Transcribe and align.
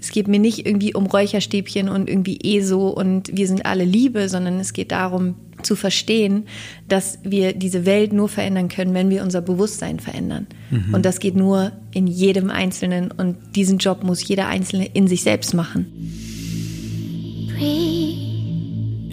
Es 0.00 0.10
geht 0.10 0.28
mir 0.28 0.38
nicht 0.38 0.66
irgendwie 0.66 0.94
um 0.94 1.06
Räucherstäbchen 1.06 1.88
und 1.88 2.08
irgendwie 2.08 2.38
ESO 2.42 2.88
und 2.88 3.36
wir 3.36 3.46
sind 3.46 3.64
alle 3.64 3.84
Liebe, 3.84 4.28
sondern 4.28 4.60
es 4.60 4.72
geht 4.72 4.92
darum 4.92 5.36
zu 5.62 5.74
verstehen, 5.74 6.44
dass 6.86 7.18
wir 7.22 7.54
diese 7.54 7.86
Welt 7.86 8.12
nur 8.12 8.28
verändern 8.28 8.68
können, 8.68 8.94
wenn 8.94 9.10
wir 9.10 9.22
unser 9.22 9.40
Bewusstsein 9.40 9.98
verändern. 9.98 10.46
Mhm. 10.70 10.94
Und 10.94 11.06
das 11.06 11.18
geht 11.18 11.34
nur 11.34 11.72
in 11.92 12.06
jedem 12.06 12.50
Einzelnen 12.50 13.10
und 13.10 13.36
diesen 13.56 13.78
Job 13.78 14.04
muss 14.04 14.26
jeder 14.26 14.48
Einzelne 14.48 14.86
in 14.86 15.08
sich 15.08 15.22
selbst 15.22 15.54
machen. 15.54 15.86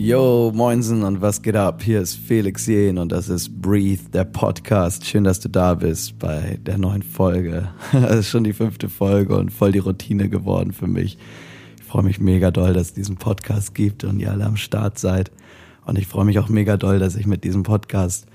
Yo, 0.04 0.52
Moinsen 0.54 1.04
und 1.04 1.22
was 1.22 1.42
geht 1.42 1.56
ab? 1.56 1.82
Hier 1.82 2.02
ist 2.02 2.16
Felix 2.16 2.68
Jehn 2.68 2.98
und 2.98 3.14
das 3.14 3.30
ist 3.30 3.62
Breathe, 3.62 4.10
der 4.12 4.26
Podcast. 4.26 5.06
Schön, 5.06 5.24
dass 5.24 5.40
du 5.40 5.48
da 5.48 5.76
bist 5.76 6.20
bei 6.20 6.60
der 6.62 6.78
neuen 6.78 7.04
Folge. 7.04 7.70
Es 7.94 8.18
ist 8.18 8.30
schon 8.30 8.44
die 8.44 8.52
fünfte 8.52 8.90
Folge 8.90 9.38
und 9.38 9.54
voll 9.54 9.72
die 9.72 9.80
Routine 9.80 10.28
geworden 10.28 10.74
für 10.74 10.88
mich. 10.88 11.18
Ich 11.78 11.84
freue 11.86 12.04
mich 12.04 12.20
mega 12.20 12.52
doll, 12.52 12.74
dass 12.74 12.88
es 12.88 12.94
diesen 12.94 13.16
Podcast 13.16 13.76
gibt 13.76 14.04
und 14.04 14.20
ihr 14.20 14.30
alle 14.30 14.44
am 14.44 14.58
Start 14.58 15.00
seid. 15.00 15.32
Und 15.86 15.98
ich 15.98 16.08
freue 16.08 16.26
mich 16.26 16.38
auch 16.38 16.50
mega 16.50 16.76
doll, 16.76 17.00
dass 17.00 17.16
ich 17.16 17.26
mit 17.26 17.46
diesem 17.46 17.64
Podcast 17.64 18.26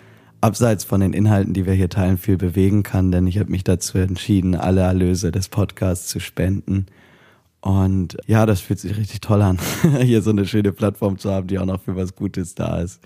abseits 0.41 0.85
von 0.85 1.03
den 1.03 1.13
Inhalten, 1.13 1.53
die 1.53 1.67
wir 1.67 1.75
hier 1.75 1.91
teilen, 1.91 2.17
viel 2.17 2.39
bewegen 2.39 2.83
kann, 2.83 3.13
denn 3.13 3.27
ich 3.27 3.39
habe 3.39 3.51
mich 3.51 3.63
dazu 3.63 3.99
entschieden, 3.99 4.55
alle 4.55 4.81
Erlöse 4.81 5.33
des 5.33 5.51
Podcasts 5.51 6.09
zu 6.09 6.19
spenden 6.19 6.87
und 7.61 8.17
ja, 8.27 8.47
das 8.47 8.61
fühlt 8.61 8.79
sich 8.79 8.97
richtig 8.97 9.21
toll 9.21 9.43
an, 9.43 9.59
hier 10.01 10.23
so 10.23 10.31
eine 10.31 10.47
schöne 10.47 10.73
Plattform 10.73 11.19
zu 11.19 11.31
haben, 11.31 11.47
die 11.47 11.59
auch 11.59 11.67
noch 11.67 11.81
für 11.81 11.97
was 11.97 12.15
Gutes 12.15 12.55
da 12.55 12.81
ist. 12.81 13.01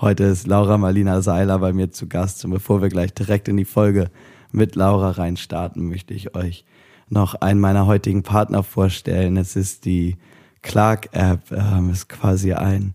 Heute 0.00 0.24
ist 0.24 0.46
Laura 0.46 0.78
Marlina 0.78 1.22
Seiler 1.22 1.58
bei 1.58 1.72
mir 1.72 1.90
zu 1.90 2.06
Gast 2.06 2.44
und 2.44 2.50
bevor 2.50 2.82
wir 2.82 2.88
gleich 2.88 3.14
direkt 3.14 3.48
in 3.48 3.56
die 3.56 3.64
Folge 3.64 4.10
mit 4.52 4.76
Laura 4.76 5.10
reinstarten, 5.10 5.88
möchte 5.88 6.14
ich 6.14 6.34
euch 6.34 6.64
noch 7.08 7.34
einen 7.34 7.60
meiner 7.60 7.86
heutigen 7.86 8.22
Partner 8.22 8.62
vorstellen. 8.62 9.36
Es 9.36 9.56
ist 9.56 9.84
die 9.84 10.16
Clark-App, 10.62 11.52
ähm, 11.52 11.90
ist 11.90 12.08
quasi 12.08 12.52
ein 12.52 12.94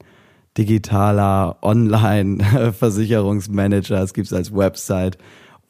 digitaler 0.58 1.58
Online-Versicherungsmanager. 1.62 4.02
Es 4.02 4.14
gibt 4.14 4.28
es 4.28 4.34
als 4.34 4.54
Website 4.54 5.18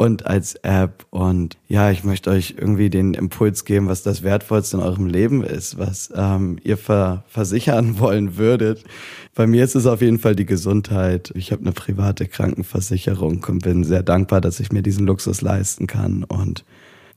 und 0.02 0.26
als 0.26 0.56
App. 0.64 1.06
Und 1.12 1.60
ja, 1.68 1.92
ich 1.92 2.04
möchte 2.04 2.32
euch 2.32 2.56
irgendwie 2.58 2.90
den 2.90 3.14
Impuls 3.14 3.66
geben, 3.66 3.88
was 3.88 4.02
das 4.02 4.24
Wertvollste 4.24 4.78
in 4.78 4.84
eurem 4.84 5.06
Leben 5.06 5.44
ist, 5.44 5.78
was 5.78 6.12
ähm, 6.16 6.58
ihr 6.64 6.78
ver 6.78 7.24
versichern 7.28 8.00
wollen 8.00 8.36
würdet. 8.36 8.84
Bei 9.36 9.46
mir 9.46 9.64
ist 9.64 9.76
es 9.76 9.86
auf 9.86 10.02
jeden 10.02 10.18
Fall 10.18 10.36
die 10.36 10.48
Gesundheit. 10.48 11.32
Ich 11.36 11.52
habe 11.52 11.62
eine 11.62 11.72
private 11.72 12.26
Krankenversicherung 12.26 13.46
und 13.48 13.62
bin 13.62 13.84
sehr 13.84 14.02
dankbar, 14.02 14.42
dass 14.42 14.60
ich 14.60 14.72
mir 14.72 14.82
diesen 14.82 15.06
Luxus 15.06 15.42
leisten 15.42 15.86
kann. 15.86 16.24
Und 16.24 16.66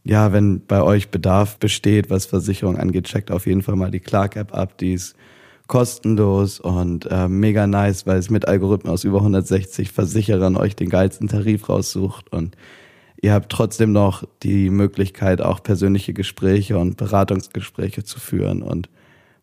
ja, 0.04 0.34
wenn 0.34 0.60
bei 0.66 0.82
euch 0.82 1.08
Bedarf 1.08 1.56
besteht, 1.56 2.10
was 2.10 2.26
Versicherung 2.26 2.76
angeht, 2.76 3.04
checkt 3.04 3.30
auf 3.30 3.46
jeden 3.46 3.62
Fall 3.62 3.76
mal 3.76 3.92
die 3.92 4.00
Clark-App 4.00 4.52
ab. 4.52 4.76
Die 4.76 4.92
ist 4.92 5.16
kostenlos 5.66 6.60
und 6.60 7.06
äh, 7.10 7.28
mega 7.28 7.66
nice, 7.66 8.06
weil 8.06 8.18
es 8.18 8.30
mit 8.30 8.46
Algorithmen 8.46 8.92
aus 8.92 9.04
über 9.04 9.18
160 9.18 9.90
Versicherern 9.90 10.56
euch 10.56 10.76
den 10.76 10.90
geilsten 10.90 11.28
Tarif 11.28 11.68
raussucht 11.68 12.32
und 12.32 12.56
ihr 13.20 13.32
habt 13.32 13.50
trotzdem 13.50 13.92
noch 13.92 14.24
die 14.42 14.68
Möglichkeit, 14.68 15.40
auch 15.40 15.62
persönliche 15.62 16.12
Gespräche 16.12 16.78
und 16.78 16.96
Beratungsgespräche 16.96 18.04
zu 18.04 18.20
führen 18.20 18.62
und 18.62 18.90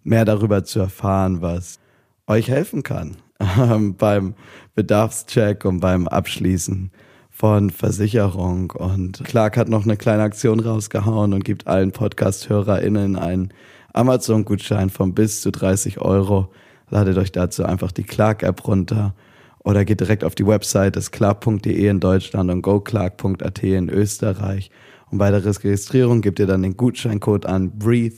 mehr 0.04 0.26
darüber 0.26 0.64
zu 0.64 0.80
erfahren, 0.80 1.42
was 1.42 1.80
euch 2.28 2.50
helfen 2.50 2.84
kann 2.84 3.18
ähm, 3.58 3.96
beim 3.96 4.36
Bedarfscheck 4.76 5.66
und 5.66 5.80
beim 5.80 6.08
Abschließen 6.08 6.92
von 7.30 7.70
Versicherung. 7.72 8.72
Und 8.72 9.24
Clark 9.24 9.58
hat 9.58 9.70
noch 9.70 9.84
eine 9.84 9.98
kleine 9.98 10.24
Aktion 10.24 10.60
rausgehauen 10.60 11.34
und 11.34 11.44
gibt 11.44 11.68
allen 11.68 11.92
Podcast-HörerInnen 11.92 13.16
einen 13.16 13.54
Amazon-Gutschein 13.94 14.90
von 14.90 15.14
bis 15.14 15.42
zu 15.42 15.52
30 15.52 16.00
Euro. 16.02 16.52
Ladet 16.90 17.18
euch 17.18 17.32
dazu 17.32 17.64
einfach 17.64 17.92
die 17.92 18.04
Clark-App 18.04 18.68
runter 18.68 19.16
oder 19.60 19.86
geht 19.86 20.00
direkt 20.00 20.24
auf 20.24 20.36
die 20.36 20.46
Website 20.46 20.96
des 20.96 21.12
clark.de 21.12 21.88
in 21.88 22.00
Deutschland 22.00 22.50
und 22.52 22.62
goclark.at 22.62 23.64
in 23.64 23.90
Österreich. 23.90 24.72
Und 25.12 25.18
bei 25.18 25.30
der 25.30 25.44
Registrierung 25.44 26.22
gebt 26.22 26.40
ihr 26.40 26.48
dann 26.48 26.64
den 26.64 26.78
Gutscheincode 26.78 27.46
an 27.46 27.78
Breathe 27.78 28.16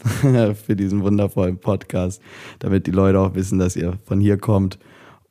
für 0.56 0.76
diesen 0.76 1.02
wundervollen 1.02 1.58
Podcast, 1.58 2.22
damit 2.60 2.86
die 2.86 2.92
Leute 2.92 3.20
auch 3.20 3.34
wissen, 3.34 3.58
dass 3.58 3.76
ihr 3.76 3.98
von 4.04 4.20
hier 4.20 4.38
kommt. 4.38 4.78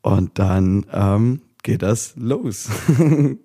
Und 0.02 0.38
dann 0.40 0.84
ähm, 0.92 1.40
geht 1.62 1.82
das 1.82 2.14
los. 2.16 2.68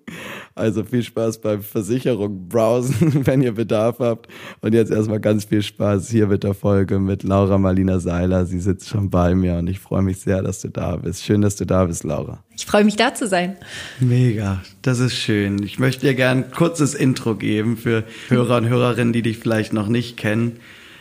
also 0.54 0.84
viel 0.84 1.02
Spaß 1.02 1.40
beim 1.40 1.62
Versicherung 1.62 2.48
browsen, 2.48 3.26
wenn 3.26 3.42
ihr 3.42 3.52
Bedarf 3.52 4.00
habt. 4.00 4.28
Und 4.60 4.74
jetzt 4.74 4.90
erstmal 4.90 5.20
ganz 5.20 5.44
viel 5.44 5.62
Spaß 5.62 6.10
hier 6.10 6.26
mit 6.26 6.42
der 6.42 6.54
Folge 6.54 6.98
mit 6.98 7.22
Laura 7.22 7.58
Marlina 7.58 8.00
Seiler. 8.00 8.44
Sie 8.46 8.58
sitzt 8.58 8.88
schon 8.88 9.10
bei 9.10 9.34
mir 9.34 9.54
und 9.54 9.68
ich 9.68 9.78
freue 9.78 10.02
mich 10.02 10.18
sehr, 10.20 10.42
dass 10.42 10.60
du 10.60 10.68
da 10.68 10.96
bist. 10.96 11.22
Schön, 11.22 11.42
dass 11.42 11.56
du 11.56 11.64
da 11.64 11.84
bist, 11.84 12.04
Laura. 12.04 12.42
Ich 12.56 12.66
freue 12.66 12.84
mich 12.84 12.96
da 12.96 13.14
zu 13.14 13.28
sein. 13.28 13.56
Mega, 14.00 14.62
das 14.82 14.98
ist 14.98 15.14
schön. 15.14 15.62
Ich 15.62 15.78
möchte 15.78 16.06
dir 16.06 16.14
gerne 16.14 16.44
ein 16.44 16.50
kurzes 16.50 16.94
Intro 16.94 17.36
geben 17.36 17.76
für 17.76 18.04
Hörer 18.28 18.56
und 18.56 18.68
Hörerinnen, 18.68 19.12
die 19.12 19.22
dich 19.22 19.38
vielleicht 19.38 19.72
noch 19.72 19.88
nicht 19.88 20.16
kennen. 20.16 20.58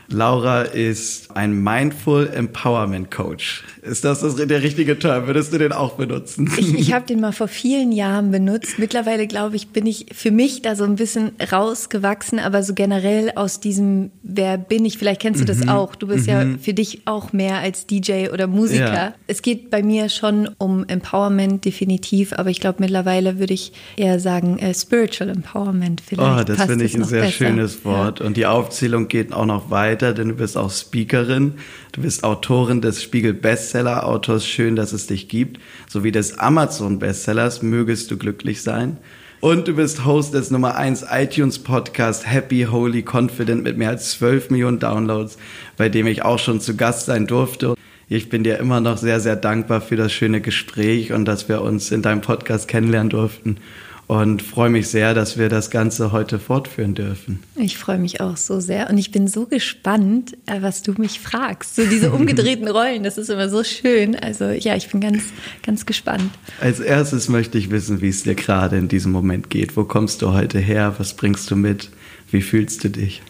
Laura 0.10 0.62
ist 0.62 1.36
ein 1.36 1.64
Mindful 1.64 2.30
Empowerment 2.34 3.12
Coach. 3.12 3.66
Ist 3.88 4.04
das, 4.04 4.20
das 4.20 4.36
der 4.36 4.62
richtige 4.62 5.00
Term? 5.00 5.28
Würdest 5.28 5.54
du 5.54 5.58
den 5.58 5.72
auch 5.72 5.94
benutzen? 5.94 6.52
Ich, 6.58 6.74
ich 6.74 6.94
habe 6.94 7.06
den 7.08 7.22
mal 7.22 7.32
vor 7.32 7.48
vielen 7.48 7.92
Jahren 7.92 8.32
benutzt. 8.32 8.78
Mittlerweile, 8.78 9.28
glaube 9.28 9.56
ich, 9.56 9.70
bin 9.70 9.86
ich 9.86 10.08
für 10.14 10.32
mich 10.32 10.62
da 10.62 10.76
so 10.76 10.84
ein 10.84 10.96
bisschen 10.96 11.32
rausgewachsen, 11.52 12.40
aber 12.40 12.64
so 12.64 12.74
generell 12.74 13.32
aus 13.36 13.60
diesem, 13.60 14.12
wer 14.24 14.58
bin 14.58 14.84
ich? 14.84 14.98
Vielleicht 14.98 15.22
kennst 15.22 15.42
du 15.42 15.46
das 15.46 15.60
mhm. 15.60 15.70
auch. 15.70 15.96
Du 15.96 16.08
bist 16.08 16.28
mhm. 16.28 16.34
ja 16.34 16.46
für 16.62 16.74
dich 16.74 17.04
auch 17.06 17.32
mehr 17.34 17.58
als 17.58 17.88
DJ 17.88 18.30
oder 18.34 18.48
Musiker. 18.48 18.94
Ja. 18.94 19.14
Es 19.28 19.42
geht 19.42 19.70
bei 19.70 19.82
mir 19.82 20.10
schon 20.10 20.50
um 20.58 20.86
Empowerment, 20.88 21.64
definitiv, 21.64 22.34
aber 22.34 22.50
ich 22.50 22.60
glaube, 22.60 22.78
mittlerweile 22.80 23.40
würde 23.40 23.54
ich 23.54 23.72
eher 23.96 24.20
sagen 24.20 24.60
äh, 24.60 24.74
Spiritual 24.74 25.30
Empowerment 25.30 26.02
vielleicht. 26.02 26.50
Oh, 26.50 26.54
das 26.54 26.66
finde 26.66 26.84
ich 26.86 26.96
ein 26.96 27.06
sehr 27.06 27.22
besser. 27.22 27.32
schönes 27.32 27.86
Wort. 27.86 28.20
Ja. 28.20 28.26
Und 28.26 28.36
die 28.36 28.46
Aufzählung 28.46 29.08
geht 29.08 29.32
auch 29.32 29.46
noch 29.46 29.72
weiter 29.72 30.18
denn 30.18 30.30
du 30.30 30.36
bist 30.36 30.58
auch 30.58 30.72
Speakerin, 30.72 31.54
du 31.94 32.02
bist 32.02 32.24
Autorin 32.24 32.82
des 32.82 33.02
Spiegel 33.02 33.34
Bestseller 33.34 33.77
Autors 33.86 34.46
Schön, 34.46 34.76
dass 34.76 34.92
es 34.92 35.08
dich 35.08 35.30
gibt, 35.30 35.60
sowie 35.88 36.12
des 36.12 36.40
Amazon 36.40 37.00
Bestsellers 37.00 37.62
Mögest 37.62 38.10
du 38.10 38.18
glücklich 38.18 38.64
sein. 38.64 38.98
Und 39.40 39.68
du 39.68 39.76
bist 39.76 40.04
Host 40.04 40.34
des 40.34 40.50
Nummer 40.50 40.76
1 40.76 41.06
iTunes 41.12 41.60
Podcast 41.60 42.26
Happy, 42.26 42.68
Holy, 42.72 43.04
Confident 43.04 43.64
mit 43.64 43.78
mehr 43.78 43.90
als 43.90 44.12
12 44.12 44.50
Millionen 44.50 44.80
Downloads, 44.80 45.38
bei 45.78 45.90
dem 45.90 46.08
ich 46.08 46.24
auch 46.24 46.40
schon 46.40 46.60
zu 46.60 46.76
Gast 46.76 47.06
sein 47.06 47.28
durfte. 47.28 47.76
Ich 48.10 48.30
bin 48.30 48.44
dir 48.44 48.58
immer 48.58 48.80
noch 48.80 48.98
sehr, 48.98 49.20
sehr 49.20 49.36
dankbar 49.36 49.82
für 49.82 49.96
das 49.96 50.12
schöne 50.12 50.42
Gespräch 50.42 51.14
und 51.14 51.26
dass 51.26 51.48
wir 51.48 51.62
uns 51.62 51.92
in 51.92 52.02
deinem 52.02 52.22
Podcast 52.22 52.68
kennenlernen 52.68 53.12
durften 53.12 53.58
und 54.08 54.42
freue 54.42 54.70
mich 54.70 54.88
sehr, 54.88 55.14
dass 55.14 55.38
wir 55.38 55.50
das 55.50 55.70
Ganze 55.70 56.14
heute 56.14 56.40
fortführen 56.40 56.96
dürfen. 56.96 57.40
Ich 57.56 57.78
freue 57.78 57.98
mich 57.98 58.22
auch 58.22 58.38
so 58.38 58.62
sehr 58.62 58.90
und 58.90 58.98
ich 58.98 59.12
bin 59.12 59.28
so 59.28 59.46
gespannt, 59.46 60.38
äh, 60.46 60.62
was 60.62 60.82
du 60.82 60.94
mich 60.94 61.20
fragst. 61.20 61.76
So 61.76 61.86
diese 61.86 62.12
umgedrehten 62.14 62.68
Rollen, 62.70 63.04
das 63.04 63.18
ist 63.18 63.30
immer 63.30 63.50
so 63.50 63.64
schön. 63.66 64.16
Also 64.16 64.46
ja, 64.46 64.76
ich 64.76 64.90
bin 64.90 65.02
ganz, 65.02 65.24
ganz 65.62 65.86
gespannt. 65.86 66.32
Als 66.62 66.80
erstes 66.80 67.28
möchte 67.28 67.58
ich 67.58 67.70
wissen, 67.70 68.02
wie 68.02 68.10
es 68.10 68.24
dir 68.24 68.36
gerade 68.36 68.78
in 68.78 68.88
diesem 68.88 69.12
Moment 69.12 69.50
geht. 69.50 69.76
Wo 69.76 69.84
kommst 69.84 70.22
du 70.22 70.32
heute 70.32 70.60
her? 70.60 70.96
Was 70.98 71.14
bringst 71.14 71.52
du 71.52 71.58
mit? 71.58 71.90
Wie 72.32 72.42
fühlst 72.42 72.84
du 72.86 72.90
dich? 72.90 73.22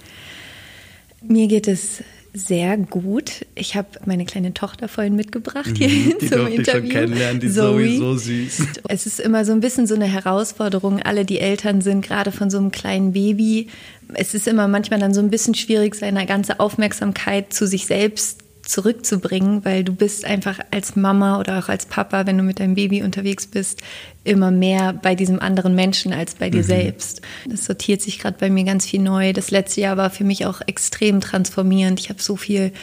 Mir 1.28 1.48
geht 1.48 1.68
es 1.68 2.04
sehr 2.34 2.78
gut. 2.78 3.46
Ich 3.56 3.76
habe 3.76 3.88
meine 4.06 4.26
kleine 4.26 4.54
Tochter 4.54 4.88
vorhin 4.88 5.16
mitgebracht 5.16 5.72
hier 5.76 5.90
mhm, 5.90 6.14
die 6.22 6.28
zum 6.30 6.48
Interview. 6.48 6.62
Ich 6.62 6.70
schon 6.70 6.90
kennenlernen, 6.90 7.40
die 7.40 7.52
Zoe. 7.52 7.98
Zoe 7.98 7.98
so 7.98 8.18
süß. 8.18 8.68
Es 8.88 9.06
ist 9.06 9.20
immer 9.20 9.46
so 9.46 9.52
ein 9.52 9.60
bisschen 9.60 9.88
so 9.88 9.96
eine 9.96 10.06
Herausforderung, 10.06 11.02
alle 11.02 11.26
die 11.26 11.40
Eltern 11.40 11.82
sind 11.82 12.02
gerade 12.02 12.32
von 12.32 12.50
so 12.50 12.58
einem 12.58 12.72
kleinen 12.72 13.14
Baby. 13.14 13.68
Es 14.14 14.34
ist 14.34 14.48
immer 14.48 14.68
manchmal 14.68 15.00
dann 15.00 15.14
so 15.14 15.22
ein 15.22 15.30
bisschen 15.30 15.56
schwierig, 15.56 15.96
seine 15.96 16.26
ganze 16.26 16.60
Aufmerksamkeit 16.60 17.54
zu 17.54 17.68
sich 17.68 17.86
selbst 17.86 18.44
zurückzubringen, 18.68 19.64
weil 19.64 19.84
du 19.84 19.94
bist 19.94 20.26
einfach 20.26 20.60
als 20.72 20.96
Mama 20.96 21.40
oder 21.40 21.60
auch 21.60 21.70
als 21.70 21.86
Papa, 21.86 22.26
wenn 22.26 22.38
du 22.38 22.44
mit 22.44 22.60
deinem 22.60 22.76
Baby 22.76 23.02
unterwegs 23.02 23.48
bist, 23.48 23.82
immer 24.24 24.52
mehr 24.52 24.94
bei 24.94 25.16
diesem 25.16 25.40
anderen 25.40 25.74
Menschen 25.74 26.14
als 26.14 26.36
bei 26.36 26.50
dir 26.50 26.64
mhm. 26.64 26.68
selbst. 26.68 27.22
Das 27.48 27.66
sortiert 27.66 28.02
sich 28.02 28.20
gerade 28.20 28.38
bei 28.40 28.50
mir 28.50 28.66
ganz 28.66 28.86
viel 28.86 29.02
neu. 29.02 29.34
Das 29.34 29.52
letzte 29.52 29.82
Jahr 29.82 29.98
war 29.98 30.10
für 30.10 30.26
mich 30.26 30.46
auch 30.46 30.62
extrem 30.66 31.22
transformierend. 31.22 32.00
Ich 32.00 32.10
habe 32.10 32.22
so 32.22 32.36
viel 32.36 32.74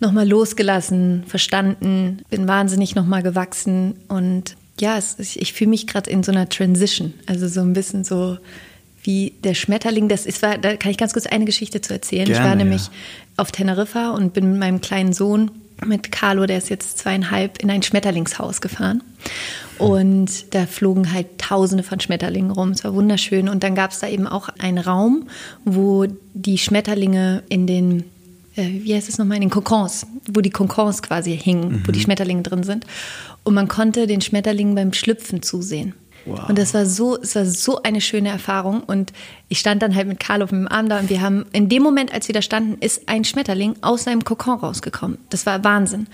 nochmal 0.00 0.26
losgelassen, 0.26 1.24
verstanden, 1.26 2.22
bin 2.30 2.48
wahnsinnig 2.48 2.94
nochmal 2.94 3.22
gewachsen 3.22 3.96
und 4.08 4.56
ja, 4.80 4.96
es, 4.96 5.16
ich 5.18 5.52
fühle 5.52 5.70
mich 5.70 5.86
gerade 5.86 6.08
in 6.08 6.22
so 6.22 6.32
einer 6.32 6.48
Transition, 6.48 7.12
also 7.26 7.48
so 7.48 7.60
ein 7.60 7.74
bisschen 7.74 8.02
so 8.02 8.38
wie 9.02 9.34
der 9.42 9.54
Schmetterling, 9.54 10.08
das 10.08 10.26
ist, 10.26 10.42
war, 10.42 10.58
da 10.58 10.76
kann 10.76 10.90
ich 10.90 10.98
ganz 10.98 11.12
kurz 11.12 11.26
eine 11.26 11.44
Geschichte 11.44 11.80
zu 11.80 11.92
erzählen. 11.92 12.26
Gerne, 12.26 12.40
ich 12.40 12.48
war 12.48 12.54
nämlich 12.54 12.84
ja. 12.84 12.90
auf 13.36 13.52
Teneriffa 13.52 14.10
und 14.10 14.32
bin 14.32 14.50
mit 14.50 14.60
meinem 14.60 14.80
kleinen 14.80 15.12
Sohn, 15.12 15.50
mit 15.86 16.12
Carlo, 16.12 16.44
der 16.46 16.58
ist 16.58 16.68
jetzt 16.68 16.98
zweieinhalb, 16.98 17.62
in 17.62 17.70
ein 17.70 17.82
Schmetterlingshaus 17.82 18.60
gefahren. 18.60 19.02
Und 19.78 20.54
da 20.54 20.66
flogen 20.66 21.10
halt 21.12 21.38
tausende 21.38 21.82
von 21.82 22.00
Schmetterlingen 22.00 22.50
rum. 22.50 22.72
Es 22.72 22.84
war 22.84 22.92
wunderschön. 22.92 23.48
Und 23.48 23.62
dann 23.62 23.74
gab 23.74 23.92
es 23.92 24.00
da 24.00 24.08
eben 24.08 24.26
auch 24.26 24.50
einen 24.58 24.76
Raum, 24.76 25.28
wo 25.64 26.06
die 26.34 26.58
Schmetterlinge 26.58 27.42
in 27.48 27.66
den 27.66 28.04
äh, 28.56 28.68
wie 28.82 28.94
heißt 28.94 29.08
es 29.08 29.18
nochmal, 29.18 29.36
in 29.36 29.42
den 29.42 29.50
Kokons, 29.50 30.06
wo 30.30 30.40
die 30.40 30.50
Kokons 30.50 31.02
quasi 31.02 31.36
hingen, 31.36 31.72
mhm. 31.72 31.82
wo 31.86 31.92
die 31.92 32.00
Schmetterlinge 32.00 32.42
drin 32.42 32.62
sind. 32.62 32.84
Und 33.42 33.54
man 33.54 33.68
konnte 33.68 34.06
den 34.06 34.20
Schmetterlingen 34.20 34.74
beim 34.74 34.92
Schlüpfen 34.92 35.42
zusehen. 35.42 35.94
Wow. 36.26 36.48
Und 36.48 36.58
das 36.58 36.74
war 36.74 36.86
so, 36.86 37.18
es 37.20 37.34
war 37.34 37.44
so 37.44 37.82
eine 37.82 38.00
schöne 38.00 38.28
Erfahrung. 38.28 38.82
Und 38.82 39.12
ich 39.48 39.58
stand 39.58 39.82
dann 39.82 39.94
halt 39.94 40.08
mit 40.08 40.20
Carlo 40.20 40.44
auf 40.44 40.50
dem 40.50 40.68
Arm 40.68 40.88
da 40.88 40.98
und 40.98 41.10
wir 41.10 41.20
haben, 41.20 41.46
in 41.52 41.68
dem 41.68 41.82
Moment, 41.82 42.12
als 42.12 42.28
wir 42.28 42.34
da 42.34 42.42
standen, 42.42 42.78
ist 42.80 43.08
ein 43.08 43.24
Schmetterling 43.24 43.74
aus 43.80 44.04
seinem 44.04 44.24
Kokon 44.24 44.58
rausgekommen. 44.58 45.18
Das 45.30 45.46
war 45.46 45.64
Wahnsinn. 45.64 46.06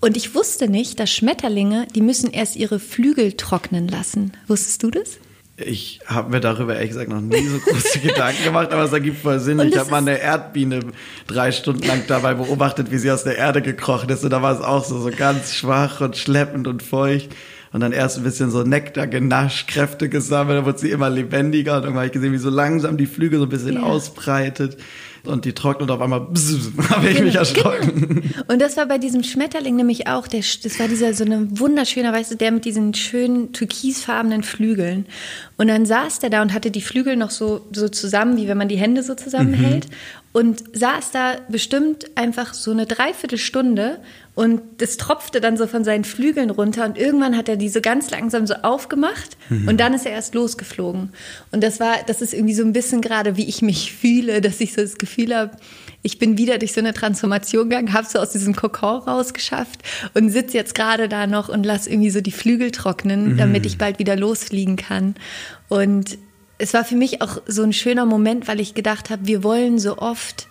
Und 0.00 0.16
ich 0.16 0.34
wusste 0.34 0.68
nicht, 0.68 0.98
dass 0.98 1.10
Schmetterlinge, 1.10 1.86
die 1.94 2.00
müssen 2.00 2.30
erst 2.30 2.56
ihre 2.56 2.78
Flügel 2.78 3.32
trocknen 3.32 3.86
lassen. 3.86 4.32
Wusstest 4.46 4.82
du 4.82 4.90
das? 4.90 5.18
Ich 5.56 6.00
habe 6.06 6.30
mir 6.30 6.40
darüber 6.40 6.74
ehrlich 6.74 6.90
gesagt 6.90 7.10
noch 7.10 7.20
nie 7.20 7.46
so 7.46 7.58
große 7.58 7.98
Gedanken 8.02 8.44
gemacht, 8.44 8.72
aber 8.72 8.84
es 8.84 8.92
ergibt 8.92 9.20
voll 9.20 9.40
Sinn. 9.40 9.60
Ich 9.60 9.76
habe 9.76 9.90
mal 9.90 9.98
eine 9.98 10.18
Erdbiene 10.18 10.80
drei 11.26 11.52
Stunden 11.52 11.86
lang 11.86 12.04
dabei 12.06 12.32
beobachtet, 12.32 12.90
wie 12.90 12.96
sie 12.96 13.10
aus 13.10 13.24
der 13.24 13.36
Erde 13.36 13.60
gekrochen 13.60 14.08
ist. 14.08 14.24
Und 14.24 14.30
da 14.30 14.40
war 14.40 14.54
es 14.54 14.62
auch 14.62 14.84
so, 14.84 14.98
so 14.98 15.10
ganz 15.10 15.52
schwach 15.54 16.00
und 16.00 16.16
schleppend 16.16 16.66
und 16.66 16.82
feucht 16.82 17.30
und 17.72 17.80
dann 17.80 17.92
erst 17.92 18.18
ein 18.18 18.24
bisschen 18.24 18.50
so 18.50 18.62
Nektar 18.62 19.06
genascht, 19.06 19.68
Kräfte 19.68 20.08
gesammelt, 20.08 20.58
dann 20.58 20.66
wurde 20.66 20.78
sie 20.78 20.90
immer 20.90 21.08
lebendiger 21.08 21.76
und 21.76 21.86
dann 21.86 21.94
habe 21.94 22.06
ich 22.06 22.12
gesehen, 22.12 22.32
wie 22.32 22.38
so 22.38 22.50
langsam 22.50 22.96
die 22.96 23.06
Flügel 23.06 23.38
so 23.38 23.46
ein 23.46 23.48
bisschen 23.48 23.74
ja. 23.74 23.82
ausbreitet 23.82 24.76
und 25.24 25.44
die 25.44 25.52
trocknet 25.52 25.90
auf 25.90 26.00
einmal, 26.00 26.20
habe 26.90 27.08
ich 27.08 27.16
genau, 27.16 27.26
mich 27.26 27.34
erschrocken. 27.34 28.22
Genau. 28.22 28.44
Und 28.48 28.60
das 28.60 28.76
war 28.76 28.86
bei 28.86 28.98
diesem 28.98 29.22
Schmetterling 29.22 29.76
nämlich 29.76 30.06
auch, 30.06 30.26
der, 30.26 30.40
das 30.40 30.78
war 30.78 30.88
dieser 30.88 31.12
so 31.14 31.24
ein 31.24 31.58
wunderschöner, 31.58 32.12
weißt 32.12 32.32
du, 32.32 32.36
der 32.36 32.52
mit 32.52 32.64
diesen 32.64 32.94
schönen 32.94 33.52
türkisfarbenen 33.52 34.42
Flügeln. 34.42 35.06
Und 35.56 35.68
dann 35.68 35.84
saß 35.84 36.20
der 36.20 36.30
da 36.30 36.42
und 36.42 36.54
hatte 36.54 36.70
die 36.70 36.80
Flügel 36.80 37.16
noch 37.16 37.30
so, 37.30 37.66
so 37.72 37.88
zusammen, 37.88 38.36
wie 38.36 38.48
wenn 38.48 38.58
man 38.58 38.68
die 38.68 38.78
Hände 38.78 39.02
so 39.02 39.14
zusammenhält. 39.14 39.88
Mhm. 39.88 39.94
Und 40.32 40.62
saß 40.76 41.10
da 41.10 41.38
bestimmt 41.48 42.06
einfach 42.14 42.54
so 42.54 42.70
eine 42.70 42.86
Dreiviertelstunde 42.86 43.98
und 44.36 44.62
es 44.80 44.96
tropfte 44.96 45.40
dann 45.40 45.56
so 45.56 45.66
von 45.66 45.82
seinen 45.82 46.04
Flügeln 46.04 46.50
runter 46.50 46.84
und 46.84 46.96
irgendwann 46.96 47.36
hat 47.36 47.48
er 47.48 47.56
die 47.56 47.68
so 47.68 47.80
ganz 47.80 48.10
langsam 48.10 48.46
so 48.46 48.54
aufgemacht 48.54 49.36
mhm. 49.48 49.66
und 49.66 49.80
dann 49.80 49.92
ist 49.92 50.06
er 50.06 50.12
erst 50.12 50.36
losgeflogen. 50.36 51.10
Und 51.50 51.64
das 51.64 51.80
war, 51.80 51.96
das 52.06 52.22
ist 52.22 52.32
irgendwie 52.32 52.54
so 52.54 52.62
ein 52.62 52.72
bisschen 52.72 53.00
gerade, 53.00 53.36
wie 53.36 53.48
ich 53.48 53.60
mich 53.60 53.92
fühle, 54.00 54.40
dass 54.40 54.60
ich 54.60 54.72
so 54.72 54.82
das 54.82 54.98
Gefühl 54.98 55.34
habe, 55.34 55.56
ich 56.02 56.18
bin 56.18 56.38
wieder 56.38 56.58
durch 56.58 56.72
so 56.72 56.80
eine 56.80 56.94
Transformation 56.94 57.68
gegangen, 57.68 57.92
habe 57.92 58.06
so 58.06 58.20
aus 58.20 58.30
diesem 58.30 58.54
Kokon 58.54 59.00
rausgeschafft 59.00 59.80
und 60.14 60.30
sitze 60.30 60.56
jetzt 60.56 60.76
gerade 60.76 61.08
da 61.08 61.26
noch 61.26 61.48
und 61.48 61.66
lasse 61.66 61.90
irgendwie 61.90 62.10
so 62.10 62.20
die 62.20 62.32
Flügel 62.32 62.70
trocknen, 62.70 63.32
mhm. 63.32 63.36
damit 63.36 63.66
ich 63.66 63.78
bald 63.78 63.98
wieder 63.98 64.16
losfliegen 64.16 64.76
kann. 64.76 65.16
Und 65.68 66.18
es 66.60 66.74
war 66.74 66.84
für 66.84 66.96
mich 66.96 67.22
auch 67.22 67.40
so 67.46 67.62
ein 67.62 67.72
schöner 67.72 68.06
Moment, 68.06 68.46
weil 68.46 68.60
ich 68.60 68.74
gedacht 68.74 69.10
habe, 69.10 69.26
wir 69.26 69.42
wollen 69.42 69.78
so 69.78 69.98
oft 69.98 70.46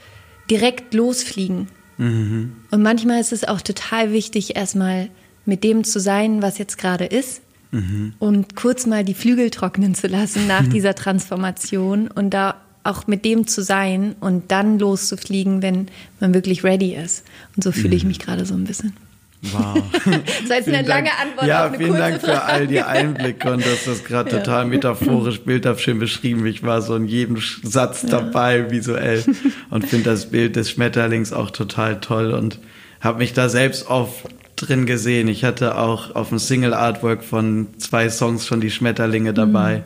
direkt 0.49 0.93
losfliegen. 0.93 1.67
Mhm. 1.97 2.53
Und 2.71 2.81
manchmal 2.81 3.21
ist 3.21 3.31
es 3.31 3.43
auch 3.43 3.61
total 3.61 4.11
wichtig, 4.11 4.55
erstmal 4.55 5.09
mit 5.45 5.63
dem 5.63 5.83
zu 5.83 5.99
sein, 5.99 6.41
was 6.41 6.57
jetzt 6.57 6.77
gerade 6.77 7.05
ist. 7.05 7.41
Mhm. 7.71 8.13
Und 8.17 8.55
kurz 8.55 8.87
mal 8.87 9.05
die 9.05 9.13
Flügel 9.13 9.51
trocknen 9.51 9.93
zu 9.93 10.07
lassen 10.07 10.47
nach 10.47 10.65
dieser 10.67 10.95
Transformation 10.95 12.07
und 12.07 12.31
da 12.31 12.55
auch 12.83 13.05
mit 13.05 13.25
dem 13.25 13.45
zu 13.45 13.61
sein 13.61 14.15
und 14.19 14.51
dann 14.51 14.79
loszufliegen, 14.79 15.61
wenn 15.61 15.87
man 16.19 16.33
wirklich 16.33 16.63
ready 16.63 16.95
ist. 16.95 17.23
Und 17.55 17.63
so 17.63 17.71
fühle 17.71 17.95
ich 17.95 18.03
mhm. 18.03 18.09
mich 18.09 18.19
gerade 18.19 18.45
so 18.45 18.55
ein 18.55 18.63
bisschen. 18.63 18.93
Wow. 19.41 19.81
das 19.93 20.49
war 20.49 20.57
jetzt 20.57 20.67
eine 20.67 20.85
lange 20.85 21.11
Antwort 21.17 21.47
ja, 21.47 21.65
auf 21.65 21.73
eine 21.73 21.77
vielen 21.77 21.97
Dank 21.97 22.19
für 22.19 22.43
all 22.43 22.67
die 22.67 22.81
Einblicke 22.81 23.53
und 23.53 23.65
dass 23.65 23.85
das 23.85 24.03
gerade 24.03 24.31
ja. 24.31 24.39
total 24.39 24.65
metaphorisch, 24.65 25.39
bildhaft 25.41 25.81
schön 25.81 25.97
beschrieben. 25.97 26.45
Ich 26.45 26.63
war 26.63 26.81
so 26.81 26.95
in 26.95 27.05
jedem 27.05 27.37
Satz 27.63 28.05
dabei 28.05 28.69
visuell 28.69 29.23
und 29.69 29.87
finde 29.87 30.09
das 30.09 30.29
Bild 30.29 30.57
des 30.57 30.69
Schmetterlings 30.71 31.31
auch 31.31 31.51
total 31.51 32.01
toll 32.01 32.33
und 32.33 32.59
habe 32.99 33.19
mich 33.19 33.31
da 33.31 33.47
selbst 33.47 33.87
oft 33.87 34.25
drin 34.57 34.85
gesehen. 34.85 35.29
Ich 35.29 35.45
hatte 35.45 35.77
auch 35.77 36.15
auf 36.15 36.29
dem 36.29 36.39
Single 36.39 36.73
Artwork 36.73 37.23
von 37.23 37.67
zwei 37.77 38.09
Songs 38.09 38.45
schon 38.45 38.59
die 38.59 38.71
Schmetterlinge 38.71 39.33
dabei 39.33 39.77
mhm. 39.77 39.83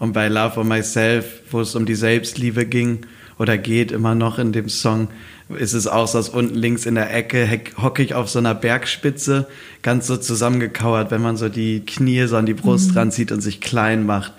und 0.00 0.12
bei 0.14 0.26
Love 0.26 0.58
on 0.60 0.66
Myself, 0.66 1.42
wo 1.52 1.60
es 1.60 1.76
um 1.76 1.86
die 1.86 1.94
Selbstliebe 1.94 2.66
ging 2.66 3.06
oder 3.38 3.58
geht 3.58 3.92
immer 3.92 4.14
noch 4.14 4.38
in 4.38 4.52
dem 4.52 4.68
Song, 4.68 5.08
ist 5.48 5.74
es 5.74 5.86
auch 5.86 6.08
so, 6.08 6.18
dass 6.18 6.28
unten 6.28 6.54
links 6.54 6.86
in 6.86 6.96
der 6.96 7.14
Ecke 7.14 7.48
hocke 7.80 8.02
ich 8.02 8.14
auf 8.14 8.28
so 8.28 8.38
einer 8.38 8.54
Bergspitze, 8.54 9.46
ganz 9.82 10.06
so 10.06 10.16
zusammengekauert, 10.16 11.10
wenn 11.10 11.22
man 11.22 11.36
so 11.36 11.48
die 11.48 11.84
Knie 11.86 12.26
so 12.26 12.36
an 12.36 12.46
die 12.46 12.54
Brust 12.54 12.92
mhm. 12.92 12.98
ranzieht 12.98 13.30
und 13.30 13.40
sich 13.40 13.60
klein 13.60 14.06
macht, 14.06 14.32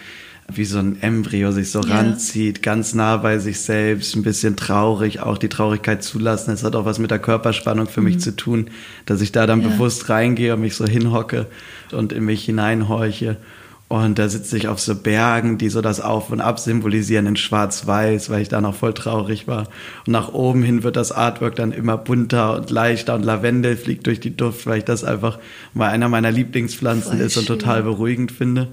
wie 0.53 0.65
so 0.65 0.79
ein 0.79 1.01
Embryo 1.01 1.51
sich 1.51 1.71
so 1.71 1.81
ja. 1.81 1.95
ranzieht, 1.95 2.63
ganz 2.63 2.93
nah 2.93 3.17
bei 3.17 3.37
sich 3.37 3.59
selbst, 3.59 4.15
ein 4.15 4.23
bisschen 4.23 4.55
traurig, 4.55 5.21
auch 5.21 5.37
die 5.37 5.49
Traurigkeit 5.49 6.03
zulassen. 6.03 6.51
Es 6.51 6.63
hat 6.63 6.75
auch 6.75 6.85
was 6.85 6.99
mit 6.99 7.11
der 7.11 7.19
Körperspannung 7.19 7.87
für 7.87 8.01
mhm. 8.01 8.07
mich 8.07 8.19
zu 8.19 8.35
tun, 8.35 8.69
dass 9.05 9.21
ich 9.21 9.31
da 9.31 9.45
dann 9.45 9.61
ja. 9.61 9.69
bewusst 9.69 10.09
reingehe 10.09 10.53
und 10.53 10.61
mich 10.61 10.75
so 10.75 10.85
hinhocke 10.85 11.47
und 11.91 12.11
in 12.11 12.25
mich 12.25 12.43
hineinhorche. 12.45 13.37
Und 13.89 14.19
da 14.19 14.27
sitze 14.27 14.57
ich 14.57 14.67
auf 14.67 14.81
so 14.81 14.95
Bergen, 14.95 15.57
die 15.57 15.69
so 15.69 15.79
das 15.81 16.01
Auf 16.01 16.29
und 16.29 16.41
Ab 16.41 16.59
symbolisieren 16.59 17.25
in 17.25 17.37
Schwarz-Weiß, 17.37 18.29
weil 18.29 18.41
ich 18.41 18.49
da 18.49 18.59
noch 18.59 18.75
voll 18.75 18.93
traurig 18.93 19.47
war. 19.47 19.69
Und 20.05 20.11
nach 20.11 20.33
oben 20.33 20.61
hin 20.61 20.83
wird 20.83 20.97
das 20.97 21.13
Artwork 21.13 21.55
dann 21.55 21.71
immer 21.71 21.97
bunter 21.97 22.57
und 22.57 22.69
leichter 22.69 23.15
und 23.15 23.23
Lavendel 23.23 23.77
fliegt 23.77 24.05
durch 24.05 24.19
die 24.19 24.35
Duft, 24.35 24.67
weil 24.67 24.79
ich 24.79 24.85
das 24.85 25.05
einfach 25.05 25.39
mal 25.73 25.87
einer 25.89 26.09
meiner 26.09 26.31
Lieblingspflanzen 26.31 27.13
voll 27.13 27.21
ist 27.21 27.33
schön. 27.33 27.41
und 27.41 27.47
total 27.47 27.83
beruhigend 27.83 28.33
finde. 28.33 28.67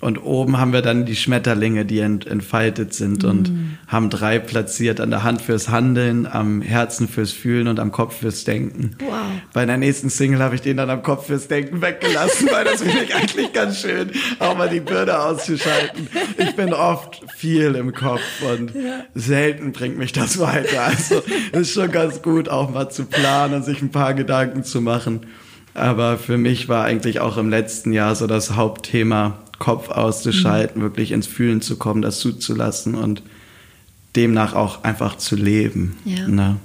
Und 0.00 0.22
oben 0.24 0.58
haben 0.58 0.72
wir 0.72 0.80
dann 0.80 1.04
die 1.04 1.14
Schmetterlinge, 1.14 1.84
die 1.84 2.00
ent, 2.00 2.26
entfaltet 2.26 2.94
sind 2.94 3.22
mm. 3.22 3.28
und 3.28 3.52
haben 3.86 4.08
drei 4.08 4.38
platziert 4.38 4.98
an 4.98 5.10
der 5.10 5.24
Hand 5.24 5.42
fürs 5.42 5.68
Handeln, 5.68 6.26
am 6.26 6.62
Herzen 6.62 7.06
fürs 7.06 7.32
Fühlen 7.32 7.68
und 7.68 7.78
am 7.78 7.92
Kopf 7.92 8.20
fürs 8.20 8.44
Denken. 8.44 8.96
Wow. 9.00 9.12
Bei 9.52 9.66
der 9.66 9.76
nächsten 9.76 10.08
Single 10.08 10.40
habe 10.40 10.54
ich 10.54 10.62
den 10.62 10.78
dann 10.78 10.88
am 10.88 11.02
Kopf 11.02 11.26
fürs 11.26 11.48
Denken 11.48 11.82
weggelassen, 11.82 12.48
weil 12.50 12.64
das 12.64 12.82
finde 12.82 13.04
ich 13.04 13.14
eigentlich 13.14 13.52
ganz 13.52 13.82
schön, 13.82 14.10
auch 14.38 14.56
mal 14.56 14.70
die 14.70 14.80
Bürde 14.80 15.20
auszuschalten. 15.20 16.08
Ich 16.38 16.56
bin 16.56 16.72
oft 16.72 17.20
viel 17.36 17.74
im 17.74 17.92
Kopf 17.92 18.22
und 18.50 18.74
ja. 18.74 19.04
selten 19.14 19.72
bringt 19.72 19.98
mich 19.98 20.12
das 20.12 20.38
weiter. 20.38 20.82
Also 20.82 21.22
ist 21.52 21.74
schon 21.74 21.90
ganz 21.92 22.22
gut, 22.22 22.48
auch 22.48 22.70
mal 22.70 22.88
zu 22.88 23.04
planen 23.04 23.54
und 23.54 23.64
sich 23.64 23.82
ein 23.82 23.90
paar 23.90 24.14
Gedanken 24.14 24.64
zu 24.64 24.80
machen. 24.80 25.26
Aber 25.74 26.16
für 26.16 26.38
mich 26.38 26.68
war 26.68 26.84
eigentlich 26.84 27.20
auch 27.20 27.36
im 27.36 27.50
letzten 27.50 27.92
Jahr 27.92 28.14
so 28.14 28.26
das 28.26 28.56
Hauptthema 28.56 29.38
Kopf 29.60 29.90
auszuschalten, 29.90 30.80
mhm. 30.80 30.86
wirklich 30.86 31.12
ins 31.12 31.28
Fühlen 31.28 31.60
zu 31.60 31.76
kommen, 31.76 32.02
das 32.02 32.18
zuzulassen 32.18 32.96
und 32.96 33.22
demnach 34.16 34.54
auch 34.54 34.82
einfach 34.82 35.16
zu 35.16 35.36
leben. 35.36 35.96
Ja. 36.04 36.26
Ne? 36.26 36.56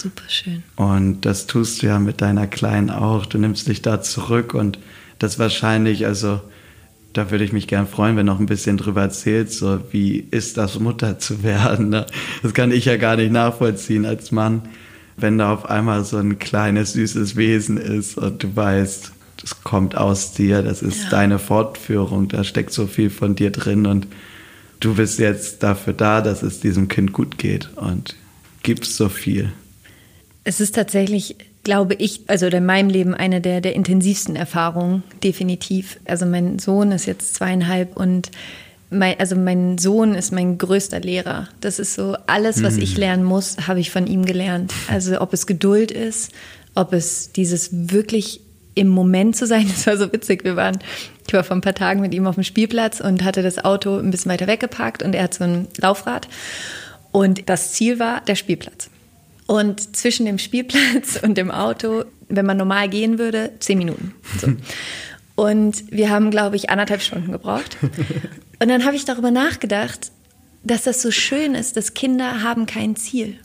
Super 0.00 0.24
schön. 0.28 0.64
Und 0.74 1.20
das 1.20 1.46
tust 1.46 1.82
du 1.82 1.86
ja 1.86 2.00
mit 2.00 2.20
deiner 2.20 2.48
Kleinen 2.48 2.90
auch. 2.90 3.26
Du 3.26 3.38
nimmst 3.38 3.68
dich 3.68 3.82
da 3.82 4.02
zurück 4.02 4.54
und 4.54 4.80
das 5.20 5.38
wahrscheinlich, 5.38 6.06
also 6.06 6.40
da 7.12 7.30
würde 7.30 7.44
ich 7.44 7.52
mich 7.52 7.68
gern 7.68 7.86
freuen, 7.86 8.16
wenn 8.16 8.26
noch 8.26 8.40
ein 8.40 8.46
bisschen 8.46 8.76
drüber 8.76 9.02
erzählst, 9.02 9.58
so 9.58 9.80
wie 9.92 10.26
ist 10.30 10.56
das, 10.56 10.80
Mutter 10.80 11.18
zu 11.20 11.44
werden. 11.44 11.90
Ne? 11.90 12.06
Das 12.42 12.54
kann 12.54 12.72
ich 12.72 12.86
ja 12.86 12.96
gar 12.96 13.16
nicht 13.16 13.30
nachvollziehen 13.30 14.04
als 14.04 14.32
Mann, 14.32 14.62
wenn 15.16 15.38
da 15.38 15.52
auf 15.52 15.70
einmal 15.70 16.04
so 16.04 16.16
ein 16.16 16.38
kleines, 16.38 16.94
süßes 16.94 17.36
Wesen 17.36 17.76
ist 17.76 18.18
und 18.18 18.42
du 18.42 18.56
weißt, 18.56 19.12
das 19.44 19.62
kommt 19.62 19.94
aus 19.94 20.32
dir, 20.32 20.62
das 20.62 20.80
ist 20.80 21.04
ja. 21.04 21.10
deine 21.10 21.38
Fortführung, 21.38 22.28
da 22.28 22.44
steckt 22.44 22.72
so 22.72 22.86
viel 22.86 23.10
von 23.10 23.36
dir 23.36 23.50
drin 23.50 23.84
und 23.84 24.06
du 24.80 24.94
bist 24.94 25.18
jetzt 25.18 25.62
dafür 25.62 25.92
da, 25.92 26.22
dass 26.22 26.42
es 26.42 26.60
diesem 26.60 26.88
Kind 26.88 27.12
gut 27.12 27.36
geht 27.36 27.68
und 27.76 28.16
gibst 28.62 28.96
so 28.96 29.10
viel. 29.10 29.52
Es 30.44 30.60
ist 30.60 30.74
tatsächlich, 30.74 31.36
glaube 31.62 31.92
ich, 31.92 32.22
also 32.26 32.46
in 32.46 32.64
meinem 32.64 32.88
Leben 32.88 33.12
eine 33.12 33.42
der, 33.42 33.60
der 33.60 33.74
intensivsten 33.74 34.34
Erfahrungen, 34.34 35.02
definitiv. 35.22 36.00
Also 36.06 36.24
mein 36.24 36.58
Sohn 36.58 36.90
ist 36.90 37.04
jetzt 37.04 37.34
zweieinhalb 37.34 37.98
und 37.98 38.30
mein, 38.88 39.20
also 39.20 39.36
mein 39.36 39.76
Sohn 39.76 40.14
ist 40.14 40.32
mein 40.32 40.56
größter 40.56 41.00
Lehrer. 41.00 41.48
Das 41.60 41.78
ist 41.78 41.92
so 41.92 42.16
alles, 42.26 42.62
was 42.62 42.78
ich 42.78 42.92
hm. 42.92 43.00
lernen 43.00 43.24
muss, 43.24 43.66
habe 43.66 43.80
ich 43.80 43.90
von 43.90 44.06
ihm 44.06 44.24
gelernt. 44.24 44.72
Also 44.88 45.20
ob 45.20 45.34
es 45.34 45.46
Geduld 45.46 45.90
ist, 45.90 46.32
ob 46.74 46.94
es 46.94 47.30
dieses 47.32 47.90
wirklich 47.92 48.40
im 48.74 48.88
Moment 48.88 49.36
zu 49.36 49.46
sein. 49.46 49.66
Das 49.74 49.86
war 49.86 49.96
so 49.96 50.12
witzig. 50.12 50.44
Wir 50.44 50.56
waren, 50.56 50.78
ich 51.26 51.32
war 51.32 51.44
vor 51.44 51.56
ein 51.56 51.60
paar 51.60 51.74
Tagen 51.74 52.00
mit 52.00 52.14
ihm 52.14 52.26
auf 52.26 52.34
dem 52.34 52.44
Spielplatz 52.44 53.00
und 53.00 53.24
hatte 53.24 53.42
das 53.42 53.64
Auto 53.64 53.98
ein 53.98 54.10
bisschen 54.10 54.30
weiter 54.30 54.46
weggeparkt 54.46 55.02
und 55.02 55.14
er 55.14 55.24
hat 55.24 55.34
so 55.34 55.44
ein 55.44 55.68
Laufrad. 55.78 56.28
Und 57.12 57.48
das 57.48 57.72
Ziel 57.72 57.98
war 57.98 58.20
der 58.22 58.34
Spielplatz. 58.34 58.90
Und 59.46 59.96
zwischen 59.96 60.26
dem 60.26 60.38
Spielplatz 60.38 61.16
und 61.22 61.36
dem 61.36 61.50
Auto, 61.50 62.04
wenn 62.28 62.46
man 62.46 62.56
normal 62.56 62.88
gehen 62.88 63.18
würde, 63.18 63.52
zehn 63.60 63.78
Minuten. 63.78 64.14
So. 64.40 64.48
Und 65.36 65.90
wir 65.90 66.10
haben, 66.10 66.30
glaube 66.30 66.54
ich, 66.54 66.70
anderthalb 66.70 67.02
Stunden 67.02 67.32
gebraucht. 67.32 67.76
Und 68.60 68.68
dann 68.68 68.84
habe 68.84 68.94
ich 68.94 69.04
darüber 69.04 69.32
nachgedacht, 69.32 70.12
dass 70.62 70.84
das 70.84 71.02
so 71.02 71.10
schön 71.10 71.56
ist, 71.56 71.76
dass 71.76 71.94
Kinder 71.94 72.44
haben 72.44 72.66
kein 72.66 72.94
Ziel. 72.94 73.36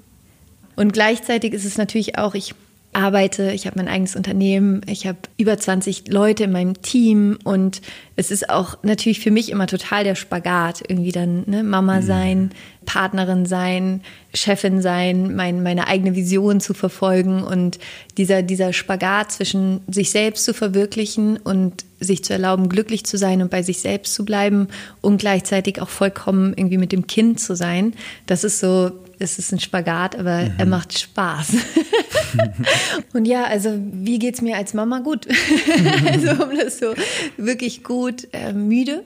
Und 0.75 0.93
gleichzeitig 0.93 1.53
ist 1.53 1.65
es 1.65 1.77
natürlich 1.77 2.17
auch, 2.17 2.35
ich 2.35 2.53
arbeite, 2.91 3.51
ich 3.51 3.67
habe 3.67 3.77
mein 3.77 3.87
eigenes 3.87 4.15
Unternehmen, 4.15 4.81
ich 4.87 5.05
habe 5.05 5.19
über 5.37 5.57
20 5.57 6.07
Leute 6.07 6.45
in 6.45 6.51
meinem 6.51 6.81
Team 6.81 7.37
und 7.43 7.81
es 8.15 8.31
ist 8.31 8.49
auch 8.49 8.77
natürlich 8.81 9.19
für 9.19 9.29
mich 9.29 9.51
immer 9.51 9.67
total 9.67 10.03
der 10.03 10.15
Spagat, 10.15 10.81
irgendwie 10.87 11.11
dann 11.11 11.43
ne, 11.45 11.63
Mama 11.63 12.01
mhm. 12.01 12.05
sein, 12.05 12.49
Partnerin 12.85 13.45
sein, 13.45 14.01
Chefin 14.33 14.81
sein, 14.81 15.35
mein, 15.35 15.61
meine 15.61 15.87
eigene 15.87 16.15
Vision 16.15 16.59
zu 16.59 16.73
verfolgen 16.73 17.43
und 17.43 17.77
dieser, 18.17 18.41
dieser 18.41 18.73
Spagat 18.73 19.31
zwischen 19.31 19.81
sich 19.87 20.09
selbst 20.09 20.45
zu 20.45 20.55
verwirklichen 20.55 21.37
und 21.37 21.85
sich 21.99 22.23
zu 22.23 22.33
erlauben, 22.33 22.69
glücklich 22.69 23.05
zu 23.05 23.17
sein 23.17 23.43
und 23.43 23.51
bei 23.51 23.61
sich 23.61 23.79
selbst 23.79 24.15
zu 24.15 24.25
bleiben 24.25 24.67
und 25.01 25.19
gleichzeitig 25.19 25.79
auch 25.79 25.89
vollkommen 25.89 26.53
irgendwie 26.55 26.77
mit 26.79 26.91
dem 26.91 27.05
Kind 27.05 27.39
zu 27.39 27.55
sein. 27.55 27.93
Das 28.25 28.43
ist 28.43 28.59
so 28.59 28.91
es 29.19 29.37
ist 29.37 29.51
ein 29.51 29.59
Spagat, 29.59 30.17
aber 30.17 30.43
mhm. 30.43 30.53
er 30.57 30.65
macht 30.65 30.97
Spaß. 30.97 31.53
und 33.13 33.25
ja, 33.25 33.45
also 33.45 33.77
wie 33.91 34.19
geht 34.19 34.35
es 34.35 34.41
mir 34.41 34.57
als 34.57 34.73
Mama? 34.73 34.99
Gut. 34.99 35.27
also 36.05 36.43
um 36.43 36.57
das 36.57 36.79
so 36.79 36.93
wirklich 37.37 37.83
gut 37.83 38.27
äh, 38.33 38.53
müde. 38.53 39.03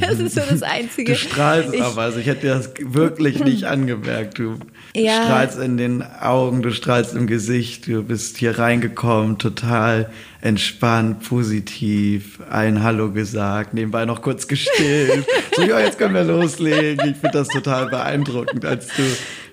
das 0.00 0.18
ist 0.18 0.34
so 0.34 0.42
das 0.48 0.62
Einzige. 0.62 1.12
Du 1.12 1.18
strahlst 1.18 1.74
ich, 1.74 1.82
aber, 1.82 2.02
also 2.02 2.18
ich 2.18 2.26
hätte 2.26 2.42
dir 2.42 2.54
das 2.54 2.70
wirklich 2.80 3.42
nicht 3.44 3.64
angemerkt. 3.64 4.38
Du 4.38 4.58
ja. 4.94 5.24
strahlst 5.24 5.58
in 5.58 5.76
den 5.76 6.02
Augen, 6.02 6.62
du 6.62 6.72
strahlst 6.72 7.14
im 7.14 7.26
Gesicht, 7.26 7.86
du 7.86 8.02
bist 8.02 8.36
hier 8.36 8.58
reingekommen, 8.58 9.38
total 9.38 10.10
entspannt, 10.44 11.26
positiv, 11.26 12.38
ein 12.50 12.82
Hallo 12.82 13.10
gesagt, 13.10 13.72
nebenbei 13.72 14.04
noch 14.04 14.20
kurz 14.20 14.46
gestillt. 14.46 15.24
so, 15.56 15.62
ja, 15.62 15.80
jetzt 15.80 15.96
können 15.96 16.12
wir 16.12 16.22
loslegen. 16.22 17.08
Ich 17.08 17.16
finde 17.16 17.38
das 17.38 17.48
total 17.48 17.88
beeindruckend, 17.88 18.62
als 18.66 18.88
du 18.88 19.02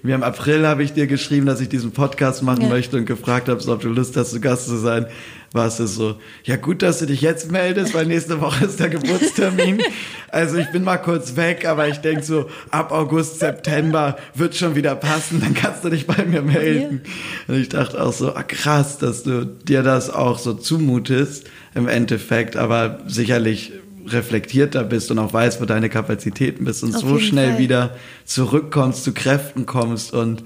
mir 0.03 0.15
im 0.15 0.23
April 0.23 0.67
habe 0.67 0.83
ich 0.83 0.91
dir 0.91 1.07
geschrieben, 1.07 1.45
dass 1.45 1.61
ich 1.61 1.69
diesen 1.69 1.91
Podcast 1.91 2.43
machen 2.43 2.63
ja. 2.63 2.67
möchte 2.67 2.97
und 2.97 3.05
gefragt 3.05 3.47
habe, 3.47 3.65
ob 3.71 3.79
du 3.79 3.87
Lust 3.87 4.17
hast, 4.17 4.31
zu 4.31 4.41
Gast 4.41 4.65
zu 4.65 4.75
sein 4.75 5.05
war 5.53 5.67
es 5.67 5.77
so, 5.77 6.15
ja 6.45 6.55
gut, 6.55 6.81
dass 6.81 6.99
du 6.99 7.05
dich 7.05 7.21
jetzt 7.21 7.51
meldest, 7.51 7.93
weil 7.93 8.05
nächste 8.05 8.39
Woche 8.39 8.65
ist 8.65 8.79
der 8.79 8.89
Geburtstermin. 8.89 9.81
Also 10.29 10.57
ich 10.57 10.71
bin 10.71 10.85
mal 10.85 10.97
kurz 10.97 11.35
weg, 11.35 11.65
aber 11.65 11.89
ich 11.89 11.97
denk 11.97 12.23
so, 12.23 12.49
ab 12.69 12.93
August, 12.93 13.39
September 13.39 14.17
wird 14.33 14.55
schon 14.55 14.75
wieder 14.75 14.95
passen, 14.95 15.41
dann 15.41 15.53
kannst 15.53 15.83
du 15.83 15.89
dich 15.89 16.07
bei 16.07 16.23
mir 16.23 16.41
melden. 16.41 17.01
Und 17.49 17.55
ich 17.55 17.67
dachte 17.67 18.01
auch 18.01 18.13
so, 18.13 18.33
ah, 18.33 18.43
krass, 18.43 18.97
dass 18.97 19.23
du 19.23 19.45
dir 19.45 19.83
das 19.83 20.09
auch 20.09 20.39
so 20.39 20.53
zumutest 20.53 21.49
im 21.75 21.89
Endeffekt, 21.89 22.55
aber 22.55 22.99
sicherlich 23.07 23.73
reflektierter 24.07 24.85
bist 24.85 25.11
und 25.11 25.19
auch 25.19 25.33
weißt, 25.33 25.61
wo 25.61 25.65
deine 25.65 25.89
Kapazitäten 25.89 26.63
bist 26.63 26.83
und 26.83 26.95
Auf 26.95 27.01
so 27.01 27.19
schnell 27.19 27.51
Fall. 27.51 27.59
wieder 27.59 27.95
zurückkommst, 28.23 29.03
zu 29.03 29.13
Kräften 29.13 29.65
kommst 29.65 30.13
und 30.13 30.43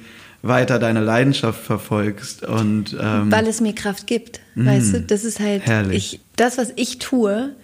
weiter 0.47 0.79
deine 0.79 1.01
Leidenschaft 1.01 1.63
verfolgst 1.63 2.43
und 2.43 2.95
ähm, 2.99 3.31
weil 3.31 3.47
es 3.47 3.61
mir 3.61 3.73
Kraft 3.73 4.07
gibt, 4.07 4.39
mh, 4.55 4.71
weißt 4.71 4.93
du, 4.93 5.01
das 5.01 5.23
ist 5.23 5.39
halt 5.39 5.63
ich, 5.91 6.19
das, 6.35 6.57
was 6.57 6.71
ich 6.75 6.99
tue, 6.99 7.55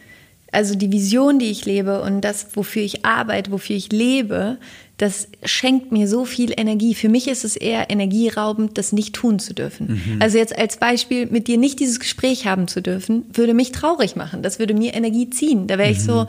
also 0.51 0.75
die 0.75 0.91
Vision, 0.91 1.39
die 1.39 1.45
ich 1.45 1.65
lebe 1.65 2.01
und 2.01 2.21
das, 2.21 2.47
wofür 2.55 2.81
ich 2.81 3.05
arbeite, 3.05 3.51
wofür 3.51 3.75
ich 3.75 3.91
lebe, 3.91 4.57
das 4.97 5.29
schenkt 5.43 5.91
mir 5.91 6.07
so 6.07 6.25
viel 6.25 6.53
Energie. 6.55 6.93
Für 6.93 7.09
mich 7.09 7.27
ist 7.27 7.43
es 7.43 7.55
eher 7.55 7.89
energieraubend, 7.89 8.77
das 8.77 8.91
nicht 8.91 9.15
tun 9.15 9.39
zu 9.39 9.53
dürfen. 9.53 10.01
Mhm. 10.05 10.21
Also 10.21 10.37
jetzt 10.37 10.55
als 10.57 10.77
Beispiel, 10.77 11.25
mit 11.27 11.47
dir 11.47 11.57
nicht 11.57 11.79
dieses 11.79 11.99
Gespräch 11.99 12.45
haben 12.45 12.67
zu 12.67 12.81
dürfen, 12.81 13.25
würde 13.33 13.53
mich 13.53 13.71
traurig 13.71 14.15
machen. 14.15 14.43
Das 14.43 14.59
würde 14.59 14.73
mir 14.73 14.93
Energie 14.93 15.29
ziehen. 15.29 15.67
Da 15.67 15.77
wäre 15.77 15.89
ich 15.89 16.01
so, 16.03 16.21
mhm. 16.21 16.27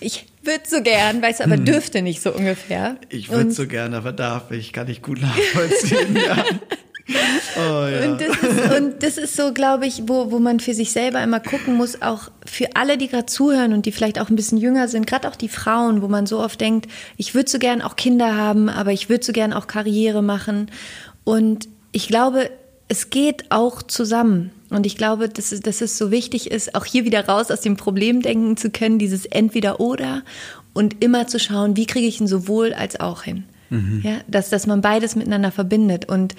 ich 0.00 0.26
würde 0.46 0.64
so 0.66 0.82
gern, 0.82 1.22
weißt 1.22 1.40
du, 1.40 1.44
aber 1.44 1.56
hm. 1.56 1.64
dürfte 1.64 2.02
nicht 2.02 2.22
so 2.22 2.32
ungefähr. 2.32 2.96
Ich 3.08 3.30
würde 3.30 3.50
so 3.50 3.66
gern, 3.66 3.94
aber 3.94 4.12
darf 4.12 4.50
ich, 4.50 4.72
kann 4.72 4.88
ich 4.88 5.02
gut 5.02 5.20
nachvollziehen, 5.20 6.16
ja. 6.16 6.44
Oh, 7.56 7.86
ja. 7.86 8.10
und, 8.10 8.20
das 8.20 8.36
ist, 8.38 8.76
und 8.76 9.02
das 9.02 9.18
ist 9.18 9.36
so, 9.36 9.52
glaube 9.52 9.86
ich, 9.86 10.04
wo, 10.06 10.30
wo 10.30 10.38
man 10.38 10.58
für 10.58 10.72
sich 10.72 10.90
selber 10.90 11.22
immer 11.22 11.38
gucken 11.38 11.74
muss, 11.76 12.00
auch 12.00 12.30
für 12.46 12.76
alle, 12.76 12.96
die 12.96 13.08
gerade 13.08 13.26
zuhören 13.26 13.74
und 13.74 13.84
die 13.86 13.92
vielleicht 13.92 14.18
auch 14.18 14.30
ein 14.30 14.36
bisschen 14.36 14.58
jünger 14.58 14.88
sind, 14.88 15.06
gerade 15.06 15.28
auch 15.28 15.36
die 15.36 15.50
Frauen, 15.50 16.00
wo 16.00 16.08
man 16.08 16.26
so 16.26 16.40
oft 16.40 16.60
denkt, 16.60 16.90
ich 17.16 17.34
würde 17.34 17.50
so 17.50 17.58
gern 17.58 17.82
auch 17.82 17.96
Kinder 17.96 18.36
haben, 18.36 18.68
aber 18.68 18.92
ich 18.92 19.10
würde 19.10 19.24
so 19.24 19.32
gern 19.32 19.52
auch 19.52 19.66
Karriere 19.66 20.22
machen. 20.22 20.70
Und 21.24 21.68
ich 21.92 22.08
glaube, 22.08 22.50
es 22.88 23.10
geht 23.10 23.50
auch 23.50 23.82
zusammen. 23.82 24.50
Und 24.74 24.86
ich 24.86 24.96
glaube, 24.96 25.28
dass 25.28 25.52
es, 25.52 25.60
dass 25.60 25.80
es 25.80 25.96
so 25.96 26.10
wichtig 26.10 26.50
ist, 26.50 26.74
auch 26.74 26.84
hier 26.84 27.04
wieder 27.04 27.26
raus 27.26 27.50
aus 27.50 27.60
dem 27.60 27.76
Problem 27.76 28.22
denken 28.22 28.56
zu 28.56 28.70
können, 28.70 28.98
dieses 28.98 29.24
Entweder-Oder 29.24 30.22
und 30.72 31.02
immer 31.02 31.26
zu 31.26 31.38
schauen, 31.38 31.76
wie 31.76 31.86
kriege 31.86 32.06
ich 32.06 32.20
ihn 32.20 32.26
sowohl 32.26 32.74
als 32.74 32.98
auch 32.98 33.22
hin. 33.22 33.44
Mhm. 33.70 34.00
Ja, 34.02 34.16
dass, 34.26 34.50
dass 34.50 34.66
man 34.66 34.80
beides 34.80 35.16
miteinander 35.16 35.52
verbindet. 35.52 36.08
Und 36.08 36.34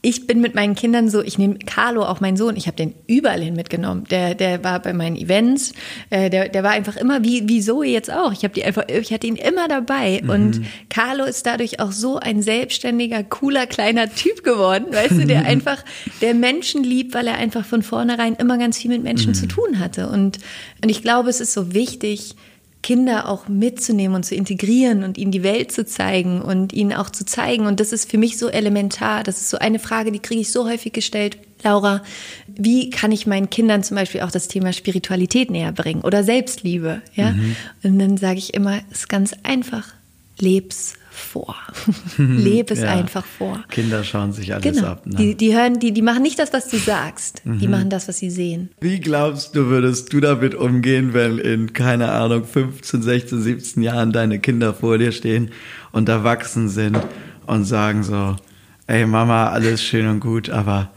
ich 0.00 0.28
bin 0.28 0.40
mit 0.40 0.54
meinen 0.54 0.76
Kindern 0.76 1.10
so, 1.10 1.22
ich 1.22 1.38
nehme 1.38 1.58
Carlo, 1.58 2.04
auch 2.04 2.20
meinen 2.20 2.36
Sohn, 2.36 2.56
ich 2.56 2.68
habe 2.68 2.76
den 2.76 2.94
überall 3.08 3.42
hin 3.42 3.54
mitgenommen. 3.54 4.04
Der, 4.10 4.36
der 4.36 4.62
war 4.62 4.80
bei 4.80 4.92
meinen 4.92 5.16
Events, 5.16 5.72
äh, 6.10 6.30
der, 6.30 6.48
der 6.48 6.62
war 6.62 6.70
einfach 6.70 6.96
immer, 6.96 7.24
wie, 7.24 7.48
wie 7.48 7.60
Zoe 7.60 7.86
jetzt 7.86 8.10
auch. 8.10 8.32
Ich 8.32 8.44
habe 8.44 8.54
die 8.54 8.64
einfach, 8.64 8.84
ich 8.86 9.12
hatte 9.12 9.26
ihn 9.26 9.34
immer 9.34 9.66
dabei. 9.66 10.20
Mhm. 10.22 10.30
Und 10.30 10.60
Carlo 10.88 11.24
ist 11.24 11.46
dadurch 11.46 11.80
auch 11.80 11.90
so 11.90 12.18
ein 12.18 12.42
selbstständiger, 12.42 13.24
cooler, 13.24 13.66
kleiner 13.66 14.08
Typ 14.08 14.44
geworden, 14.44 14.86
weißt 14.92 15.18
du, 15.18 15.26
der 15.26 15.44
einfach, 15.46 15.84
der 16.20 16.34
Menschen 16.34 16.84
liebt, 16.84 17.12
weil 17.14 17.26
er 17.26 17.34
einfach 17.34 17.64
von 17.64 17.82
vornherein 17.82 18.36
immer 18.36 18.56
ganz 18.56 18.78
viel 18.78 18.92
mit 18.92 19.02
Menschen 19.02 19.30
mhm. 19.30 19.34
zu 19.34 19.48
tun 19.48 19.80
hatte. 19.80 20.08
Und, 20.08 20.38
und 20.82 20.90
ich 20.90 21.02
glaube, 21.02 21.28
es 21.28 21.40
ist 21.40 21.52
so 21.52 21.74
wichtig, 21.74 22.36
Kinder 22.82 23.28
auch 23.28 23.48
mitzunehmen 23.48 24.14
und 24.14 24.24
zu 24.24 24.34
integrieren 24.34 25.02
und 25.02 25.18
ihnen 25.18 25.32
die 25.32 25.42
Welt 25.42 25.72
zu 25.72 25.84
zeigen 25.84 26.40
und 26.40 26.72
ihnen 26.72 26.92
auch 26.92 27.10
zu 27.10 27.24
zeigen. 27.26 27.66
Und 27.66 27.80
das 27.80 27.92
ist 27.92 28.10
für 28.10 28.18
mich 28.18 28.38
so 28.38 28.48
elementar. 28.48 29.24
Das 29.24 29.40
ist 29.40 29.50
so 29.50 29.58
eine 29.58 29.78
Frage, 29.78 30.12
die 30.12 30.20
kriege 30.20 30.40
ich 30.40 30.52
so 30.52 30.68
häufig 30.68 30.92
gestellt. 30.92 31.38
Laura, 31.64 32.02
wie 32.46 32.90
kann 32.90 33.10
ich 33.10 33.26
meinen 33.26 33.50
Kindern 33.50 33.82
zum 33.82 33.96
Beispiel 33.96 34.20
auch 34.20 34.30
das 34.30 34.46
Thema 34.46 34.72
Spiritualität 34.72 35.50
näher 35.50 35.72
bringen 35.72 36.02
oder 36.02 36.22
Selbstliebe? 36.22 37.02
Ja? 37.14 37.32
Mhm. 37.32 37.56
Und 37.82 37.98
dann 37.98 38.16
sage 38.16 38.38
ich 38.38 38.54
immer, 38.54 38.80
es 38.90 39.00
ist 39.00 39.08
ganz 39.08 39.34
einfach. 39.42 39.88
Leb's 40.38 40.94
vor. 41.18 41.56
Lebe 42.16 42.74
es 42.74 42.80
ja. 42.80 42.88
einfach 42.90 43.24
vor. 43.24 43.62
Kinder 43.70 44.04
schauen 44.04 44.32
sich 44.32 44.54
alles 44.54 44.76
genau. 44.76 44.88
ab. 44.88 45.06
Ne? 45.06 45.16
Die, 45.16 45.34
die 45.34 45.54
hören, 45.54 45.78
die, 45.78 45.92
die 45.92 46.02
machen 46.02 46.22
nicht 46.22 46.38
das, 46.38 46.52
was 46.52 46.68
du 46.68 46.76
sagst. 46.78 47.44
Mhm. 47.44 47.58
Die 47.58 47.68
machen 47.68 47.90
das, 47.90 48.08
was 48.08 48.18
sie 48.18 48.30
sehen. 48.30 48.70
Wie 48.80 49.00
glaubst 49.00 49.54
du, 49.54 49.66
würdest 49.66 50.12
du 50.12 50.20
damit 50.20 50.54
umgehen, 50.54 51.14
wenn 51.14 51.38
in, 51.38 51.72
keine 51.72 52.10
Ahnung, 52.10 52.44
15, 52.44 53.02
16, 53.02 53.42
17 53.42 53.82
Jahren 53.82 54.12
deine 54.12 54.38
Kinder 54.38 54.74
vor 54.74 54.98
dir 54.98 55.12
stehen 55.12 55.50
und 55.92 56.08
erwachsen 56.08 56.68
sind 56.68 56.98
und 57.46 57.64
sagen 57.64 58.02
so, 58.02 58.36
ey 58.86 59.06
Mama, 59.06 59.48
alles 59.48 59.82
schön 59.82 60.06
und 60.06 60.20
gut, 60.20 60.50
aber 60.50 60.90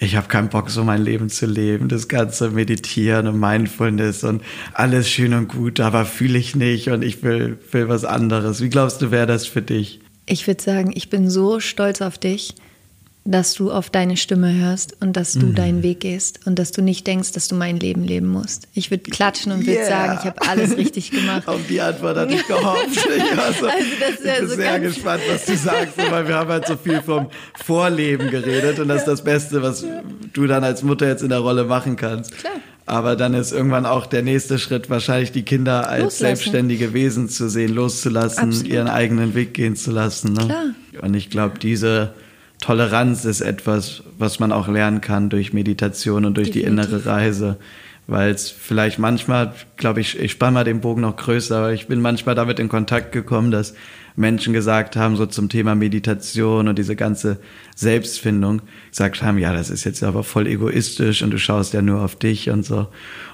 ich 0.00 0.14
habe 0.14 0.28
keinen 0.28 0.48
Bock, 0.48 0.70
so 0.70 0.84
mein 0.84 1.02
Leben 1.02 1.28
zu 1.28 1.46
leben. 1.46 1.88
Das 1.88 2.06
ganze 2.06 2.50
Meditieren 2.50 3.26
und 3.26 3.40
Mindfulness 3.40 4.22
und 4.22 4.42
alles 4.72 5.10
schön 5.10 5.34
und 5.34 5.48
gut, 5.48 5.80
aber 5.80 6.04
fühle 6.04 6.38
ich 6.38 6.54
nicht 6.54 6.88
und 6.88 7.02
ich 7.02 7.22
will, 7.22 7.58
will 7.72 7.88
was 7.88 8.04
anderes. 8.04 8.60
Wie 8.60 8.68
glaubst 8.68 9.02
du, 9.02 9.10
wäre 9.10 9.26
das 9.26 9.46
für 9.46 9.62
dich? 9.62 10.00
Ich 10.26 10.46
würde 10.46 10.62
sagen, 10.62 10.92
ich 10.94 11.10
bin 11.10 11.28
so 11.28 11.58
stolz 11.58 12.00
auf 12.00 12.16
dich, 12.18 12.54
dass 13.24 13.52
du 13.52 13.70
auf 13.70 13.90
deine 13.90 14.16
Stimme 14.16 14.54
hörst 14.54 14.96
und 15.00 15.14
dass 15.14 15.34
du 15.34 15.46
mhm. 15.46 15.54
deinen 15.54 15.82
Weg 15.82 16.00
gehst 16.00 16.40
und 16.46 16.58
dass 16.58 16.72
du 16.72 16.80
nicht 16.80 17.06
denkst, 17.06 17.32
dass 17.32 17.46
du 17.46 17.56
mein 17.56 17.78
Leben 17.78 18.02
leben 18.02 18.26
musst. 18.26 18.68
Ich 18.72 18.90
würde 18.90 19.10
klatschen 19.10 19.52
und 19.52 19.66
würde 19.66 19.84
sagen, 19.84 20.18
ich 20.20 20.26
habe 20.26 20.40
alles 20.48 20.76
richtig 20.78 21.10
gemacht. 21.10 21.46
Auf 21.46 21.60
die 21.68 21.80
Antwort 21.80 22.16
hatte 22.16 22.34
ich 22.34 22.46
gehofft. 22.46 22.88
Ich, 23.18 23.38
also, 23.38 23.66
also 23.66 23.78
das 24.00 24.14
ich 24.14 24.40
bin 24.40 24.48
so 24.48 24.54
sehr 24.54 24.80
gespannt, 24.80 25.22
was 25.28 25.44
du 25.44 25.56
sagst, 25.56 25.98
weil 26.10 26.28
wir 26.28 26.36
haben 26.36 26.50
halt 26.50 26.66
so 26.66 26.76
viel 26.76 27.02
vom 27.02 27.28
Vorleben 27.54 28.30
geredet 28.30 28.78
und 28.78 28.88
das 28.88 29.00
ist 29.00 29.08
das 29.08 29.24
Beste, 29.24 29.62
was 29.62 29.84
du 30.32 30.46
dann 30.46 30.64
als 30.64 30.82
Mutter 30.82 31.06
jetzt 31.06 31.22
in 31.22 31.30
der 31.30 31.40
Rolle 31.40 31.64
machen 31.64 31.96
kannst. 31.96 32.36
Klar. 32.38 32.52
Aber 32.86 33.16
dann 33.16 33.34
ist 33.34 33.52
irgendwann 33.52 33.84
auch 33.84 34.06
der 34.06 34.22
nächste 34.22 34.58
Schritt 34.58 34.88
wahrscheinlich 34.88 35.30
die 35.32 35.42
Kinder 35.42 35.88
als 35.88 36.04
loslassen. 36.04 36.24
selbstständige 36.24 36.94
Wesen 36.94 37.28
zu 37.28 37.50
sehen, 37.50 37.74
loszulassen, 37.74 38.48
Absolut. 38.48 38.72
ihren 38.72 38.88
eigenen 38.88 39.34
Weg 39.34 39.52
gehen 39.52 39.76
zu 39.76 39.90
lassen. 39.90 40.32
Ne? 40.32 40.46
Klar. 40.46 40.64
Und 41.02 41.14
ich 41.14 41.28
glaube, 41.28 41.58
diese 41.58 42.14
Toleranz 42.60 43.24
ist 43.24 43.40
etwas, 43.40 44.02
was 44.18 44.40
man 44.40 44.52
auch 44.52 44.68
lernen 44.68 45.00
kann 45.00 45.30
durch 45.30 45.52
Meditation 45.52 46.24
und 46.24 46.36
durch 46.36 46.50
Definitiv. 46.50 46.76
die 46.76 46.92
innere 46.92 47.06
Reise. 47.06 47.56
Weil 48.06 48.30
es 48.30 48.50
vielleicht 48.50 48.98
manchmal, 48.98 49.52
glaube 49.76 50.00
ich, 50.00 50.18
ich 50.18 50.32
spanne 50.32 50.52
mal 50.52 50.64
den 50.64 50.80
Bogen 50.80 51.02
noch 51.02 51.16
größer, 51.16 51.58
aber 51.58 51.72
ich 51.74 51.88
bin 51.88 52.00
manchmal 52.00 52.34
damit 52.34 52.58
in 52.58 52.70
Kontakt 52.70 53.12
gekommen, 53.12 53.50
dass 53.50 53.74
Menschen 54.16 54.54
gesagt 54.54 54.96
haben, 54.96 55.16
so 55.16 55.26
zum 55.26 55.50
Thema 55.50 55.74
Meditation 55.74 56.68
und 56.68 56.78
diese 56.78 56.96
ganze 56.96 57.38
Selbstfindung, 57.76 58.62
gesagt 58.90 59.22
haben, 59.22 59.36
ja, 59.36 59.52
das 59.52 59.68
ist 59.68 59.84
jetzt 59.84 60.02
aber 60.02 60.24
voll 60.24 60.46
egoistisch 60.46 61.22
und 61.22 61.30
du 61.30 61.38
schaust 61.38 61.74
ja 61.74 61.82
nur 61.82 62.00
auf 62.02 62.16
dich 62.16 62.48
und 62.48 62.64
so. 62.64 62.88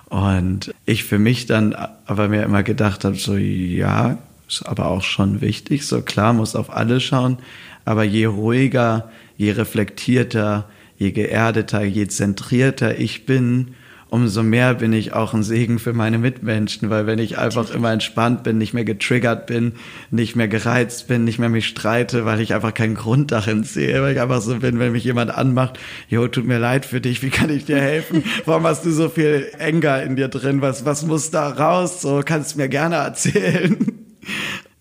Und 0.07 0.75
ich 0.85 1.05
für 1.05 1.21
mich 1.21 1.47
dann 1.47 1.75
aber 2.07 2.29
mir 2.29 2.43
immer 2.43 2.65
gedacht 2.65 3.05
habe, 3.05 3.17
so, 3.17 3.37
ja, 3.37 4.19
ist 4.49 4.67
aber 4.67 4.87
auch 4.87 5.03
schon 5.03 5.41
wichtig, 5.41 5.87
so 5.87 6.03
klar, 6.03 6.33
muss 6.33 6.57
auf 6.57 6.75
alle 6.75 7.01
schauen, 7.01 7.39
aber 7.85 8.05
je 8.05 8.27
ruhiger, 8.27 9.11
je 9.37 9.53
reflektierter, 9.53 10.69
je 10.97 11.13
geerdeter, 11.13 11.85
je 11.85 12.07
zentrierter 12.07 12.99
ich 12.99 13.27
bin, 13.27 13.75
umso 14.15 14.45
mehr 14.45 14.75
bin 14.75 14.93
ich 14.93 15.13
auch 15.13 15.35
ein 15.35 15.43
Segen 15.43 15.81
für 15.81 15.93
meine 15.93 16.19
Mitmenschen, 16.19 16.89
weil 16.89 17.05
wenn 17.09 17.19
ich 17.19 17.37
einfach 17.37 17.75
immer 17.75 17.91
entspannt 17.91 18.45
bin, 18.45 18.59
nicht 18.59 18.73
mehr 18.73 18.85
getriggert 18.85 19.47
bin, 19.47 19.73
nicht 20.13 20.37
mehr 20.37 20.47
gereizt 20.47 21.09
bin, 21.09 21.25
nicht 21.25 21.41
mehr 21.41 21.49
mich 21.49 21.67
streite, 21.67 22.25
weil 22.25 22.41
ich 22.41 22.55
einfach 22.55 22.73
keinen 22.73 22.95
Grund 22.95 23.33
darin 23.33 23.65
sehe, 23.65 24.01
weil 24.03 24.15
ich 24.15 24.21
einfach 24.21 24.41
so 24.41 24.61
bin, 24.61 24.79
wenn 24.79 24.93
mich 24.93 25.03
jemand 25.03 25.37
anmacht, 25.37 25.81
jo, 26.09 26.29
tut 26.29 26.47
mir 26.47 26.61
leid 26.61 26.87
für 26.87 27.01
dich, 27.01 27.23
wie 27.23 27.31
kann 27.31 27.51
ich 27.51 27.65
dir 27.65 27.81
helfen? 27.81 28.23
Warum 28.45 28.63
hast 28.63 28.85
du 28.85 28.93
so 28.93 29.09
viel 29.09 29.49
Enger 29.59 30.05
in 30.05 30.15
dir 30.15 30.29
drin? 30.29 30.61
Was, 30.61 30.85
was 30.85 31.05
muss 31.05 31.33
da 31.33 31.49
raus? 31.49 32.01
So, 32.01 32.23
kannst 32.25 32.55
du 32.55 32.59
mir 32.59 32.69
gerne 32.69 32.95
erzählen. 32.95 33.77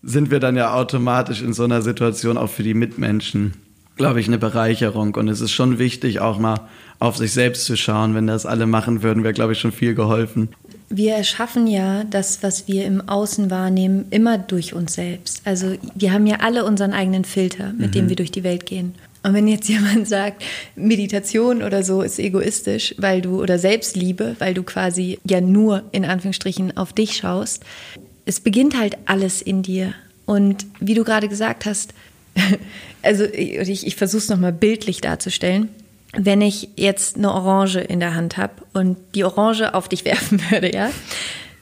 Sind 0.04 0.30
wir 0.30 0.40
dann 0.40 0.56
ja 0.56 0.74
automatisch 0.74 1.42
in 1.42 1.52
so 1.52 1.64
einer 1.64 1.82
Situation 1.82 2.36
auch 2.36 2.50
für 2.50 2.62
die 2.62 2.74
Mitmenschen 2.74 3.54
glaube 3.96 4.20
ich, 4.20 4.26
eine 4.26 4.38
Bereicherung. 4.38 5.14
Und 5.14 5.28
es 5.28 5.40
ist 5.40 5.52
schon 5.52 5.78
wichtig, 5.78 6.20
auch 6.20 6.38
mal 6.38 6.60
auf 6.98 7.16
sich 7.16 7.32
selbst 7.32 7.64
zu 7.64 7.76
schauen. 7.76 8.14
Wenn 8.14 8.26
das 8.26 8.46
alle 8.46 8.66
machen 8.66 9.02
würden, 9.02 9.22
wäre, 9.22 9.34
glaube 9.34 9.52
ich, 9.52 9.60
schon 9.60 9.72
viel 9.72 9.94
geholfen. 9.94 10.48
Wir 10.88 11.14
erschaffen 11.14 11.66
ja 11.66 12.04
das, 12.04 12.42
was 12.42 12.68
wir 12.68 12.84
im 12.84 13.08
Außen 13.08 13.50
wahrnehmen, 13.50 14.06
immer 14.10 14.38
durch 14.38 14.74
uns 14.74 14.94
selbst. 14.94 15.42
Also 15.44 15.74
wir 15.94 16.12
haben 16.12 16.26
ja 16.26 16.36
alle 16.40 16.64
unseren 16.64 16.92
eigenen 16.92 17.24
Filter, 17.24 17.72
mit 17.72 17.88
mhm. 17.88 17.92
dem 17.92 18.08
wir 18.08 18.16
durch 18.16 18.30
die 18.30 18.44
Welt 18.44 18.66
gehen. 18.66 18.94
Und 19.22 19.32
wenn 19.32 19.48
jetzt 19.48 19.68
jemand 19.68 20.06
sagt, 20.06 20.42
Meditation 20.76 21.62
oder 21.62 21.82
so 21.82 22.02
ist 22.02 22.18
egoistisch, 22.18 22.94
weil 22.98 23.22
du 23.22 23.40
oder 23.40 23.58
Selbstliebe, 23.58 24.36
weil 24.38 24.54
du 24.54 24.62
quasi 24.62 25.18
ja 25.24 25.40
nur 25.40 25.82
in 25.92 26.04
Anführungsstrichen 26.04 26.76
auf 26.76 26.92
dich 26.92 27.16
schaust, 27.16 27.64
es 28.24 28.40
beginnt 28.40 28.76
halt 28.78 28.96
alles 29.06 29.42
in 29.42 29.62
dir. 29.62 29.94
Und 30.26 30.66
wie 30.80 30.94
du 30.94 31.04
gerade 31.04 31.28
gesagt 31.28 31.66
hast, 31.66 31.94
also 33.02 33.24
ich, 33.24 33.86
ich 33.86 33.96
versuche 33.96 34.22
es 34.22 34.28
nochmal 34.28 34.52
bildlich 34.52 35.00
darzustellen. 35.00 35.68
Wenn 36.16 36.40
ich 36.40 36.68
jetzt 36.76 37.16
eine 37.16 37.32
Orange 37.32 37.80
in 37.80 37.98
der 37.98 38.14
Hand 38.14 38.36
habe 38.36 38.54
und 38.72 38.96
die 39.14 39.24
Orange 39.24 39.74
auf 39.74 39.88
dich 39.88 40.04
werfen 40.04 40.40
würde, 40.50 40.72
ja, 40.72 40.90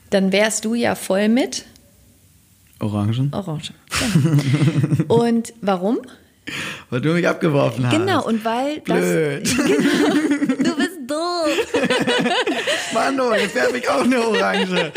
dann 0.09 0.31
wärst 0.31 0.65
du 0.65 0.75
ja 0.75 0.95
voll 0.95 1.27
mit 1.27 1.65
Orangen. 2.79 3.31
Orangen. 3.33 3.61
Ja. 4.99 5.05
und 5.07 5.53
warum? 5.61 5.99
Weil 6.89 7.01
du 7.01 7.13
mich 7.13 7.27
abgeworfen 7.27 7.87
hast. 7.87 7.97
Genau, 7.97 8.25
und 8.25 8.43
weil 8.43 8.81
Blöd. 8.81 9.47
das. 9.47 9.55
Genau, 9.65 10.71
du 10.71 10.75
bist 10.75 10.99
doof. 11.07 11.83
Mano, 12.93 13.33
jetzt 13.35 13.55
werfe 13.55 13.77
ich 13.77 13.89
auch 13.89 14.03
eine 14.03 14.27
Orange. 14.27 14.91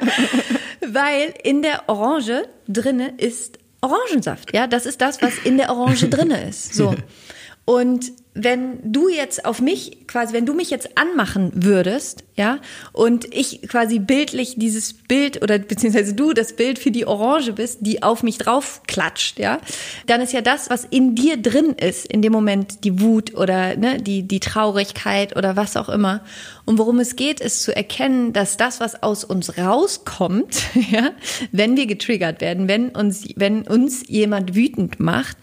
weil 0.86 1.34
in 1.42 1.62
der 1.62 1.88
Orange 1.88 2.44
drinne 2.68 3.14
ist 3.16 3.58
Orangensaft. 3.80 4.54
Ja, 4.54 4.66
das 4.66 4.86
ist 4.86 5.00
das, 5.00 5.22
was 5.22 5.38
in 5.38 5.56
der 5.56 5.70
Orange 5.70 6.08
drinne 6.08 6.48
ist. 6.48 6.74
So. 6.74 6.94
Und 7.64 8.12
wenn 8.44 8.92
du 8.92 9.08
jetzt 9.08 9.44
auf 9.44 9.60
mich 9.60 10.06
quasi, 10.06 10.32
wenn 10.32 10.46
du 10.46 10.54
mich 10.54 10.70
jetzt 10.70 10.96
anmachen 10.96 11.52
würdest, 11.54 12.24
ja, 12.36 12.58
und 12.92 13.34
ich 13.34 13.62
quasi 13.62 13.98
bildlich 13.98 14.54
dieses 14.56 14.94
Bild 14.94 15.42
oder 15.42 15.58
beziehungsweise 15.58 16.14
du 16.14 16.32
das 16.32 16.54
Bild 16.54 16.78
für 16.78 16.90
die 16.90 17.06
Orange 17.06 17.52
bist, 17.52 17.78
die 17.82 18.02
auf 18.02 18.22
mich 18.22 18.38
drauf 18.38 18.82
klatscht, 18.86 19.38
ja, 19.38 19.60
dann 20.06 20.20
ist 20.20 20.32
ja 20.32 20.40
das, 20.40 20.70
was 20.70 20.84
in 20.84 21.14
dir 21.14 21.36
drin 21.36 21.74
ist, 21.78 22.06
in 22.06 22.22
dem 22.22 22.32
Moment 22.32 22.84
die 22.84 23.00
Wut 23.00 23.34
oder 23.34 23.76
ne, 23.76 23.98
die, 23.98 24.22
die 24.22 24.40
Traurigkeit 24.40 25.36
oder 25.36 25.56
was 25.56 25.76
auch 25.76 25.88
immer. 25.88 26.22
Und 26.64 26.78
worum 26.78 27.00
es 27.00 27.16
geht, 27.16 27.40
ist 27.40 27.62
zu 27.62 27.74
erkennen, 27.74 28.32
dass 28.32 28.56
das, 28.56 28.80
was 28.80 29.02
aus 29.02 29.24
uns 29.24 29.58
rauskommt, 29.58 30.62
ja, 30.90 31.10
wenn 31.52 31.76
wir 31.76 31.86
getriggert 31.86 32.40
werden, 32.40 32.68
wenn 32.68 32.90
uns, 32.90 33.28
wenn 33.36 33.62
uns 33.62 34.06
jemand 34.08 34.54
wütend 34.54 35.00
macht, 35.00 35.36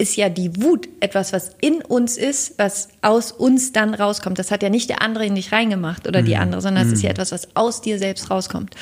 ist 0.00 0.16
ja 0.16 0.30
die 0.30 0.62
Wut 0.62 0.88
etwas, 1.00 1.32
was 1.34 1.50
in 1.60 1.82
uns 1.82 2.16
ist, 2.16 2.54
was 2.58 2.88
aus 3.02 3.32
uns 3.32 3.72
dann 3.72 3.92
rauskommt. 3.92 4.38
Das 4.38 4.50
hat 4.50 4.62
ja 4.62 4.70
nicht 4.70 4.88
der 4.88 5.02
andere 5.02 5.26
in 5.26 5.34
dich 5.34 5.52
reingemacht 5.52 6.08
oder 6.08 6.22
die 6.22 6.34
mhm. 6.34 6.40
andere, 6.40 6.62
sondern 6.62 6.84
es 6.84 6.88
mhm. 6.88 6.94
ist 6.94 7.02
ja 7.02 7.10
etwas, 7.10 7.32
was 7.32 7.48
aus 7.54 7.82
dir 7.82 7.98
selbst 7.98 8.30
rauskommt. 8.30 8.74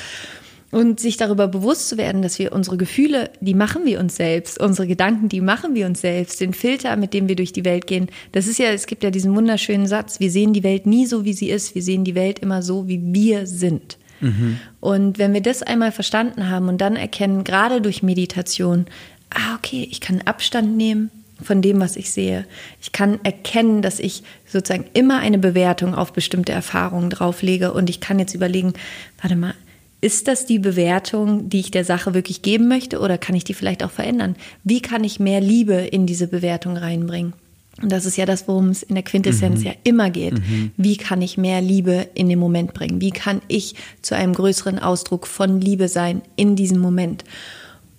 Und 0.71 0.99
sich 0.99 1.17
darüber 1.17 1.47
bewusst 1.47 1.89
zu 1.89 1.97
werden, 1.97 2.21
dass 2.21 2.37
wir 2.39 2.53
unsere 2.53 2.77
Gefühle, 2.77 3.31
die 3.41 3.55
machen 3.55 3.85
wir 3.85 3.99
uns 3.99 4.15
selbst, 4.15 4.61
unsere 4.61 4.87
Gedanken, 4.87 5.27
die 5.27 5.41
machen 5.41 5.73
wir 5.73 5.87
uns 5.87 5.99
selbst, 5.99 6.39
den 6.39 6.53
Filter, 6.53 6.95
mit 6.95 7.13
dem 7.13 7.27
wir 7.27 7.35
durch 7.35 7.51
die 7.51 7.65
Welt 7.65 7.87
gehen. 7.87 8.07
Das 8.31 8.47
ist 8.47 8.59
ja, 8.59 8.67
es 8.67 8.85
gibt 8.85 9.03
ja 9.03 9.09
diesen 9.09 9.35
wunderschönen 9.35 9.87
Satz, 9.87 10.19
wir 10.19 10.29
sehen 10.29 10.53
die 10.53 10.63
Welt 10.63 10.85
nie 10.85 11.07
so, 11.07 11.25
wie 11.25 11.33
sie 11.33 11.49
ist, 11.49 11.73
wir 11.73 11.81
sehen 11.81 12.03
die 12.03 12.15
Welt 12.15 12.39
immer 12.39 12.61
so, 12.61 12.87
wie 12.87 13.01
wir 13.03 13.47
sind. 13.47 13.97
Mhm. 14.21 14.59
Und 14.79 15.17
wenn 15.17 15.33
wir 15.33 15.41
das 15.41 15.63
einmal 15.63 15.91
verstanden 15.91 16.49
haben 16.49 16.69
und 16.69 16.79
dann 16.79 16.95
erkennen, 16.95 17.43
gerade 17.43 17.81
durch 17.81 18.03
Meditation, 18.03 18.85
ah, 19.31 19.55
okay, 19.55 19.87
ich 19.89 20.01
kann 20.01 20.21
Abstand 20.21 20.75
nehmen 20.75 21.11
von 21.41 21.61
dem, 21.61 21.79
was 21.79 21.95
ich 21.95 22.11
sehe. 22.11 22.45
Ich 22.81 22.91
kann 22.91 23.19
erkennen, 23.23 23.81
dass 23.81 23.99
ich 23.99 24.23
sozusagen 24.45 24.85
immer 24.93 25.19
eine 25.19 25.37
Bewertung 25.37 25.95
auf 25.95 26.13
bestimmte 26.13 26.51
Erfahrungen 26.51 27.09
drauflege 27.09 27.73
und 27.73 27.89
ich 27.89 27.99
kann 27.99 28.19
jetzt 28.19 28.35
überlegen, 28.35 28.73
warte 29.21 29.35
mal, 29.35 29.53
ist 30.01 30.27
das 30.27 30.45
die 30.45 30.59
Bewertung, 30.59 31.49
die 31.49 31.59
ich 31.59 31.71
der 31.71 31.83
Sache 31.83 32.13
wirklich 32.13 32.41
geben 32.41 32.67
möchte 32.67 32.99
oder 32.99 33.17
kann 33.17 33.35
ich 33.35 33.43
die 33.43 33.53
vielleicht 33.53 33.83
auch 33.83 33.91
verändern? 33.91 34.35
Wie 34.63 34.81
kann 34.81 35.03
ich 35.03 35.19
mehr 35.19 35.41
Liebe 35.41 35.73
in 35.73 36.05
diese 36.05 36.27
Bewertung 36.27 36.77
reinbringen? 36.77 37.33
Und 37.81 37.91
das 37.91 38.05
ist 38.05 38.17
ja 38.17 38.25
das, 38.25 38.47
worum 38.47 38.69
es 38.69 38.83
in 38.83 38.95
der 38.95 39.03
Quintessenz 39.03 39.59
mhm. 39.59 39.65
ja 39.65 39.71
immer 39.83 40.09
geht. 40.09 40.33
Mhm. 40.33 40.71
Wie 40.75 40.97
kann 40.97 41.21
ich 41.21 41.37
mehr 41.37 41.61
Liebe 41.61 42.07
in 42.13 42.27
den 42.27 42.39
Moment 42.39 42.73
bringen? 42.73 42.99
Wie 42.99 43.11
kann 43.11 43.41
ich 43.47 43.75
zu 44.01 44.15
einem 44.15 44.33
größeren 44.33 44.79
Ausdruck 44.79 45.27
von 45.27 45.61
Liebe 45.61 45.87
sein 45.87 46.21
in 46.35 46.55
diesem 46.55 46.79
Moment? 46.79 47.23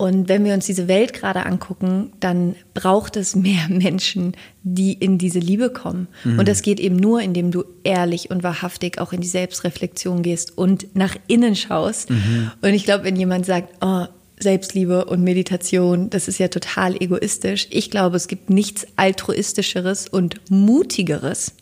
Und 0.00 0.30
wenn 0.30 0.46
wir 0.46 0.54
uns 0.54 0.64
diese 0.64 0.88
Welt 0.88 1.12
gerade 1.12 1.44
angucken, 1.44 2.14
dann 2.20 2.56
braucht 2.72 3.18
es 3.18 3.36
mehr 3.36 3.64
Menschen, 3.68 4.34
die 4.62 4.94
in 4.94 5.18
diese 5.18 5.40
Liebe 5.40 5.68
kommen. 5.68 6.08
Mhm. 6.24 6.38
Und 6.38 6.48
das 6.48 6.62
geht 6.62 6.80
eben 6.80 6.96
nur, 6.96 7.20
indem 7.20 7.50
du 7.50 7.64
ehrlich 7.84 8.30
und 8.30 8.42
wahrhaftig 8.42 8.98
auch 8.98 9.12
in 9.12 9.20
die 9.20 9.28
Selbstreflexion 9.28 10.22
gehst 10.22 10.56
und 10.56 10.96
nach 10.96 11.16
innen 11.26 11.54
schaust. 11.54 12.08
Mhm. 12.08 12.50
Und 12.62 12.70
ich 12.70 12.84
glaube, 12.84 13.04
wenn 13.04 13.16
jemand 13.16 13.44
sagt, 13.44 13.74
oh, 13.82 14.06
Selbstliebe 14.38 15.04
und 15.04 15.22
Meditation, 15.22 16.08
das 16.08 16.28
ist 16.28 16.38
ja 16.38 16.48
total 16.48 16.96
egoistisch. 16.96 17.66
Ich 17.68 17.90
glaube, 17.90 18.16
es 18.16 18.26
gibt 18.26 18.48
nichts 18.48 18.86
altruistischeres 18.96 20.08
und 20.08 20.40
mutigeres, 20.50 21.52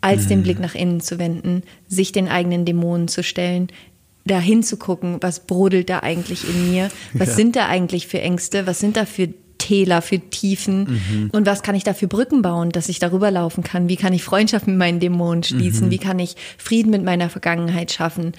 als 0.00 0.24
mhm. 0.24 0.28
den 0.30 0.42
Blick 0.42 0.58
nach 0.58 0.74
innen 0.74 1.00
zu 1.00 1.20
wenden, 1.20 1.62
sich 1.86 2.10
den 2.10 2.26
eigenen 2.26 2.64
Dämonen 2.64 3.06
zu 3.06 3.22
stellen, 3.22 3.68
da 4.26 4.38
hinzugucken, 4.38 5.18
was 5.20 5.40
brodelt 5.40 5.88
da 5.88 6.00
eigentlich 6.00 6.48
in 6.48 6.70
mir, 6.70 6.90
was 7.12 7.30
ja. 7.30 7.34
sind 7.34 7.56
da 7.56 7.66
eigentlich 7.66 8.06
für 8.06 8.20
Ängste, 8.20 8.66
was 8.66 8.80
sind 8.80 8.96
da 8.96 9.06
für 9.06 9.28
Täler, 9.58 10.02
für 10.02 10.18
Tiefen 10.18 10.84
mhm. 10.84 11.30
und 11.32 11.46
was 11.46 11.62
kann 11.62 11.74
ich 11.74 11.84
da 11.84 11.94
für 11.94 12.08
Brücken 12.08 12.42
bauen, 12.42 12.70
dass 12.70 12.88
ich 12.88 12.98
darüber 12.98 13.30
laufen 13.30 13.64
kann, 13.64 13.88
wie 13.88 13.96
kann 13.96 14.12
ich 14.12 14.22
Freundschaft 14.22 14.66
mit 14.66 14.76
meinen 14.76 15.00
Dämonen 15.00 15.42
schließen, 15.42 15.86
mhm. 15.86 15.90
wie 15.90 15.98
kann 15.98 16.18
ich 16.18 16.36
Frieden 16.58 16.90
mit 16.90 17.04
meiner 17.04 17.30
Vergangenheit 17.30 17.90
schaffen 17.90 18.32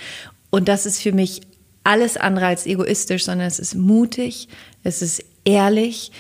und 0.50 0.68
das 0.68 0.86
ist 0.86 1.02
für 1.02 1.12
mich 1.12 1.42
alles 1.84 2.18
andere 2.18 2.48
als 2.48 2.66
egoistisch, 2.66 3.26
sondern 3.26 3.48
es 3.48 3.60
ist 3.60 3.76
mutig, 3.76 4.50
es 4.84 5.02
ist 5.02 5.24
ehrlich, 5.46 6.12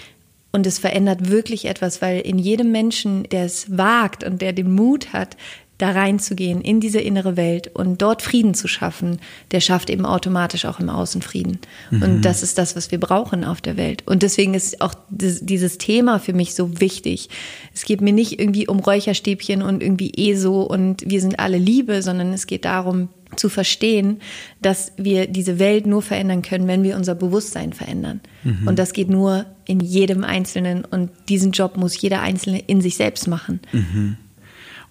und 0.51 0.65
es 0.65 0.79
verändert 0.79 1.29
wirklich 1.29 1.65
etwas, 1.65 2.01
weil 2.01 2.19
in 2.21 2.39
jedem 2.39 2.71
Menschen, 2.71 3.23
der 3.23 3.45
es 3.45 3.77
wagt 3.77 4.23
und 4.23 4.41
der 4.41 4.53
den 4.53 4.71
Mut 4.71 5.13
hat, 5.13 5.37
da 5.77 5.91
reinzugehen 5.91 6.61
in 6.61 6.79
diese 6.79 6.99
innere 6.99 7.37
Welt 7.37 7.69
und 7.73 8.01
dort 8.01 8.21
Frieden 8.21 8.53
zu 8.53 8.67
schaffen, 8.67 9.19
der 9.51 9.59
schafft 9.59 9.89
eben 9.89 10.05
automatisch 10.05 10.65
auch 10.65 10.79
im 10.79 10.89
Außen 10.89 11.21
Frieden. 11.21 11.59
Mhm. 11.91 12.01
Und 12.01 12.21
das 12.23 12.41
ist 12.41 12.57
das, 12.57 12.75
was 12.75 12.91
wir 12.91 12.99
brauchen 12.99 13.43
auf 13.43 13.61
der 13.61 13.77
Welt. 13.77 14.03
Und 14.07 14.23
deswegen 14.23 14.53
ist 14.53 14.81
auch 14.81 14.95
dieses 15.09 15.77
Thema 15.77 16.19
für 16.19 16.33
mich 16.33 16.55
so 16.55 16.79
wichtig. 16.79 17.29
Es 17.73 17.85
geht 17.85 18.01
mir 18.01 18.13
nicht 18.13 18.39
irgendwie 18.39 18.67
um 18.67 18.79
Räucherstäbchen 18.79 19.61
und 19.61 19.83
irgendwie 19.83 20.11
ESO 20.15 20.63
und 20.63 21.07
wir 21.07 21.21
sind 21.21 21.39
alle 21.39 21.57
Liebe, 21.57 22.01
sondern 22.01 22.33
es 22.33 22.47
geht 22.47 22.65
darum, 22.65 23.09
zu 23.35 23.49
verstehen, 23.49 24.19
dass 24.61 24.93
wir 24.97 25.27
diese 25.27 25.59
Welt 25.59 25.85
nur 25.85 26.01
verändern 26.01 26.41
können, 26.41 26.67
wenn 26.67 26.83
wir 26.83 26.95
unser 26.95 27.13
Bewusstsein 27.13 27.73
verändern. 27.73 28.21
Mhm. 28.43 28.67
Und 28.67 28.79
das 28.79 28.93
geht 28.93 29.09
nur 29.09 29.45
in 29.65 29.81
jedem 29.81 30.23
Einzelnen. 30.23 30.85
Und 30.85 31.11
diesen 31.27 31.51
Job 31.51 31.75
muss 31.75 31.99
jeder 31.99 32.21
Einzelne 32.21 32.59
in 32.59 32.79
sich 32.79 32.95
selbst 32.95 33.27
machen. 33.27 33.59
Mhm. 33.73 34.17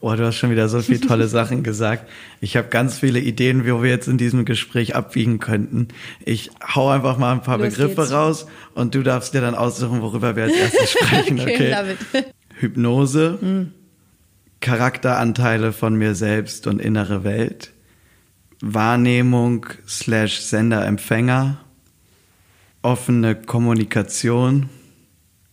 Oh, 0.01 0.15
du 0.15 0.27
hast 0.27 0.37
schon 0.37 0.51
wieder 0.51 0.69
so 0.69 0.81
viele 0.83 1.01
tolle 1.01 1.27
Sachen 1.27 1.63
gesagt. 1.63 2.09
Ich 2.41 2.57
habe 2.57 2.69
ganz 2.69 2.99
viele 2.99 3.19
Ideen, 3.19 3.67
wo 3.67 3.83
wir 3.83 3.91
jetzt 3.91 4.09
in 4.09 4.19
diesem 4.19 4.45
Gespräch 4.45 4.95
abwiegen 4.95 5.39
könnten. 5.39 5.89
Ich 6.25 6.51
hau 6.75 6.91
einfach 6.91 7.17
mal 7.19 7.33
ein 7.33 7.43
paar 7.43 7.59
Los 7.59 7.71
Begriffe 7.71 8.03
geht's. 8.03 8.13
raus 8.13 8.47
und 8.75 8.95
du 8.95 9.03
darfst 9.03 9.35
dir 9.35 9.41
dann 9.41 9.55
aussuchen, 9.55 10.03
worüber 10.03 10.37
wir 10.37 10.45
als 10.45 10.55
erstes 10.55 10.91
sprechen. 11.01 11.41
Okay. 11.41 11.75
okay 11.75 12.25
Hypnose, 12.59 13.39
mhm. 13.41 13.73
Charakteranteile 14.61 15.73
von 15.73 15.97
mir 15.97 16.15
selbst 16.15 16.67
und 16.67 16.81
innere 16.81 17.25
Welt, 17.25 17.73
Wahrnehmung 18.63 19.67
slash 19.87 20.41
Sender-Empfänger, 20.41 21.59
offene 22.83 23.35
Kommunikation, 23.35 24.71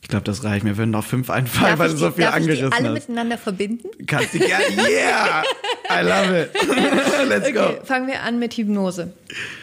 Ich 0.03 0.09
glaube, 0.09 0.25
das 0.25 0.43
reicht. 0.43 0.63
Mir 0.65 0.77
würden 0.77 0.91
noch 0.91 1.05
fünf 1.05 1.29
einfallen, 1.29 1.79
weil 1.79 1.89
du 1.89 1.97
so 1.97 2.11
viel 2.11 2.25
darf 2.25 2.35
angerissen 2.35 2.65
ich 2.65 2.69
die 2.71 2.75
alle 2.77 2.89
hast. 2.89 2.93
miteinander 3.07 3.37
verbinden? 3.37 3.87
Kannst 4.05 4.33
du 4.33 4.39
gerne. 4.39 4.63
Yeah! 4.77 5.43
I 5.89 6.01
love 6.03 6.41
it. 6.41 6.51
Let's 7.29 7.47
Okay, 7.47 7.53
go. 7.53 7.85
fangen 7.85 8.07
wir 8.07 8.21
an 8.21 8.37
mit 8.37 8.53
Hypnose. 8.53 9.13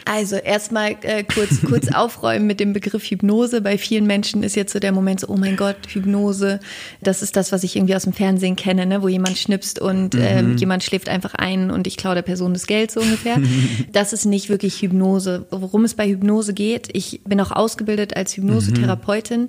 Also 0.07 0.37
erstmal 0.37 0.97
äh, 1.03 1.25
kurz, 1.25 1.61
kurz 1.69 1.93
aufräumen 1.95 2.47
mit 2.47 2.59
dem 2.59 2.73
Begriff 2.73 3.05
Hypnose. 3.05 3.61
Bei 3.61 3.77
vielen 3.79 4.07
Menschen 4.07 4.43
ist 4.43 4.57
jetzt 4.57 4.73
so 4.73 4.79
der 4.81 4.93
Moment 4.93 5.21
so, 5.21 5.29
oh 5.29 5.37
mein 5.37 5.57
Gott, 5.57 5.77
Hypnose, 5.89 6.59
das 7.03 7.21
ist 7.23 7.37
das, 7.37 7.53
was 7.53 7.63
ich 7.63 7.77
irgendwie 7.77 7.95
aus 7.95 8.05
dem 8.05 8.13
Fernsehen 8.15 8.57
kenne, 8.57 8.87
ne? 8.87 9.03
wo 9.03 9.09
jemand 9.09 9.37
schnipst 9.39 9.79
und 9.79 10.15
ähm, 10.15 10.57
jemand 10.57 10.83
schläft 10.83 11.09
einfach 11.11 11.35
ein 11.35 11.71
und 11.71 11.87
ich 11.87 11.97
klaue 11.99 12.15
der 12.15 12.23
Person 12.23 12.55
das 12.55 12.67
Geld 12.67 12.91
so 12.91 13.01
ungefähr. 13.01 13.37
das 13.93 14.13
ist 14.15 14.25
nicht 14.25 14.49
wirklich 14.49 14.81
Hypnose. 14.81 15.47
Worum 15.51 15.85
es 15.85 15.95
bei 15.95 16.09
Hypnose 16.09 16.55
geht, 16.55 16.89
ich 16.95 17.21
bin 17.25 17.41
auch 17.41 17.53
ausgebildet 17.53 18.17
als 18.17 18.37
Hypnosetherapeutin, 18.37 19.49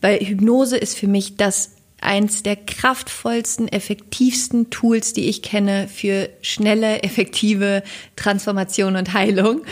weil 0.00 0.18
Hypnose 0.20 0.76
ist 0.76 0.96
für 0.98 1.08
mich 1.08 1.36
das 1.36 1.72
eins 2.00 2.44
der 2.44 2.54
kraftvollsten, 2.54 3.66
effektivsten 3.66 4.70
Tools, 4.70 5.14
die 5.14 5.24
ich 5.28 5.42
kenne 5.42 5.88
für 5.92 6.28
schnelle, 6.42 7.02
effektive 7.02 7.82
Transformation 8.14 8.94
und 8.94 9.12
Heilung. 9.14 9.62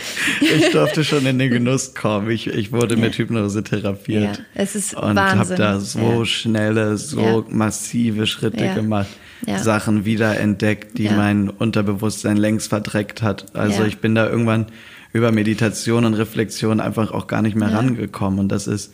Ich 0.41 0.71
durfte 0.71 1.05
schon 1.05 1.25
in 1.25 1.39
den 1.39 1.49
Genuss 1.53 1.95
kommen. 1.95 2.29
Ich, 2.29 2.47
ich 2.47 2.73
wurde 2.73 2.97
mit 2.97 3.17
Hypnose 3.17 3.63
therapiert. 3.63 4.37
Ja, 4.37 4.43
es 4.55 4.75
ist 4.75 4.93
und 4.95 5.17
habe 5.17 5.55
da 5.55 5.79
so 5.79 6.19
Ja. 6.19 6.25
schnelle, 6.25 6.97
so 6.97 7.21
Ja. 7.21 7.43
massive 7.49 8.27
Schritte 8.27 8.65
Ja. 8.65 8.73
gemacht. 8.73 9.07
Ja. 9.45 9.59
Sachen 9.59 10.03
wiederentdeckt, 10.03 10.97
die 10.97 11.07
mein 11.09 11.49
Unterbewusstsein 11.49 12.37
längst 12.37 12.67
verdreckt 12.69 13.21
hat. 13.21 13.55
Also 13.55 13.83
ich 13.85 13.99
bin 13.99 14.15
da 14.15 14.27
irgendwann 14.29 14.65
über 15.13 15.31
Meditation 15.31 16.03
und 16.05 16.15
Reflexion 16.15 16.79
einfach 16.81 17.11
auch 17.11 17.27
gar 17.27 17.41
nicht 17.41 17.55
mehr 17.55 17.71
rangekommen. 17.71 18.39
Und 18.39 18.49
das 18.49 18.67
ist 18.67 18.91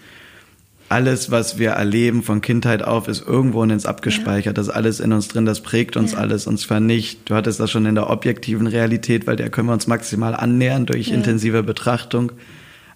alles, 0.89 1.32
was 1.32 1.58
wir 1.58 1.72
erleben 1.72 2.22
von 2.22 2.41
Kindheit 2.41 2.84
auf, 2.84 3.08
ist 3.08 3.26
irgendwo 3.26 3.63
in 3.63 3.72
uns 3.72 3.86
abgespeichert. 3.86 4.58
Das 4.58 4.67
ist 4.67 4.74
alles 4.74 5.00
in 5.00 5.12
uns 5.12 5.28
drin, 5.28 5.46
das 5.46 5.62
prägt 5.62 5.98
uns 5.98 6.12
Ja. 6.12 6.19
alles, 6.19 6.46
uns 6.46 6.65
vernicht. 6.65 7.30
Du 7.30 7.36
hattest 7.36 7.60
das 7.60 7.72
schon 7.72 7.86
in 7.86 7.96
der 7.96 8.10
objektiven 8.10 8.67
Realität, 8.67 9.26
weil 9.26 9.36
der 9.36 9.50
können 9.50 9.67
wir 9.69 9.74
uns 9.74 9.88
maximal 9.88 10.36
annähern 10.36 10.86
durch 10.86 11.08
Ja. 11.08 11.15
intensive 11.15 11.63
Betrachtung. 11.63 12.32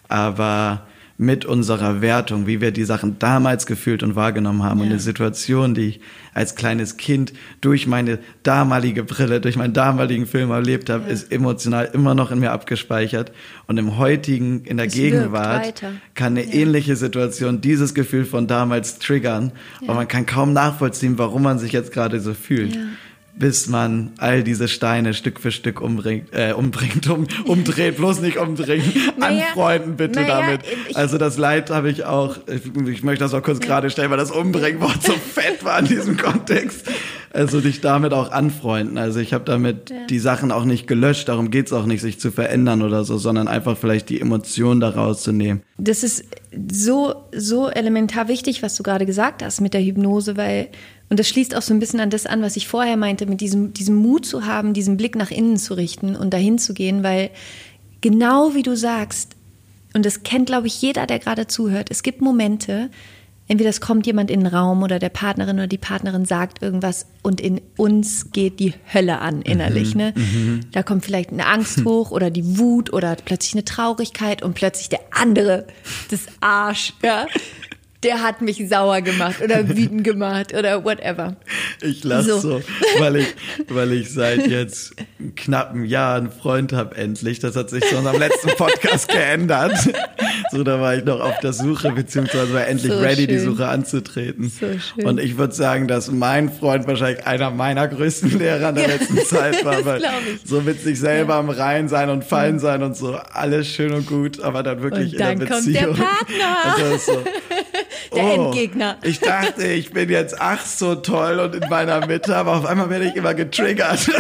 Aber 0.08 0.82
mit 1.20 1.46
unserer 1.46 2.02
Wertung, 2.02 2.46
wie 2.46 2.62
wir 2.62 2.70
die 2.72 2.84
Sachen 2.84 3.18
damals 3.18 3.66
gefühlt 3.66 4.04
und 4.04 4.16
wahrgenommen 4.16 4.62
haben 4.62 4.82
und 4.82 4.88
Ja. 4.88 4.94
die 4.94 5.00
Situation, 5.00 5.74
die 5.74 5.88
ich 5.88 6.00
als 6.36 6.54
kleines 6.56 6.98
Kind 6.98 7.34
durch 7.60 7.88
meine 7.88 8.20
damalige 8.44 9.04
Brille, 9.04 9.42
durch 9.42 9.56
meinen 9.56 9.74
damaligen 9.74 10.28
Film 10.28 10.52
erlebt 10.52 10.92
habe, 10.92 11.10
ist 11.10 11.32
emotional 11.32 11.90
immer 11.94 12.14
noch 12.14 12.30
in 12.30 12.40
mir 12.40 12.52
abgespeichert. 12.52 13.32
Und 13.66 13.80
im 13.80 13.98
heutigen, 13.98 14.64
in 14.66 14.78
der 14.78 14.86
Es 14.86 14.94
Gegenwart, 14.94 15.82
kann 16.14 16.34
eine 16.38 16.44
ähnliche 16.54 16.96
Situation 16.96 17.62
dieses 17.62 17.96
Gefühl 17.96 18.26
von 18.26 18.46
damals 18.46 19.00
triggern. 19.00 19.52
Und 19.82 19.96
man 19.96 20.08
kann 20.08 20.28
kaum 20.28 20.54
nachvollziehen, 20.54 21.18
warum 21.18 21.42
man 21.42 21.58
sich 21.58 21.72
jetzt 21.72 21.92
gerade 21.92 22.20
so 22.20 22.36
fühlt. 22.36 22.78
Bis 23.40 23.68
man 23.68 24.12
all 24.18 24.44
diese 24.44 24.68
Steine 24.68 25.14
Stück 25.14 25.40
für 25.40 25.52
Stück 25.52 25.80
umbringt, 25.80 26.30
äh, 26.34 26.54
umbringt, 26.54 27.08
um, 27.10 27.28
umdreht, 27.46 27.98
bloß 27.98 28.22
nicht 28.22 28.38
umdrehen. 28.38 28.84
Naja, 29.18 29.46
Anfreunden 29.48 29.96
bitte 29.96 30.22
naja, 30.22 30.42
damit. 30.42 30.62
ich- 30.90 30.98
Also 30.98 31.18
das 31.18 31.38
Leid 31.38 31.70
habe 31.70 31.90
ich 31.90 32.06
auch, 32.06 32.38
ich, 32.48 32.66
ich 32.88 33.04
möchte 33.04 33.24
das 33.24 33.34
auch 33.34 33.42
kurz 33.44 33.60
gerade 33.60 33.90
stellen, 33.90 34.10
weil 34.12 34.18
das 34.18 34.32
Umbringwort 34.32 35.02
so 35.04 35.14
fett 35.14 35.64
war 35.64 35.80
in 35.80 35.86
diesem 35.86 36.18
Kontext. 36.18 36.86
Also 37.34 37.62
dich 37.62 37.82
damit 37.82 38.14
auch 38.14 38.32
anfreunden. 38.32 38.98
Also 38.98 39.20
ich 39.20 39.34
habe 39.34 39.44
damit 39.44 39.90
Ja. 39.92 40.06
die 40.08 40.18
Sachen 40.20 40.52
auch 40.52 40.64
nicht 40.66 40.88
gelöscht, 40.88 41.28
darum 41.30 41.52
geht's 41.52 41.74
auch 41.74 41.86
nicht, 41.86 42.02
sich 42.02 42.20
zu 42.20 42.32
verändern 42.32 42.82
oder 42.82 43.04
so, 43.04 43.18
sondern 43.18 43.48
einfach 43.48 43.78
vielleicht 43.78 44.10
die 44.10 44.20
Emotionen 44.22 44.80
daraus 44.80 45.22
zu 45.22 45.32
nehmen. 45.32 45.62
Das 45.78 46.04
ist 46.04 46.24
so, 46.72 47.26
so 47.36 47.70
elementar 47.70 48.28
wichtig, 48.28 48.64
was 48.64 48.76
du 48.76 48.82
gerade 48.84 49.06
gesagt 49.06 49.44
hast 49.44 49.62
mit 49.62 49.74
der 49.76 49.82
Hypnose, 49.84 50.38
weil, 50.38 50.70
und 51.10 51.20
das 51.20 51.28
schließt 51.30 51.56
auch 51.56 51.62
so 51.62 51.74
ein 51.74 51.80
bisschen 51.80 52.00
an 52.00 52.10
das 52.10 52.26
an, 52.26 52.42
was 52.42 52.58
ich 52.58 52.68
vorher 52.68 52.98
meinte, 52.98 53.26
mit 53.26 53.40
diesem, 53.40 53.74
diesem 53.74 53.96
Mut 53.96 54.26
zu 54.26 54.46
haben, 54.46 54.74
diesen 54.74 54.98
Blick 54.98 55.16
nach 55.16 55.32
innen 55.32 55.58
zu 55.58 55.74
richten 55.74 56.16
und 56.16 56.34
dahin 56.34 56.58
zu 56.58 56.74
gehen, 56.74 57.04
weil 57.04 57.30
genau 58.02 58.54
wie 58.56 58.64
du 58.64 58.76
sagst, 58.76 59.36
und 59.94 60.06
das 60.06 60.24
kennt, 60.24 60.48
glaube 60.48 60.68
ich, 60.68 60.82
jeder, 60.82 61.08
der 61.08 61.20
gerade 61.20 61.48
zuhört, 61.48 61.90
es 61.90 62.04
gibt 62.04 62.22
Momente, 62.22 62.90
entweder 63.48 63.70
es 63.70 63.80
kommt 63.80 64.06
jemand 64.06 64.30
in 64.30 64.42
den 64.42 64.48
Raum 64.48 64.84
oder 64.84 65.00
der 65.00 65.10
Partnerin 65.10 65.56
oder 65.56 65.68
die 65.68 65.78
Partnerin 65.78 66.26
sagt 66.26 66.62
irgendwas 66.62 67.08
und 67.24 67.40
in 67.40 67.62
uns 67.78 68.32
geht 68.32 68.60
die 68.60 68.74
Hölle 68.94 69.20
an 69.20 69.42
innerlich. 69.42 69.96
ne? 69.96 70.14
Da 70.74 70.84
kommt 70.84 71.06
vielleicht 71.06 71.32
eine 71.32 71.46
Angst 71.46 71.82
hoch 71.86 72.12
oder 72.12 72.30
die 72.30 72.60
Wut 72.60 72.92
oder 72.92 73.16
plötzlich 73.16 73.54
eine 73.54 73.64
Traurigkeit 73.64 74.44
und 74.44 74.54
plötzlich 74.54 74.90
der 74.90 75.00
andere, 75.12 75.66
das 76.12 76.26
Arsch, 76.42 76.94
ja, 77.02 77.26
der 78.04 78.22
hat 78.22 78.42
mich 78.42 78.64
sauer 78.70 79.02
gemacht 79.02 79.42
oder 79.42 79.68
wütend 79.76 80.04
gemacht 80.04 80.54
oder 80.54 80.84
whatever. 80.84 81.36
Ich 81.82 82.04
lache 82.04 82.24
So. 82.24 82.40
so, 82.40 82.62
weil, 83.00 83.18
ich, 83.18 83.36
weil 83.70 83.92
ich 83.94 84.12
seit 84.14 84.48
jetzt 84.48 84.94
knapp 85.36 85.72
einem 85.72 85.84
Jahr 85.86 86.18
einen 86.18 86.32
Freund 86.32 86.74
habe 86.74 86.96
endlich. 86.96 87.40
Das 87.40 87.56
hat 87.56 87.70
sich 87.72 87.84
zu 87.86 87.98
unserem 87.98 88.20
letzten 88.20 88.50
Podcast 88.50 89.08
geändert. 89.12 89.74
So, 90.52 90.64
da 90.64 90.80
war 90.80 90.96
ich 90.96 91.06
noch 91.06 91.20
auf 91.20 91.40
der 91.40 91.54
Suche, 91.54 91.92
beziehungsweise 91.92 92.54
war 92.54 92.68
endlich 92.68 92.92
So 92.94 93.00
ready, 93.00 93.26
die 93.28 93.36
schön. 93.40 93.46
Suche 93.46 93.68
anzutreten. 93.68 94.50
So 94.50 94.68
schön. 94.80 95.06
Und 95.08 95.20
ich 95.20 95.38
würde 95.38 95.54
sagen, 95.54 95.88
dass 95.88 96.12
mein 96.12 96.52
Freund 96.52 96.88
wahrscheinlich 96.88 97.26
einer 97.26 97.50
meiner 97.52 97.88
größten 97.88 98.38
Lehrer 98.38 98.70
in 98.70 98.76
der 98.76 98.88
letzten 98.88 99.18
Zeit 99.26 99.66
war, 99.66 99.84
weil 99.86 100.02
so 100.46 100.62
mit 100.62 100.82
sich 100.82 101.00
selber 101.00 101.36
am 101.36 101.50
Rein 101.50 101.90
sein 101.90 102.10
und 102.10 102.24
fallen 102.24 102.60
sein 102.60 102.84
und 102.84 102.96
so, 102.96 103.16
alles 103.16 103.68
schön 103.68 103.92
und 103.92 104.06
gut, 104.08 104.40
aber 104.42 104.62
dann 104.64 104.82
wirklich 104.82 105.14
Und 105.14 105.20
dann 105.20 105.34
in 105.34 105.40
der 105.40 105.48
kommt 105.50 105.66
der 105.66 105.72
Beziehung. 105.88 105.96
Partner. 105.96 106.96
Ist 106.96 107.06
so, 107.08 107.24
Der 108.16 108.24
Oh, 108.24 108.46
Endgegner. 108.46 108.98
Ich 109.04 109.20
dachte, 109.20 109.66
ich 109.66 109.92
bin 109.92 110.10
jetzt 110.10 110.36
ach 110.40 110.66
so 110.66 110.96
toll 110.96 111.40
und 111.40 111.56
in 111.56 111.70
meiner 111.70 112.06
Mitte, 112.06 112.36
aber 112.36 112.56
auf 112.56 112.66
einmal 112.66 112.90
werde 112.90 113.06
ich 113.06 113.16
immer 113.16 113.34
getriggert. 113.34 114.10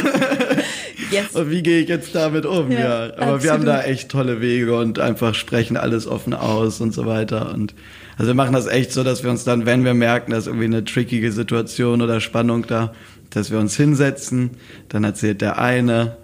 Yes. 1.09 1.35
Und 1.35 1.49
wie 1.49 1.63
gehe 1.63 1.79
ich 1.81 1.87
jetzt 1.87 2.13
damit 2.15 2.45
um? 2.45 2.69
Ja, 2.69 3.05
Ja, 3.07 3.13
aber 3.17 3.41
wir 3.41 3.51
haben 3.51 3.61
absolut. 3.61 3.67
da 3.67 3.83
echt 3.83 4.09
tolle 4.09 4.41
Wege 4.41 4.77
und 4.77 4.99
einfach 4.99 5.35
sprechen 5.35 5.77
alles 5.77 6.05
offen 6.05 6.33
aus 6.33 6.81
und 6.81 6.93
so 6.93 7.05
weiter. 7.05 7.53
Und 7.53 7.73
also 8.17 8.27
wir 8.31 8.33
machen 8.33 8.51
das 8.53 8.67
echt 8.67 8.91
so, 8.91 9.05
dass 9.05 9.23
wir 9.23 9.29
uns 9.29 9.45
dann, 9.45 9.65
wenn 9.65 9.85
wir 9.85 9.93
merken, 9.93 10.31
dass 10.31 10.47
irgendwie 10.47 10.65
eine 10.65 10.83
trickige 10.83 11.31
Situation 11.31 12.01
oder 12.01 12.19
Spannung 12.19 12.67
da, 12.67 12.93
dass 13.29 13.51
wir 13.51 13.59
uns 13.59 13.77
hinsetzen, 13.77 14.51
dann 14.89 15.05
erzählt 15.05 15.39
der 15.39 15.59
eine, 15.59 16.17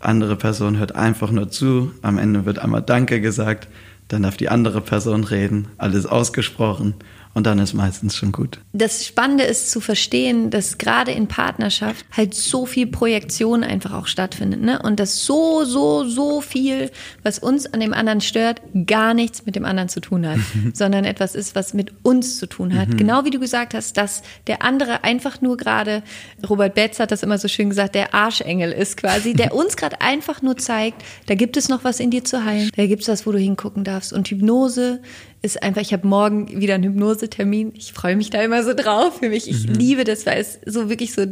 andere 0.00 0.36
Person 0.36 0.78
hört 0.78 0.94
einfach 0.94 1.30
nur 1.30 1.50
zu, 1.50 1.92
am 2.00 2.16
Ende 2.16 2.46
wird 2.46 2.58
einmal 2.58 2.82
Danke 2.82 3.20
gesagt, 3.20 3.68
dann 4.08 4.22
darf 4.22 4.36
die 4.36 4.48
andere 4.48 4.80
Person 4.80 5.24
reden, 5.24 5.68
alles 5.78 6.06
ausgesprochen 6.06 6.94
und 7.34 7.46
dann 7.46 7.58
ist 7.58 7.74
meistens 7.74 8.16
schon 8.16 8.30
gut. 8.30 8.60
Das 8.72 9.04
Spannende 9.04 9.44
ist 9.44 9.70
zu 9.70 9.80
verstehen, 9.80 10.50
dass 10.50 10.78
gerade 10.78 11.10
in 11.10 11.26
Partnerschaft 11.26 12.06
halt 12.12 12.34
so 12.34 12.64
viel 12.64 12.86
Projektion 12.86 13.64
einfach 13.64 13.92
auch 13.92 14.06
stattfindet, 14.06 14.60
ne? 14.60 14.80
Und 14.80 15.00
dass 15.00 15.24
so, 15.24 15.64
so, 15.64 16.04
so 16.04 16.40
viel, 16.40 16.90
was 17.24 17.40
uns 17.40 17.66
an 17.66 17.80
dem 17.80 17.92
anderen 17.92 18.20
stört, 18.20 18.62
gar 18.86 19.14
nichts 19.14 19.44
mit 19.46 19.56
dem 19.56 19.64
anderen 19.64 19.88
zu 19.88 20.00
tun 20.00 20.26
hat, 20.26 20.38
sondern 20.72 21.04
etwas 21.04 21.34
ist, 21.34 21.56
was 21.56 21.74
mit 21.74 21.92
uns 22.02 22.38
zu 22.38 22.46
tun 22.46 22.78
hat. 22.78 22.96
Genau 22.96 23.24
wie 23.24 23.30
du 23.30 23.40
gesagt 23.40 23.74
hast, 23.74 23.96
dass 23.96 24.22
der 24.46 24.62
andere 24.62 25.02
einfach 25.02 25.40
nur 25.40 25.56
gerade, 25.56 26.02
Robert 26.48 26.74
Betz 26.74 27.00
hat 27.00 27.10
das 27.10 27.24
immer 27.24 27.38
so 27.38 27.48
schön 27.48 27.68
gesagt, 27.68 27.96
der 27.96 28.14
Arschengel 28.14 28.70
ist 28.70 28.96
quasi, 28.96 29.34
der 29.34 29.54
uns 29.54 29.76
gerade 29.76 30.00
einfach 30.00 30.40
nur 30.40 30.56
zeigt, 30.56 31.02
da 31.26 31.34
gibt 31.34 31.56
es 31.56 31.68
noch 31.68 31.82
was 31.82 31.98
in 31.98 32.10
dir 32.10 32.24
zu 32.24 32.44
heilen, 32.44 32.70
da 32.76 32.86
gibt 32.86 33.02
es 33.02 33.08
was, 33.08 33.26
wo 33.26 33.32
du 33.32 33.38
hingucken 33.38 33.82
darfst. 33.82 34.12
Und 34.12 34.28
Hypnose 34.28 35.00
ist 35.44 35.62
einfach, 35.62 35.82
ich 35.82 35.92
habe 35.92 36.08
morgen 36.08 36.48
wieder 36.60 36.74
einen 36.74 36.84
Hypnosetermin. 36.84 37.72
Ich 37.76 37.92
freue 37.92 38.16
mich 38.16 38.30
da 38.30 38.42
immer 38.42 38.64
so 38.64 38.72
drauf 38.72 39.18
für 39.18 39.28
mich. 39.28 39.48
Ich 39.48 39.66
liebe 39.68 40.04
das, 40.04 40.24
weil 40.24 40.40
es 40.40 40.58
so 40.64 40.88
wirklich 40.88 41.12
so 41.12 41.26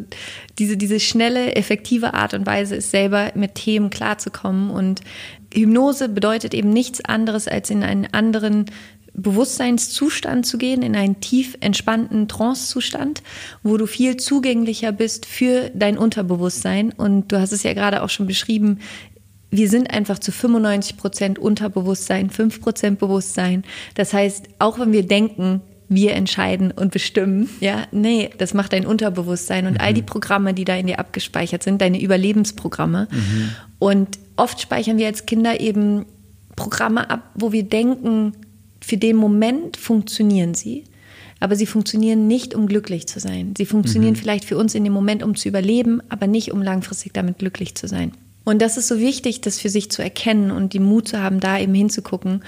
diese, 0.59 0.77
diese 0.77 1.01
schnelle, 1.01 1.57
effektive 1.57 2.13
Art 2.13 2.35
und 2.35 2.45
Weise 2.45 2.77
ist, 2.77 2.91
selber 2.91 3.33
mit 3.35 3.55
Themen 3.55 3.89
klarzukommen. 3.89 4.71
Und 4.71 5.01
Hypnose 5.55 6.11
bedeutet 6.11 6.53
eben 6.53 6.69
nichts 6.71 7.03
anderes, 7.03 7.49
als 7.49 7.71
in 7.71 7.83
einen 7.83 8.07
anderen 8.13 8.67
Bewusstseinszustand 9.15 10.47
zu 10.47 10.59
gehen, 10.59 10.83
in 10.83 10.95
einen 10.95 11.21
tief 11.21 11.57
entspannten 11.61 12.29
Trancezustand, 12.29 13.23
wo 13.63 13.79
du 13.79 13.87
viel 13.87 14.19
zugänglicher 14.19 14.93
bist 14.93 15.25
für 15.25 15.71
dein 15.75 15.97
Unterbewusstsein. 15.97 16.93
Und 16.93 17.33
du 17.33 17.41
hast 17.41 17.53
es 17.53 17.63
ja 17.63 17.73
gerade 17.73 18.03
auch 18.03 18.11
schon 18.11 18.27
beschrieben, 18.27 18.81
wir 19.53 19.69
sind 19.69 19.93
einfach 19.93 20.19
zu 20.19 20.33
95 20.33 20.97
Prozent 20.97 21.39
Unterbewusstsein, 21.39 22.31
5 22.31 22.61
Prozent 22.61 22.99
Bewusstsein. 22.99 23.65
Das 23.95 24.15
heißt, 24.15 24.49
auch 24.59 24.79
wenn 24.79 24.93
wir 24.93 25.07
denken, 25.07 25.61
wir 25.91 26.15
entscheiden 26.15 26.71
und 26.71 26.91
bestimmen, 26.91 27.51
ja, 27.61 27.85
nee, 27.93 28.31
das 28.39 28.55
macht 28.55 28.73
dein 28.73 28.87
Unterbewusstsein 28.87 29.67
und 29.67 29.79
all 29.79 29.93
die 29.93 30.03
Programme, 30.03 30.55
die 30.55 30.65
da 30.65 30.75
in 30.75 30.87
dir 30.87 30.99
abgespeichert 30.99 31.63
sind, 31.63 31.83
deine 31.83 32.01
Überlebensprogramme. 32.01 33.09
Und 33.79 34.19
oft 34.37 34.59
speichern 34.59 34.97
wir 34.97 35.07
als 35.07 35.27
Kinder 35.27 35.61
eben 35.61 36.07
Programme 36.57 37.11
ab, 37.11 37.31
wo 37.35 37.53
wir 37.53 37.65
denken, 37.65 38.33
für 38.81 38.97
den 38.97 39.17
Moment 39.17 39.77
funktionieren 39.77 40.55
sie. 40.55 40.85
Aber 41.41 41.57
sie 41.57 41.67
funktionieren 41.67 42.27
nicht, 42.27 42.55
um 42.55 42.69
glücklich 42.69 43.07
zu 43.07 43.21
sein. 43.21 43.53
Sie 43.59 43.67
funktionieren 43.67 44.17
vielleicht 44.17 44.47
für 44.47 44.57
uns 44.57 44.75
in 44.75 44.85
dem 44.85 44.93
Moment, 44.95 45.23
um 45.23 45.35
zu 45.35 45.49
überleben, 45.49 46.01
aber 46.09 46.27
nicht, 46.27 46.53
um 46.53 46.63
langfristig 46.63 47.13
damit 47.13 47.39
glücklich 47.39 47.75
zu 47.75 47.87
sein. 47.87 48.13
Und 48.45 48.61
das 48.61 48.77
ist 48.77 48.89
so 48.89 48.99
wichtig, 48.99 49.41
das 49.41 49.61
für 49.61 49.69
sich 49.69 49.91
zu 49.91 50.03
erkennen 50.03 50.51
und 50.51 50.75
den 50.75 50.83
Mut 50.83 51.09
zu 51.09 51.23
haben, 51.23 51.41
da 51.41 51.59
eben 51.59 51.75
hinzugucken. 51.75 52.43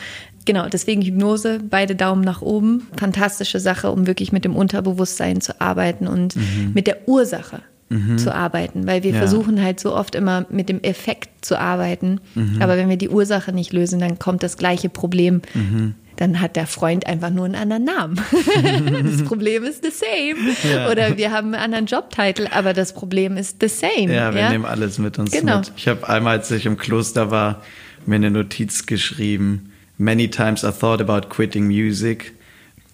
genau, 0.45 0.69
deswegen 0.69 1.03
Hypnose, 1.03 1.61
beide 1.69 1.95
Daumen 1.95 2.23
nach 2.23 2.43
oben. 2.43 2.89
Fantastische 2.97 3.61
Sache, 3.61 3.91
um 3.91 4.07
wirklich 4.07 4.33
mit 4.33 4.45
dem 4.45 4.57
Unterbewusstsein 4.57 5.41
zu 5.41 5.61
arbeiten 5.61 6.07
und 6.07 6.37
mhm. 6.37 6.73
mit 6.75 6.87
der 6.87 7.09
Ursache 7.09 7.63
mhm. 7.89 8.19
zu 8.19 8.35
arbeiten, 8.35 8.87
weil 8.87 9.03
wir 9.03 9.13
ja. 9.13 9.19
versuchen 9.19 9.63
halt 9.63 9.81
so 9.81 9.95
oft 9.95 10.15
immer 10.15 10.47
mit 10.51 10.69
dem 10.69 10.83
Effekt 10.83 11.45
zu 11.45 11.59
arbeiten. 11.59 12.21
Mhm. 12.35 12.61
Aber 12.61 12.77
wenn 12.77 12.89
wir 12.89 12.97
die 12.97 13.09
Ursache 13.09 13.53
nicht 13.53 13.73
lösen, 13.73 14.01
dann 14.01 14.19
kommt 14.19 14.43
das 14.43 14.57
gleiche 14.57 14.89
Problem. 14.89 15.43
Mhm. 15.55 15.95
Dann 16.17 16.41
hat 16.41 16.55
der 16.55 16.69
Freund 16.69 17.07
einfach 17.07 17.31
nur 17.31 17.45
einen 17.45 17.57
anderen 17.57 17.85
Namen. 17.85 18.21
das 19.05 19.25
Problem 19.25 19.65
ist 19.65 19.85
the 19.85 19.91
same. 19.91 20.55
Ja. 20.73 20.89
Oder 20.89 21.17
wir 21.17 21.33
haben 21.33 21.55
einen 21.55 21.63
anderen 21.63 21.87
Jobtitel, 21.87 22.47
aber 22.53 22.73
das 22.73 22.93
Problem 22.93 23.37
ist 23.37 23.57
the 23.61 23.69
same. 23.69 24.15
Ja, 24.15 24.33
wir 24.33 24.43
ja? 24.43 24.51
nehmen 24.51 24.65
alles 24.65 24.99
mit 24.99 25.19
uns 25.19 25.33
genau. 25.33 25.59
mit. 25.59 25.73
Ich 25.77 25.89
habe 25.89 26.09
einmal, 26.09 26.39
als 26.39 26.51
ich 26.53 26.67
im 26.67 26.77
Kloster 26.77 27.33
war, 27.33 27.63
mir 28.07 28.17
eine 28.17 28.31
Notiz 28.31 28.87
geschrieben. 28.87 29.73
Many 29.99 30.29
times 30.29 30.63
I 30.63 30.71
thought 30.71 31.01
about 31.01 31.29
quitting 31.29 31.67
music 31.67 32.33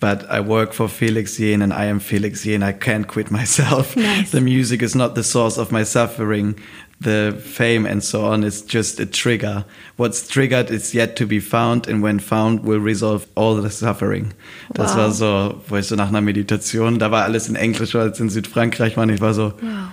but 0.00 0.28
I 0.30 0.40
work 0.40 0.72
for 0.72 0.88
Felix 0.88 1.38
Yen 1.38 1.62
and 1.62 1.72
I 1.72 1.84
am 1.84 2.00
Felix 2.00 2.44
Yen. 2.44 2.62
I 2.62 2.72
can't 2.72 3.06
quit 3.06 3.30
myself. 3.30 3.96
Nice. 4.00 4.30
The 4.30 4.40
music 4.40 4.82
is 4.82 4.94
not 4.94 5.14
the 5.14 5.22
source 5.22 5.58
of 5.58 5.70
my 5.70 5.84
suffering. 5.84 6.58
The 7.00 7.38
fame 7.42 7.86
and 7.86 8.02
so 8.02 8.24
on 8.24 8.44
is 8.44 8.62
just 8.62 8.98
a 8.98 9.06
trigger. 9.06 9.64
What's 9.96 10.26
triggered 10.26 10.70
is 10.70 10.94
yet 10.94 11.16
to 11.16 11.26
be 11.26 11.38
found 11.38 11.86
and 11.86 12.02
when 12.02 12.18
found 12.18 12.64
will 12.64 12.80
resolve 12.80 13.26
all 13.34 13.56
the 13.56 13.70
suffering. 13.70 14.32
Das 14.74 14.94
wow. 14.94 14.98
war 14.98 15.12
so, 15.12 15.60
wo 15.68 15.76
ich 15.76 15.86
so 15.86 15.96
nach 15.96 16.08
einer 16.08 16.22
Meditation, 16.22 16.98
da 16.98 17.10
war 17.10 17.24
alles 17.24 17.48
in 17.48 17.56
Englisch, 17.56 17.94
weil 17.94 18.08
es 18.08 18.20
in 18.20 18.30
Südfrankreich 18.30 18.96
war 18.96 19.04
und 19.04 19.10
ich 19.10 19.20
war 19.20 19.34
so, 19.34 19.52
wow. 19.60 19.92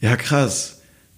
ja 0.00 0.16
krass 0.16 0.75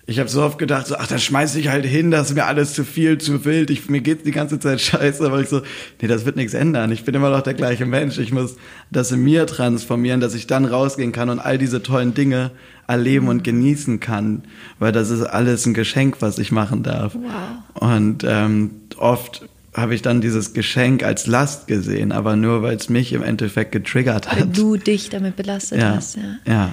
ich 0.09 0.19
habe 0.19 0.31
so 0.31 0.43
oft 0.43 0.57
gedacht, 0.57 0.87
so, 0.87 0.97
ach, 0.97 1.07
dann 1.07 1.19
schmeiß 1.19 1.55
ich 1.57 1.69
halt 1.69 1.85
hin, 1.85 2.11
das 2.11 2.31
ist 2.31 2.35
mir 2.35 2.47
alles 2.47 2.73
zu 2.73 2.83
viel, 2.85 3.19
zu 3.19 3.45
wild, 3.45 3.69
ich, 3.69 3.91
mir 3.91 4.01
geht's 4.01 4.23
die 4.23 4.31
ganze 4.31 4.59
Zeit 4.59 4.81
scheiße, 4.81 5.23
aber 5.23 5.39
ich 5.39 5.51
so, 5.51 5.61
nee, 6.01 6.09
das 6.09 6.25
wird 6.25 6.35
nichts 6.35 6.55
ändern. 6.55 6.91
Ich 6.93 7.05
bin 7.05 7.15
immer 7.15 7.29
noch 7.29 7.43
der 7.43 7.53
gleiche 7.53 7.85
Mensch. 7.85 8.17
Ich 8.17 8.33
muss 8.33 8.57
das 8.91 9.13
in 9.13 9.23
mir 9.23 9.47
transformieren, 9.47 10.21
dass 10.21 10.33
ich 10.33 10.47
dann 10.47 10.65
rausgehen 10.65 11.13
kann 11.13 11.29
und 11.29 11.41
all 11.41 11.59
diese 11.59 11.83
tollen 11.83 12.15
Dinge 12.15 12.53
erleben 12.87 13.29
und 13.29 13.45
genießen 13.45 14.01
kann, 14.01 14.45
weil 14.79 14.93
das 14.93 15.11
ist 15.11 15.25
alles 15.25 15.67
ein 15.67 15.75
Geschenk, 15.75 16.17
was 16.21 16.39
ich 16.39 16.53
machen 16.53 16.83
darf. 16.83 17.15
Wow. 17.15 17.83
Und 17.83 18.25
ähm, 18.27 18.71
oft 18.97 19.47
habe 19.75 19.95
ich 19.95 20.01
dann 20.01 20.23
dieses 20.23 20.55
Geschenk 20.55 21.03
als 21.03 21.27
Last 21.27 21.67
gesehen, 21.67 22.13
aber 22.13 22.35
nur 22.35 22.63
weil 22.63 22.77
es 22.77 22.89
mich 22.89 23.13
im 23.13 23.23
Endeffekt 23.23 23.73
getriggert 23.73 24.33
hat. 24.33 24.41
Weil 24.41 24.47
du 24.47 24.79
dich 24.79 25.11
damit 25.11 25.37
belastet 25.37 25.83
ja. 25.83 25.97
hast, 25.97 26.17
ja. 26.17 26.23
Ja. 26.47 26.73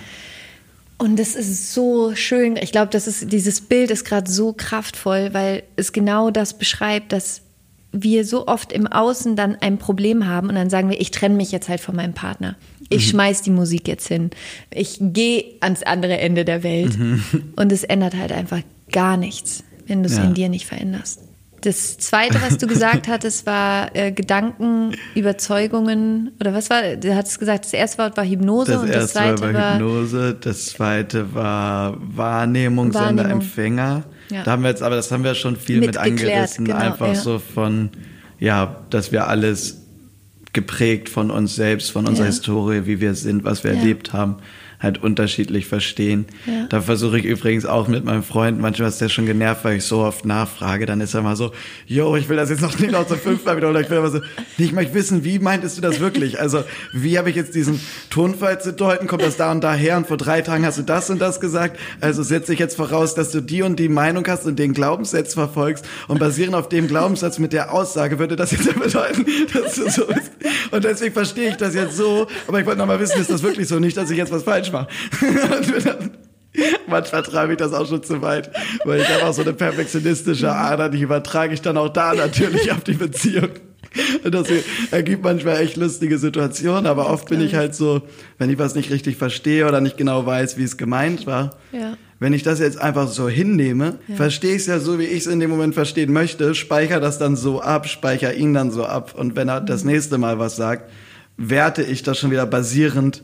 Und 0.98 1.20
das 1.20 1.36
ist 1.36 1.74
so 1.74 2.16
schön. 2.16 2.56
Ich 2.58 2.72
glaube, 2.72 2.90
das 2.92 3.08
ist, 3.08 3.32
dieses 3.32 3.62
Bild 3.62 3.92
ist 3.92 4.06
gerade 4.06 4.32
so 4.32 4.54
kraftvoll, 4.54 5.34
weil 5.34 5.64
es 5.76 5.92
genau 5.92 6.32
das 6.32 6.58
beschreibt, 6.58 7.12
dass 7.12 7.42
wir 7.92 8.26
so 8.26 8.48
oft 8.48 8.72
im 8.72 8.88
Außen 8.88 9.36
dann 9.36 9.56
ein 9.56 9.78
Problem 9.78 10.28
haben 10.28 10.50
und 10.50 10.56
dann 10.56 10.70
sagen 10.70 10.90
wir, 10.90 11.00
ich 11.00 11.12
trenne 11.12 11.36
mich 11.36 11.52
jetzt 11.52 11.70
halt 11.70 11.80
von 11.80 11.96
meinem 11.96 12.14
Partner. 12.14 12.56
Ich 12.90 13.08
mhm. 13.08 13.10
schmeiß 13.12 13.42
die 13.42 13.52
Musik 13.52 13.88
jetzt 13.88 14.08
hin. 14.08 14.32
Ich 14.72 14.98
gehe 15.00 15.56
ans 15.62 15.84
andere 15.84 16.18
Ende 16.18 16.46
der 16.46 16.64
Welt. 16.64 16.98
Mhm. 16.98 17.24
Und 17.56 17.72
es 17.72 17.84
ändert 17.84 18.16
halt 18.16 18.32
einfach 18.32 18.62
gar 18.92 19.18
nichts, 19.18 19.64
wenn 19.88 20.04
du 20.04 20.10
es 20.10 20.18
ja. 20.18 20.24
in 20.24 20.34
dir 20.34 20.50
nicht 20.50 20.66
veränderst. 20.66 21.22
Das 21.66 21.98
zweite, 21.98 22.40
was 22.42 22.58
du 22.58 22.68
gesagt 22.68 23.08
hattest, 23.10 23.46
war 23.48 23.96
äh, 23.96 24.12
Gedanken, 24.12 24.96
Überzeugungen 25.16 26.32
oder 26.40 26.54
was 26.54 26.70
war? 26.70 26.96
Du 26.96 27.16
hattest 27.16 27.40
gesagt, 27.40 27.66
das 27.66 27.74
erste 27.74 27.98
Wort 27.98 28.16
war 28.18 28.24
Hypnose 28.24 28.74
das 28.74 28.82
und 28.84 28.94
das 28.94 29.14
zweite 29.14 29.42
war, 29.42 29.54
war 29.54 29.74
Hypnose, 29.74 30.38
das 30.40 30.66
zweite 30.68 31.34
war 31.34 31.98
Wahrnehmung, 32.00 32.94
Wahrnehmung. 32.94 33.18
Sender, 33.18 33.30
Empfänger. 33.30 34.04
Ja. 34.30 34.44
Da 34.44 34.52
haben 34.52 34.62
wir 34.62 34.70
jetzt, 34.70 34.84
aber 34.84 34.96
das 34.96 35.12
haben 35.12 35.24
wir 35.24 35.34
schon 35.34 35.56
viel 35.56 35.80
mit, 35.80 35.88
mit 35.88 35.98
angerissen, 35.98 36.66
genau, 36.66 36.78
einfach 36.78 37.08
ja. 37.08 37.16
so 37.16 37.40
von, 37.40 37.90
ja, 38.40 38.84
dass 38.92 39.12
wir 39.12 39.28
alles 39.28 39.82
geprägt 40.54 41.10
von 41.10 41.32
uns 41.32 41.56
selbst, 41.56 41.92
von 41.92 42.08
unserer 42.08 42.26
ja. 42.26 42.32
Historie, 42.32 42.86
wie 42.86 43.02
wir 43.02 43.16
sind, 43.16 43.44
was 43.44 43.64
wir 43.64 43.72
erlebt 43.72 44.14
haben 44.14 44.38
halt 44.80 45.02
unterschiedlich 45.02 45.66
verstehen. 45.66 46.26
Ja. 46.46 46.68
Da 46.70 46.82
versuche 46.82 47.20
ich 47.20 47.26
übrigens 47.26 47.66
auch 47.66 47.88
mit 47.88 48.06
meinem 48.06 48.24
Freund, 48.24 48.60
manchmal 48.60 48.90
ist 48.90 49.02
der 49.02 49.10
schon 49.10 49.26
genervt, 49.26 49.64
weil 49.64 49.78
ich 49.78 49.86
so 49.86 50.00
oft 50.00 50.26
nachfrage, 50.26 50.86
dann 50.86 51.02
ist 51.02 51.14
er 51.14 51.22
mal 51.22 51.36
so, 51.36 51.52
yo, 51.88 52.16
ich 52.16 52.30
will 52.30 52.38
das 52.38 52.50
jetzt 52.50 52.62
noch 52.62 52.78
nicht 52.80 52.92
noch 52.92 53.08
zum 53.08 53.18
fünften 53.18 53.56
wiederholen. 53.56 53.84
Ich 53.84 53.90
will 53.90 53.98
aber 53.98 54.10
so, 54.10 54.22
ich 54.58 54.72
möchte 54.72 54.94
wissen, 54.94 55.24
wie 55.24 55.40
meintest 55.40 55.78
du 55.78 55.82
das 55.82 56.00
wirklich? 56.00 56.40
Also, 56.40 56.64
wie 56.94 57.18
habe 57.18 57.30
ich 57.30 57.36
jetzt 57.36 57.56
diesen 57.56 57.80
Tonfall 58.10 58.62
zu 58.62 58.74
deuten? 58.74 59.08
Kommt 59.08 59.24
das 59.24 59.38
da 59.38 59.52
und 59.52 59.64
da 59.64 59.74
her? 59.74 59.98
Und 59.98 60.08
vor 60.08 60.18
drei 60.18 60.42
Tagen 60.42 60.66
hast 60.66 60.78
du 60.78 60.84
das 60.84 61.10
und 61.10 61.20
das 61.20 61.40
gesagt. 61.40 61.80
Also 62.02 62.24
setze 62.24 62.54
ich 62.54 62.60
jetzt 62.60 62.76
voraus, 62.76 63.16
dass 63.16 63.32
du 63.32 63.42
die 63.42 63.62
und 63.62 63.80
die 63.80 63.90
Meinung 63.90 64.26
hast 64.28 64.46
und 64.46 64.58
den 64.60 64.74
Glaubenssatz 64.74 65.34
verfolgst 65.34 65.86
und 66.08 66.20
basierend 66.20 66.56
auf 66.56 66.70
dem 66.70 66.88
Glaubenssatz 66.88 67.40
mit 67.40 67.54
der 67.54 67.74
Aussage 67.74 68.20
würde 68.20 68.36
das 68.36 68.52
jetzt 68.52 68.74
bedeuten, 68.80 69.26
dass 69.54 69.76
du 69.76 69.90
so 69.90 70.06
bist. 70.08 70.32
Und 70.72 70.84
deswegen 70.84 71.14
verstehe 71.14 71.50
ich 71.50 71.56
das 71.56 71.76
jetzt 71.76 71.96
so, 71.96 72.28
aber 72.48 72.60
ich 72.60 72.66
wollte 72.66 72.80
noch 72.80 72.88
mal 72.88 73.00
wissen, 73.00 73.20
ist 73.20 73.30
das 73.30 73.44
wirklich 73.44 73.68
so? 73.68 73.80
Nicht, 73.80 73.98
dass 73.98 74.10
ich 74.10 74.18
jetzt 74.18 74.32
was 74.32 74.44
falsch 74.44 74.65
mache. 74.72 74.88
Manchmal 76.88 77.24
treibe 77.24 77.54
ich 77.54 77.58
das 77.58 77.74
auch 77.74 77.88
schon 77.88 78.04
zu 78.04 78.22
weit, 78.22 78.50
weil 78.86 79.02
ich 79.02 79.10
habe 79.10 79.26
auch 79.26 79.34
so 79.34 79.42
eine 79.42 79.54
perfektionistische 79.54 80.52
Ader, 80.52 80.90
die 80.90 81.02
übertrage 81.02 81.54
ich 81.54 81.62
dann 81.62 81.78
auch 81.78 81.90
da 81.90 82.14
natürlich 82.14 82.72
auf 82.72 82.84
die 82.84 82.94
Beziehung. 82.94 83.50
Und 84.24 84.34
das 84.34 84.48
ergibt 84.92 85.24
manchmal 85.24 85.62
echt 85.62 85.78
lustige 85.78 86.18
Situationen, 86.18 86.86
aber 86.86 87.10
oft 87.10 87.30
bin 87.30 87.42
ich 87.42 87.56
halt 87.56 87.76
so, 87.76 88.02
wenn 88.38 88.50
ich 88.50 88.60
was 88.60 88.76
nicht 88.76 88.92
richtig 88.92 89.16
verstehe 89.16 89.68
oder 89.68 89.80
nicht 89.80 89.98
genau 89.98 90.26
weiß, 90.26 90.58
wie 90.58 90.64
es 90.64 90.78
gemeint 90.78 91.26
war, 91.26 91.56
ja. 91.72 91.98
wenn 92.20 92.34
ich 92.34 92.44
das 92.44 92.60
jetzt 92.60 92.78
einfach 92.78 93.08
so 93.08 93.30
hinnehme, 93.30 94.00
ja. 94.08 94.16
verstehe 94.16 94.52
ich 94.52 94.62
es 94.62 94.68
ja 94.68 94.80
so, 94.80 95.00
wie 95.00 95.06
ich 95.06 95.20
es 95.20 95.28
in 95.28 95.40
dem 95.40 95.50
Moment 95.50 95.76
verstehen 95.76 96.12
möchte, 96.12 96.56
speichere 96.56 97.00
das 97.00 97.20
dann 97.20 97.36
so 97.36 97.62
ab, 97.62 97.88
speichere 97.88 98.34
ihn 98.34 98.54
dann 98.54 98.72
so 98.72 98.86
ab 98.86 99.16
und 99.16 99.36
wenn 99.36 99.48
er 99.48 99.62
das 99.62 99.86
nächste 99.86 100.18
Mal 100.18 100.40
was 100.40 100.58
sagt, 100.58 100.92
werte 101.38 101.84
ich 101.84 102.04
das 102.04 102.20
schon 102.20 102.32
wieder 102.32 102.46
basierend 102.46 103.24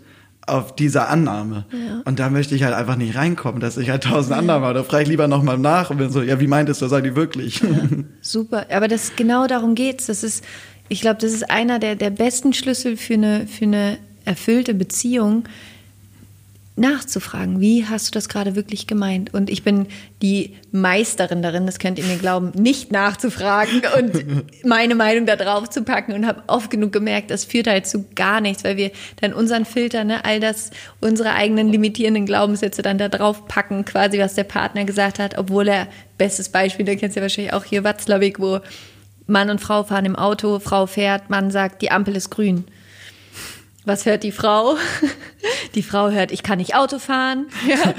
auf 0.51 0.75
dieser 0.75 1.09
Annahme. 1.09 1.65
Ja. 1.71 2.01
Und 2.05 2.19
da 2.19 2.29
möchte 2.29 2.55
ich 2.55 2.63
halt 2.63 2.73
einfach 2.73 2.97
nicht 2.97 3.15
reinkommen, 3.15 3.61
dass 3.61 3.77
ich 3.77 3.89
halt 3.89 4.03
tausend 4.03 4.31
ja. 4.31 4.37
Annahmen 4.39 4.65
habe. 4.65 4.73
Da 4.73 4.83
frage 4.83 5.03
ich 5.03 5.09
lieber 5.09 5.27
nochmal 5.27 5.57
nach 5.57 5.89
und 5.89 5.97
bin 5.97 6.11
so, 6.11 6.21
ja, 6.21 6.39
wie 6.39 6.47
meintest 6.47 6.81
du, 6.81 6.87
sag 6.87 7.03
die 7.03 7.15
wirklich? 7.15 7.61
Ja. 7.61 7.69
Super, 8.21 8.65
aber 8.69 8.87
das 8.87 9.15
genau 9.15 9.47
darum 9.47 9.75
geht's. 9.75 10.07
Das 10.07 10.23
ist, 10.23 10.43
ich 10.89 11.01
glaube, 11.01 11.19
das 11.21 11.31
ist 11.31 11.49
einer 11.49 11.79
der, 11.79 11.95
der 11.95 12.09
besten 12.09 12.53
Schlüssel 12.53 12.97
für 12.97 13.13
eine, 13.13 13.47
für 13.47 13.65
eine 13.65 13.97
erfüllte 14.25 14.73
Beziehung, 14.73 15.45
nachzufragen, 16.77 17.59
wie 17.59 17.85
hast 17.85 18.07
du 18.07 18.11
das 18.11 18.29
gerade 18.29 18.55
wirklich 18.55 18.87
gemeint? 18.87 19.33
Und 19.33 19.49
ich 19.49 19.63
bin 19.63 19.87
die 20.21 20.55
Meisterin 20.71 21.41
darin, 21.41 21.65
das 21.65 21.79
könnt 21.79 21.99
ihr 21.99 22.05
mir 22.05 22.17
glauben, 22.17 22.51
nicht 22.55 22.91
nachzufragen 22.91 23.81
und 23.97 24.65
meine 24.65 24.95
Meinung 24.95 25.25
da 25.25 25.35
drauf 25.35 25.69
zu 25.69 25.83
packen 25.83 26.13
und 26.13 26.25
habe 26.25 26.43
oft 26.47 26.71
genug 26.71 26.93
gemerkt, 26.93 27.29
das 27.29 27.43
führt 27.43 27.67
halt 27.67 27.87
zu 27.87 28.05
gar 28.15 28.39
nichts, 28.39 28.63
weil 28.63 28.77
wir 28.77 28.91
dann 29.19 29.33
unseren 29.33 29.65
Filter, 29.65 30.03
ne, 30.03 30.23
all 30.23 30.39
das, 30.39 30.71
unsere 31.01 31.33
eigenen 31.33 31.69
limitierenden 31.69 32.25
Glaubenssätze 32.25 32.81
dann 32.81 32.97
da 32.97 33.09
drauf 33.09 33.47
packen, 33.47 33.83
quasi 33.83 34.19
was 34.19 34.35
der 34.35 34.45
Partner 34.45 34.85
gesagt 34.85 35.19
hat, 35.19 35.37
obwohl 35.37 35.67
er, 35.67 35.87
bestes 36.17 36.49
Beispiel, 36.49 36.85
da 36.85 36.95
kennst 36.95 37.15
du 37.15 37.19
ja 37.19 37.23
wahrscheinlich 37.23 37.53
auch 37.53 37.65
hier 37.65 37.83
Watzlawick, 37.83 38.39
wo 38.39 38.59
Mann 39.27 39.49
und 39.49 39.59
Frau 39.59 39.83
fahren 39.83 40.05
im 40.05 40.15
Auto, 40.15 40.59
Frau 40.59 40.85
fährt, 40.85 41.29
Mann 41.29 41.51
sagt, 41.51 41.81
die 41.81 41.91
Ampel 41.91 42.15
ist 42.15 42.29
grün. 42.29 42.65
Was 43.83 44.05
hört 44.05 44.23
die 44.23 44.31
Frau? 44.31 44.75
Die 45.75 45.83
Frau 45.83 46.09
hört, 46.09 46.31
ich 46.31 46.43
kann 46.43 46.57
nicht 46.57 46.75
Auto 46.75 46.99
fahren. 46.99 47.47
Ja. 47.67 47.93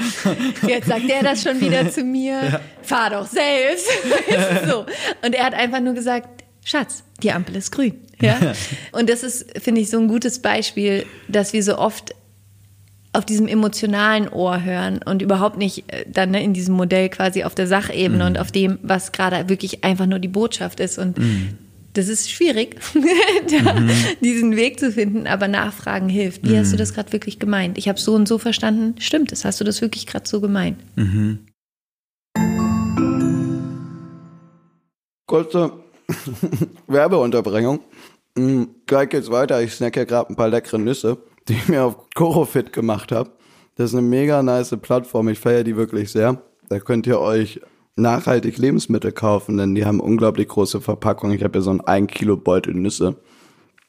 Jetzt 0.69 0.89
sagt 0.89 1.09
er 1.09 1.23
das 1.23 1.43
schon 1.43 1.61
wieder 1.61 1.91
zu 1.91 2.05
mir. 2.05 2.35
Ja. 2.35 2.61
Fahr 2.83 3.11
doch 3.11 3.27
selbst. 3.27 3.89
so. 4.69 4.85
Und 5.25 5.35
er 5.35 5.47
hat 5.47 5.55
einfach 5.55 5.81
nur 5.81 5.95
gesagt, 5.95 6.45
Schatz, 6.65 7.03
die 7.23 7.33
Ampel 7.33 7.57
ist 7.57 7.73
grün. 7.73 7.95
Ja. 8.21 8.39
Und 8.93 9.09
das 9.09 9.23
ist, 9.23 9.59
finde 9.59 9.81
ich, 9.81 9.89
so 9.89 9.99
ein 9.99 10.07
gutes 10.07 10.41
Beispiel, 10.41 11.07
dass 11.29 11.55
wir 11.55 11.63
so 11.63 11.79
oft 11.79 12.15
auf 13.15 13.25
diesem 13.25 13.49
emotionalen 13.49 14.29
Ohr 14.29 14.63
hören 14.63 15.01
und 15.03 15.23
überhaupt 15.23 15.57
nicht 15.57 15.91
äh, 15.93 16.05
dann 16.07 16.31
ne, 16.31 16.43
in 16.45 16.53
diesem 16.53 16.75
Modell 16.75 17.09
quasi 17.09 17.45
auf 17.45 17.55
der 17.55 17.67
Sachebene 17.67 18.25
mhm. 18.25 18.31
und 18.31 18.39
auf 18.39 18.53
dem, 18.53 18.79
was 18.83 19.13
gerade 19.13 19.49
wirklich 19.49 19.83
einfach 19.83 20.07
nur 20.07 20.19
die 20.19 20.29
Botschaft 20.29 20.79
ist. 20.79 20.99
Und 20.99 21.19
mhm 21.19 21.59
das 21.95 22.09
ist 22.09 22.31
schwierig, 22.31 22.77
da, 23.65 23.75
mhm. 23.75 23.91
diesen 24.23 24.57
Weg 24.57 24.81
zu 24.81 24.93
finden, 24.93 25.27
aber 25.27 25.49
Nachfragen 25.49 26.09
hilft. 26.09 26.45
Wie 26.45 26.55
mhm. 26.55 26.59
hast 26.59 26.73
du 26.73 26.77
mhm. 26.77 26.79
das 26.79 26.95
gerade 26.95 27.13
wirklich 27.13 27.39
gemeint? 27.39 27.79
Ich 27.79 27.89
habe 27.89 28.01
so 28.01 28.15
und 28.15 28.27
so 28.27 28.39
verstanden. 28.39 28.95
Stimmt 28.99 29.33
das? 29.33 29.45
Hast 29.45 29.61
du 29.61 29.65
das 29.65 29.81
wirklich 29.83 30.07
gerade 30.07 30.29
so 30.29 30.41
gemeint? 30.41 30.79
Mhm. 30.97 31.47
Kurze 35.27 35.73
Werbeunterbringung. 36.87 37.81
Mhm, 38.37 38.69
gleich 38.87 39.11
geht's 39.11 39.31
weiter. 39.31 39.63
Ich 39.63 39.75
snacke 39.75 40.01
ja 40.01 40.05
gerade 40.05 40.31
ein 40.31 40.37
paar 40.37 40.49
leckere 40.49 40.79
Nüsse, 40.79 41.19
die 41.49 41.55
ich 41.55 41.69
mir 41.69 41.85
auf 41.85 42.11
Korofit 42.15 42.73
gemacht 42.73 43.13
habe. 43.13 43.31
Das 43.77 43.91
ist 43.91 43.97
eine 43.97 44.07
mega 44.07 44.43
nice 44.43 44.77
Plattform. 44.81 45.29
Ich 45.29 45.39
feiere 45.39 45.65
die 45.65 45.77
wirklich 45.77 46.11
sehr. 46.11 46.43
Da 46.69 46.79
könnt 46.81 47.07
ihr 47.07 47.21
euch 47.21 47.61
nachhaltig 47.97 48.59
Lebensmittel 48.59 49.13
kaufen, 49.13 49.57
denn 49.57 49.75
die 49.75 49.85
haben 49.85 50.01
unglaublich 50.01 50.49
große 50.49 50.81
Verpackungen. 50.81 51.37
Ich 51.37 51.45
habe 51.45 51.59
ja 51.59 51.63
so 51.63 51.71
einen 51.71 51.81
1 51.81 52.11
Kilo 52.13 52.37
Beutel 52.37 52.75
Nüsse. 52.75 53.17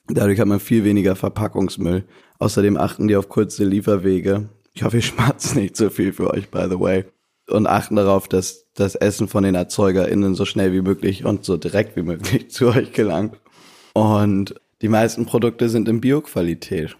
Dadurch 0.08 0.39
hat 0.39 0.48
man 0.48 0.60
viel 0.60 0.84
weniger 0.84 1.16
Verpackungsmüll. 1.16 2.06
Außerdem 2.39 2.78
achten 2.78 3.08
die 3.08 3.16
auf 3.16 3.30
kurze 3.30 3.63
Lieferwege. 3.63 4.50
Ich 4.74 4.84
hoffe, 4.84 4.98
ich 4.98 5.06
schmatze 5.06 5.58
nicht 5.58 5.78
so 5.78 5.89
viel 5.89 6.12
für 6.12 6.32
euch, 6.32 6.50
by 6.50 6.66
the 6.70 6.80
way. 6.80 7.06
Und 7.48 7.68
achten 7.68 7.96
darauf, 7.96 8.28
dass 8.28 8.66
das 8.74 8.96
Essen 8.96 9.28
von 9.28 9.44
den 9.44 9.56
ErzeugerInnen 9.56 10.36
so 10.36 10.46
schnell 10.46 10.74
wie 10.74 10.82
möglich 10.82 11.26
und 11.26 11.46
so 11.46 11.58
direkt 11.58 11.96
wie 11.96 12.02
möglich 12.02 12.50
zu 12.52 12.68
euch 12.68 12.92
gelangt. 12.92 13.39
Und 13.94 14.56
die 14.82 14.89
meisten 14.89 15.26
Produkte 15.26 15.70
sind 15.70 15.88
in 15.88 16.02
Bio-Qualität. 16.02 16.98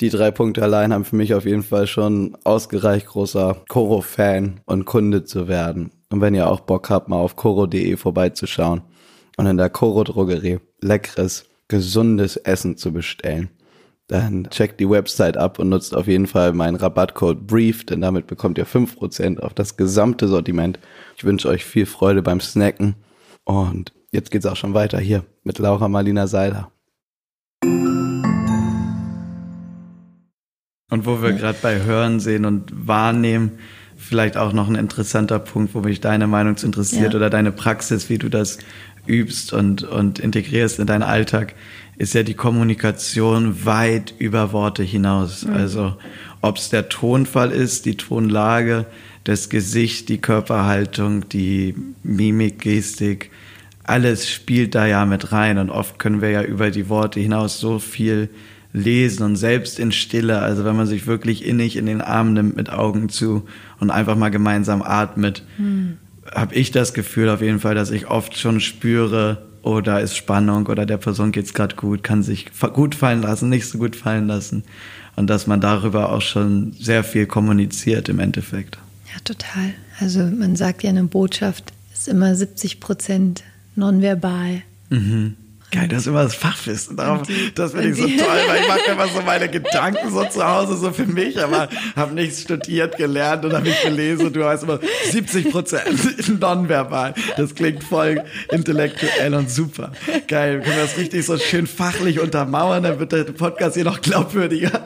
Die 0.00 0.10
drei 0.10 0.30
Punkte 0.32 0.62
allein 0.62 0.92
haben 0.92 1.04
für 1.04 1.16
mich 1.16 1.34
auf 1.34 1.46
jeden 1.46 1.62
Fall 1.62 1.86
schon 1.86 2.36
ausgereicht, 2.44 3.06
großer 3.06 3.62
Koro-Fan 3.68 4.60
und 4.66 4.84
Kunde 4.86 5.24
zu 5.24 5.46
werden. 5.46 5.92
Und 6.14 6.20
wenn 6.20 6.36
ihr 6.36 6.48
auch 6.48 6.60
Bock 6.60 6.90
habt, 6.90 7.08
mal 7.08 7.16
auf 7.16 7.34
koro.de 7.34 7.96
vorbeizuschauen 7.96 8.82
und 9.36 9.46
in 9.46 9.56
der 9.56 9.68
Koro-Drogerie 9.68 10.60
leckeres, 10.80 11.46
gesundes 11.66 12.36
Essen 12.36 12.76
zu 12.76 12.92
bestellen, 12.92 13.48
dann 14.06 14.48
checkt 14.48 14.78
die 14.78 14.88
Website 14.88 15.36
ab 15.36 15.58
und 15.58 15.70
nutzt 15.70 15.92
auf 15.92 16.06
jeden 16.06 16.28
Fall 16.28 16.52
meinen 16.52 16.76
Rabattcode 16.76 17.44
BRIEF, 17.48 17.84
denn 17.86 18.00
damit 18.00 18.28
bekommt 18.28 18.58
ihr 18.58 18.66
5% 18.68 19.40
auf 19.40 19.54
das 19.54 19.76
gesamte 19.76 20.28
Sortiment. 20.28 20.78
Ich 21.16 21.24
wünsche 21.24 21.48
euch 21.48 21.64
viel 21.64 21.84
Freude 21.84 22.22
beim 22.22 22.38
Snacken 22.38 22.94
und 23.42 23.92
jetzt 24.12 24.30
geht's 24.30 24.46
auch 24.46 24.54
schon 24.54 24.72
weiter 24.72 25.00
hier 25.00 25.24
mit 25.42 25.58
Laura 25.58 25.88
Marlina 25.88 26.28
Seiler. 26.28 26.70
Und 30.90 31.06
wo 31.06 31.20
wir 31.20 31.32
gerade 31.32 31.58
bei 31.60 31.82
Hören, 31.82 32.20
Sehen 32.20 32.44
und 32.44 32.86
Wahrnehmen, 32.86 33.58
vielleicht 33.96 34.36
auch 34.36 34.52
noch 34.52 34.68
ein 34.68 34.74
interessanter 34.74 35.38
Punkt, 35.38 35.74
wo 35.74 35.80
mich 35.80 36.00
deine 36.00 36.26
Meinung 36.26 36.56
interessiert 36.62 37.12
ja. 37.12 37.16
oder 37.18 37.30
deine 37.30 37.52
Praxis, 37.52 38.08
wie 38.08 38.18
du 38.18 38.28
das 38.28 38.58
übst 39.06 39.52
und, 39.52 39.82
und 39.82 40.18
integrierst 40.18 40.78
in 40.78 40.86
deinen 40.86 41.02
Alltag, 41.02 41.54
ist 41.96 42.14
ja 42.14 42.22
die 42.22 42.34
Kommunikation 42.34 43.64
weit 43.64 44.14
über 44.18 44.52
Worte 44.52 44.82
hinaus. 44.82 45.44
Mhm. 45.44 45.54
Also 45.54 45.96
ob 46.40 46.58
es 46.58 46.70
der 46.70 46.88
Tonfall 46.88 47.50
ist, 47.50 47.86
die 47.86 47.96
Tonlage, 47.96 48.86
das 49.24 49.48
Gesicht, 49.48 50.08
die 50.08 50.18
Körperhaltung, 50.18 51.28
die 51.28 51.74
Mimik, 52.02 52.60
Gestik, 52.60 53.30
alles 53.84 54.30
spielt 54.30 54.74
da 54.74 54.86
ja 54.86 55.04
mit 55.04 55.32
rein 55.32 55.58
und 55.58 55.70
oft 55.70 55.98
können 55.98 56.22
wir 56.22 56.30
ja 56.30 56.42
über 56.42 56.70
die 56.70 56.88
Worte 56.88 57.20
hinaus 57.20 57.60
so 57.60 57.78
viel 57.78 58.30
lesen 58.74 59.22
und 59.22 59.36
selbst 59.36 59.78
in 59.78 59.92
Stille, 59.92 60.40
also 60.40 60.64
wenn 60.64 60.76
man 60.76 60.86
sich 60.86 61.06
wirklich 61.06 61.46
innig 61.46 61.76
in 61.76 61.86
den 61.86 62.00
Arm 62.00 62.34
nimmt 62.34 62.56
mit 62.56 62.70
Augen 62.70 63.08
zu 63.08 63.46
und 63.78 63.90
einfach 63.90 64.16
mal 64.16 64.30
gemeinsam 64.30 64.82
atmet, 64.82 65.44
hm. 65.56 65.96
habe 66.34 66.54
ich 66.56 66.72
das 66.72 66.92
Gefühl 66.92 67.30
auf 67.30 67.40
jeden 67.40 67.60
Fall, 67.60 67.76
dass 67.76 67.92
ich 67.92 68.08
oft 68.08 68.36
schon 68.36 68.60
spüre, 68.60 69.46
oh, 69.62 69.80
da 69.80 70.00
ist 70.00 70.16
Spannung 70.16 70.66
oder 70.66 70.86
der 70.86 70.96
Person 70.96 71.30
geht's 71.30 71.54
gerade 71.54 71.76
gut, 71.76 72.02
kann 72.02 72.24
sich 72.24 72.50
gut 72.72 72.96
fallen 72.96 73.22
lassen, 73.22 73.48
nicht 73.48 73.68
so 73.68 73.78
gut 73.78 73.94
fallen 73.94 74.26
lassen 74.26 74.64
und 75.14 75.30
dass 75.30 75.46
man 75.46 75.60
darüber 75.60 76.12
auch 76.12 76.20
schon 76.20 76.72
sehr 76.72 77.04
viel 77.04 77.26
kommuniziert 77.26 78.08
im 78.08 78.18
Endeffekt. 78.18 78.78
Ja, 79.06 79.20
total. 79.22 79.72
Also 80.00 80.18
man 80.18 80.56
sagt 80.56 80.82
ja, 80.82 80.90
eine 80.90 81.04
Botschaft 81.04 81.72
ist 81.92 82.08
immer 82.08 82.34
70 82.34 82.80
Prozent 82.80 83.44
nonverbal. 83.76 84.62
Mhm. 84.90 85.36
Geil, 85.74 85.88
das 85.88 86.02
ist 86.02 86.06
immer 86.06 86.22
das 86.22 86.36
Fachwissen. 86.36 86.96
Darauf, 86.96 87.22
das 87.56 87.72
finde 87.72 87.88
ich 87.88 87.96
so 87.96 88.06
toll, 88.06 88.38
weil 88.46 88.60
ich 88.62 88.68
mache 88.68 88.92
immer 88.92 89.08
so 89.08 89.22
meine 89.22 89.48
Gedanken 89.48 90.08
so 90.12 90.24
zu 90.24 90.46
Hause, 90.46 90.76
so 90.76 90.92
für 90.92 91.04
mich, 91.04 91.42
aber 91.42 91.68
habe 91.96 92.14
nichts 92.14 92.42
studiert, 92.42 92.96
gelernt 92.96 93.44
und 93.44 93.54
habe 93.54 93.64
mich 93.64 93.82
gelesen. 93.82 94.32
Du 94.32 94.44
hast 94.44 94.62
immer 94.62 94.78
70 95.10 95.50
Prozent 95.50 96.28
nonverbal. 96.40 97.14
Das 97.36 97.56
klingt 97.56 97.82
voll 97.82 98.22
intellektuell 98.52 99.34
und 99.34 99.50
super. 99.50 99.90
Geil, 100.28 100.60
können 100.60 100.76
wir 100.76 100.84
das 100.84 100.96
richtig 100.96 101.26
so 101.26 101.38
schön 101.38 101.66
fachlich 101.66 102.20
untermauern, 102.20 102.84
dann 102.84 103.00
wird 103.00 103.10
der 103.10 103.24
Podcast 103.24 103.74
hier 103.74 103.84
noch 103.84 104.00
glaubwürdiger. 104.00 104.80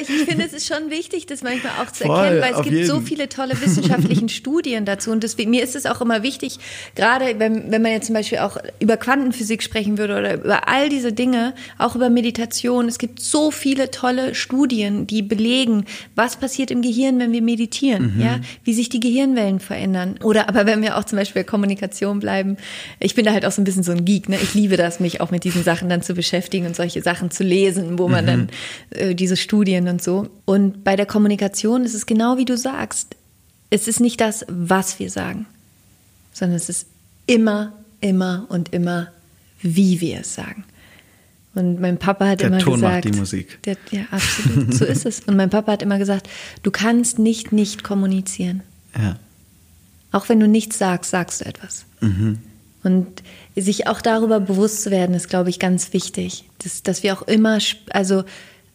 ich 0.00 0.06
finde, 0.06 0.44
es 0.44 0.52
ist 0.52 0.66
schon 0.66 0.90
wichtig, 0.90 1.26
das 1.26 1.42
manchmal 1.42 1.72
auch 1.82 1.90
zu 1.90 2.04
Voll, 2.04 2.24
erkennen, 2.24 2.42
weil 2.42 2.52
es 2.52 2.62
gibt 2.62 2.76
jeden. 2.76 2.86
so 2.86 3.00
viele 3.00 3.28
tolle 3.28 3.60
wissenschaftliche 3.60 4.28
Studien 4.28 4.84
dazu. 4.84 5.10
Und 5.10 5.22
deswegen, 5.22 5.50
mir 5.50 5.62
ist 5.62 5.76
es 5.76 5.86
auch 5.86 6.00
immer 6.00 6.22
wichtig, 6.22 6.58
gerade 6.94 7.38
wenn, 7.38 7.70
wenn 7.70 7.82
man 7.82 7.92
jetzt 7.92 8.06
zum 8.06 8.14
Beispiel 8.14 8.38
auch 8.38 8.56
über 8.80 8.96
Quantenphysik 8.96 9.59
sprechen 9.62 9.98
würde 9.98 10.16
oder 10.18 10.34
über 10.34 10.68
all 10.68 10.88
diese 10.88 11.12
Dinge, 11.12 11.54
auch 11.78 11.96
über 11.96 12.10
Meditation. 12.10 12.86
Es 12.86 12.98
gibt 12.98 13.20
so 13.20 13.50
viele 13.50 13.90
tolle 13.90 14.34
Studien, 14.34 15.06
die 15.06 15.22
belegen, 15.22 15.84
was 16.14 16.36
passiert 16.36 16.70
im 16.70 16.82
Gehirn, 16.82 17.18
wenn 17.18 17.32
wir 17.32 17.42
meditieren, 17.42 18.14
mhm. 18.16 18.20
ja, 18.22 18.40
wie 18.64 18.74
sich 18.74 18.88
die 18.88 19.00
Gehirnwellen 19.00 19.60
verändern. 19.60 20.16
Oder 20.22 20.48
aber 20.48 20.66
wenn 20.66 20.82
wir 20.82 20.96
auch 20.96 21.04
zum 21.04 21.18
Beispiel 21.18 21.40
bei 21.42 21.44
Kommunikation 21.44 22.20
bleiben. 22.20 22.56
Ich 22.98 23.14
bin 23.14 23.24
da 23.24 23.32
halt 23.32 23.46
auch 23.46 23.52
so 23.52 23.60
ein 23.62 23.64
bisschen 23.64 23.82
so 23.82 23.92
ein 23.92 24.04
Geek, 24.04 24.28
ne? 24.28 24.38
Ich 24.42 24.54
liebe 24.54 24.76
das, 24.76 25.00
mich 25.00 25.20
auch 25.20 25.30
mit 25.30 25.44
diesen 25.44 25.64
Sachen 25.64 25.88
dann 25.88 26.02
zu 26.02 26.14
beschäftigen 26.14 26.66
und 26.66 26.76
solche 26.76 27.02
Sachen 27.02 27.30
zu 27.30 27.44
lesen, 27.44 27.98
wo 27.98 28.08
man 28.08 28.24
mhm. 28.24 28.28
dann 28.28 28.48
äh, 28.90 29.14
diese 29.14 29.36
Studien 29.36 29.88
und 29.88 30.02
so. 30.02 30.28
Und 30.44 30.84
bei 30.84 30.96
der 30.96 31.06
Kommunikation 31.06 31.84
ist 31.84 31.94
es 31.94 32.06
genau 32.06 32.36
wie 32.36 32.44
du 32.44 32.56
sagst. 32.56 33.16
Es 33.70 33.88
ist 33.88 34.00
nicht 34.00 34.20
das, 34.20 34.44
was 34.48 34.98
wir 34.98 35.10
sagen, 35.10 35.46
sondern 36.32 36.56
es 36.56 36.68
ist 36.68 36.88
immer, 37.26 37.72
immer 38.00 38.46
und 38.48 38.72
immer, 38.72 39.08
wie 39.62 40.00
wir 40.00 40.20
es 40.20 40.34
sagen. 40.34 40.64
Und 41.54 41.80
mein 41.80 41.98
Papa 41.98 42.28
hat 42.28 42.40
der 42.40 42.48
immer 42.48 42.58
Ton 42.58 42.74
gesagt, 42.74 43.04
macht 43.04 43.14
die 43.14 43.18
Musik. 43.18 43.62
Der, 43.64 43.76
ja, 43.90 44.02
absolut, 44.10 44.72
so 44.72 44.84
ist 44.86 45.04
es. 45.04 45.20
Und 45.20 45.36
mein 45.36 45.50
Papa 45.50 45.72
hat 45.72 45.82
immer 45.82 45.98
gesagt, 45.98 46.28
du 46.62 46.70
kannst 46.70 47.18
nicht 47.18 47.52
nicht 47.52 47.82
kommunizieren. 47.82 48.62
Ja. 48.96 49.16
Auch 50.12 50.28
wenn 50.28 50.40
du 50.40 50.48
nichts 50.48 50.78
sagst, 50.78 51.10
sagst 51.10 51.40
du 51.40 51.46
etwas. 51.46 51.86
Mhm. 52.00 52.38
Und 52.82 53.22
sich 53.56 53.88
auch 53.88 54.00
darüber 54.00 54.40
bewusst 54.40 54.82
zu 54.82 54.90
werden, 54.90 55.14
ist, 55.14 55.28
glaube 55.28 55.50
ich, 55.50 55.58
ganz 55.58 55.92
wichtig. 55.92 56.44
Dass, 56.58 56.82
dass 56.82 57.02
wir 57.02 57.12
auch 57.14 57.22
immer, 57.22 57.58
also 57.90 58.24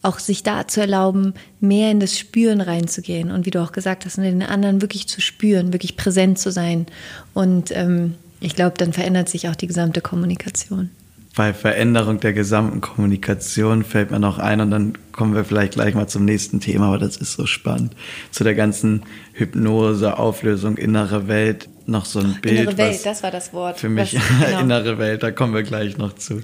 auch 0.01 0.19
sich 0.19 0.43
da 0.43 0.67
zu 0.67 0.81
erlauben, 0.81 1.33
mehr 1.59 1.89
in 1.91 1.99
das 1.99 2.17
Spüren 2.17 2.61
reinzugehen 2.61 3.31
und 3.31 3.45
wie 3.45 3.51
du 3.51 3.61
auch 3.63 3.71
gesagt 3.71 4.05
hast, 4.05 4.17
den 4.17 4.43
anderen 4.43 4.81
wirklich 4.81 5.07
zu 5.07 5.19
spüren, 5.19 5.73
wirklich 5.73 5.97
präsent 5.97 6.37
zu 6.37 6.51
sein. 6.51 6.85
Und 7.33 7.71
ähm, 7.71 8.13
ich 8.39 8.55
glaube, 8.55 8.77
dann 8.77 8.93
verändert 8.93 9.29
sich 9.29 9.49
auch 9.49 9.55
die 9.55 9.67
gesamte 9.67 10.01
Kommunikation. 10.01 10.89
Bei 11.35 11.53
Veränderung 11.53 12.21
der 12.21 12.31
gesamten 12.31 12.79
Kommunikation 12.79 13.83
fällt 13.83 14.09
mir 14.11 14.19
noch 14.19 14.39
ein 14.39 14.61
und 14.61 14.71
dann 14.71 14.97
kommen 15.11 15.35
wir 15.35 15.43
vielleicht 15.43 15.73
gleich 15.73 15.93
mal 15.93 16.07
zum 16.07 16.23
nächsten 16.23 16.61
Thema, 16.61 16.87
aber 16.87 16.97
das 16.97 17.17
ist 17.17 17.33
so 17.33 17.45
spannend. 17.45 17.93
Zu 18.31 18.45
der 18.45 18.55
ganzen 18.55 19.03
Hypnose, 19.33 20.17
Auflösung, 20.17 20.77
innere 20.77 21.27
Welt 21.27 21.67
noch 21.87 22.05
so 22.05 22.19
ein 22.19 22.39
Bild. 22.41 22.61
Innere 22.61 22.77
Welt, 22.77 23.05
das 23.05 23.21
war 23.21 23.31
das 23.31 23.53
Wort. 23.53 23.79
Für 23.79 23.89
mich, 23.89 24.13
das, 24.13 24.23
genau. 24.45 24.61
innere 24.61 24.97
Welt, 24.97 25.23
da 25.23 25.31
kommen 25.31 25.53
wir 25.53 25.63
gleich 25.63 25.97
noch 25.97 26.13
zu. 26.15 26.41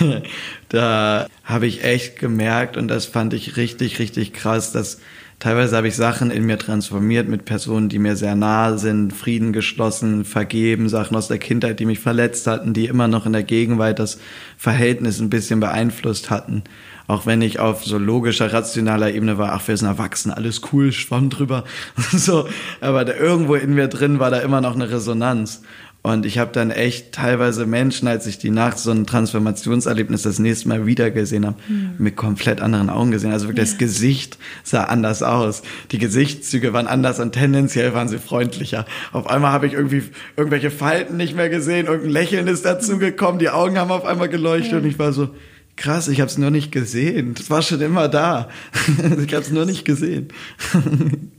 Ja. 0.00 0.22
da 0.70 1.26
habe 1.44 1.66
ich 1.66 1.84
echt 1.84 2.18
gemerkt 2.18 2.78
und 2.78 2.88
das 2.88 3.06
fand 3.06 3.34
ich 3.34 3.56
richtig, 3.56 3.98
richtig 3.98 4.32
krass, 4.32 4.72
dass 4.72 5.00
teilweise 5.40 5.76
habe 5.76 5.88
ich 5.88 5.96
Sachen 5.96 6.30
in 6.30 6.46
mir 6.46 6.58
transformiert 6.58 7.28
mit 7.28 7.44
Personen, 7.44 7.88
die 7.88 7.98
mir 7.98 8.14
sehr 8.14 8.36
nahe 8.36 8.78
sind, 8.78 9.12
Frieden 9.12 9.52
geschlossen, 9.52 10.24
vergeben, 10.24 10.88
Sachen 10.88 11.16
aus 11.16 11.26
der 11.26 11.38
Kindheit, 11.38 11.80
die 11.80 11.86
mich 11.86 11.98
verletzt 11.98 12.46
hatten, 12.46 12.72
die 12.72 12.86
immer 12.86 13.08
noch 13.08 13.26
in 13.26 13.32
der 13.32 13.42
Gegenwart 13.42 13.98
das 13.98 14.18
Verhältnis 14.56 15.18
ein 15.18 15.30
bisschen 15.30 15.58
beeinflusst 15.58 16.30
hatten. 16.30 16.62
Auch 17.08 17.26
wenn 17.26 17.42
ich 17.42 17.58
auf 17.58 17.84
so 17.84 17.98
logischer, 17.98 18.52
rationaler 18.52 19.12
Ebene 19.12 19.36
war, 19.36 19.52
ach, 19.52 19.66
wir 19.66 19.76
sind 19.76 19.88
erwachsen, 19.88 20.30
alles 20.30 20.60
cool, 20.72 20.92
schwamm 20.92 21.28
drüber. 21.28 21.64
so, 22.12 22.46
aber 22.80 23.04
da, 23.04 23.14
irgendwo 23.14 23.56
in 23.56 23.74
mir 23.74 23.88
drin 23.88 24.20
war 24.20 24.30
da 24.30 24.38
immer 24.38 24.60
noch 24.60 24.76
eine 24.76 24.90
Resonanz. 24.90 25.62
Und 26.02 26.24
ich 26.24 26.38
habe 26.38 26.50
dann 26.52 26.70
echt 26.70 27.12
teilweise 27.12 27.66
Menschen, 27.66 28.08
als 28.08 28.26
ich 28.26 28.38
die 28.38 28.50
nach 28.50 28.78
so 28.78 28.90
einem 28.90 29.06
Transformationserlebnis 29.06 30.22
das 30.22 30.38
nächste 30.38 30.68
Mal 30.68 30.86
wieder 30.86 31.10
gesehen 31.10 31.44
habe, 31.44 31.56
mhm. 31.68 31.92
mit 31.98 32.16
komplett 32.16 32.62
anderen 32.62 32.88
Augen 32.88 33.10
gesehen. 33.10 33.32
Also 33.32 33.48
wirklich 33.48 33.68
ja. 33.68 33.72
das 33.72 33.78
Gesicht 33.78 34.38
sah 34.62 34.84
anders 34.84 35.22
aus. 35.22 35.62
Die 35.90 35.98
Gesichtszüge 35.98 36.72
waren 36.72 36.86
anders 36.86 37.20
und 37.20 37.32
tendenziell 37.32 37.92
waren 37.92 38.08
sie 38.08 38.18
freundlicher. 38.18 38.86
Auf 39.12 39.28
einmal 39.28 39.52
habe 39.52 39.66
ich 39.66 39.74
irgendwie 39.74 40.04
irgendwelche 40.38 40.70
Falten 40.70 41.18
nicht 41.18 41.36
mehr 41.36 41.50
gesehen, 41.50 41.86
irgendein 41.86 42.12
Lächeln 42.12 42.46
ist 42.46 42.64
dazugekommen, 42.64 43.38
die 43.38 43.50
Augen 43.50 43.78
haben 43.78 43.90
auf 43.90 44.06
einmal 44.06 44.30
geleuchtet 44.30 44.72
ja. 44.72 44.78
und 44.78 44.86
ich 44.86 44.98
war 44.98 45.12
so, 45.12 45.28
Krass, 45.76 46.08
ich 46.08 46.20
habe 46.20 46.30
es 46.30 46.36
nur 46.36 46.50
nicht 46.50 46.72
gesehen. 46.72 47.32
Das 47.32 47.48
war 47.48 47.62
schon 47.62 47.80
immer 47.80 48.06
da. 48.08 48.50
ich 48.98 49.32
habe 49.32 49.42
es 49.42 49.50
nur 49.50 49.64
nicht 49.64 49.86
gesehen. 49.86 50.28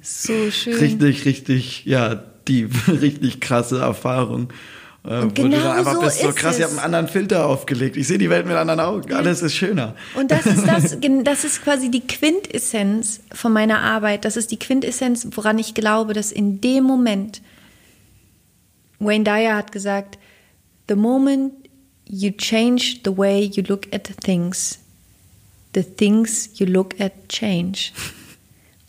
So 0.02 0.50
schön. 0.50 0.74
Richtig, 0.78 1.26
richtig, 1.26 1.86
ja, 1.86 2.24
die 2.52 2.68
richtig 2.92 3.40
krasse 3.40 3.80
Erfahrung. 3.80 4.50
Äh, 5.04 5.22
und 5.22 5.36
genau 5.36 5.72
einfach 5.72 5.94
so 5.94 6.02
bist, 6.02 6.20
so 6.20 6.32
krass, 6.32 6.58
ich 6.58 6.64
habe 6.64 6.74
einen 6.74 6.82
anderen 6.82 7.08
Filter 7.08 7.46
aufgelegt. 7.48 7.98
Ich 7.98 8.08
sehe 8.08 8.18
die 8.18 8.30
Welt 8.30 8.46
mit 8.46 8.56
anderen 8.56 8.80
Augen. 8.80 9.14
Alles 9.14 9.42
ist 9.42 9.56
schöner. 9.56 9.96
Und 10.16 10.32
das 10.32 10.46
ist 10.46 10.68
das, 10.68 10.98
das 11.24 11.44
ist 11.44 11.64
quasi 11.64 11.90
die 11.90 12.06
Quintessenz 12.06 13.22
von 13.34 13.52
meiner 13.52 13.80
Arbeit. 13.80 14.26
Das 14.26 14.38
ist 14.38 14.52
die 14.52 14.60
Quintessenz, 14.60 15.28
woran 15.32 15.58
ich 15.58 15.74
glaube, 15.74 16.14
dass 16.14 16.32
in 16.32 16.62
dem 16.62 16.84
Moment, 16.84 17.42
Wayne 19.00 19.24
Dyer 19.24 19.56
hat 19.56 19.72
gesagt, 19.72 20.20
the 20.88 20.96
moment 20.96 21.54
you 22.08 22.32
change 22.32 23.00
the 23.04 23.18
way 23.18 23.50
you 23.54 23.64
look 23.68 23.88
at 23.92 24.08
things. 24.24 24.78
The 25.74 25.84
things 25.84 26.50
you 26.60 26.68
look 26.68 27.00
at 27.00 27.30
change. 27.30 27.94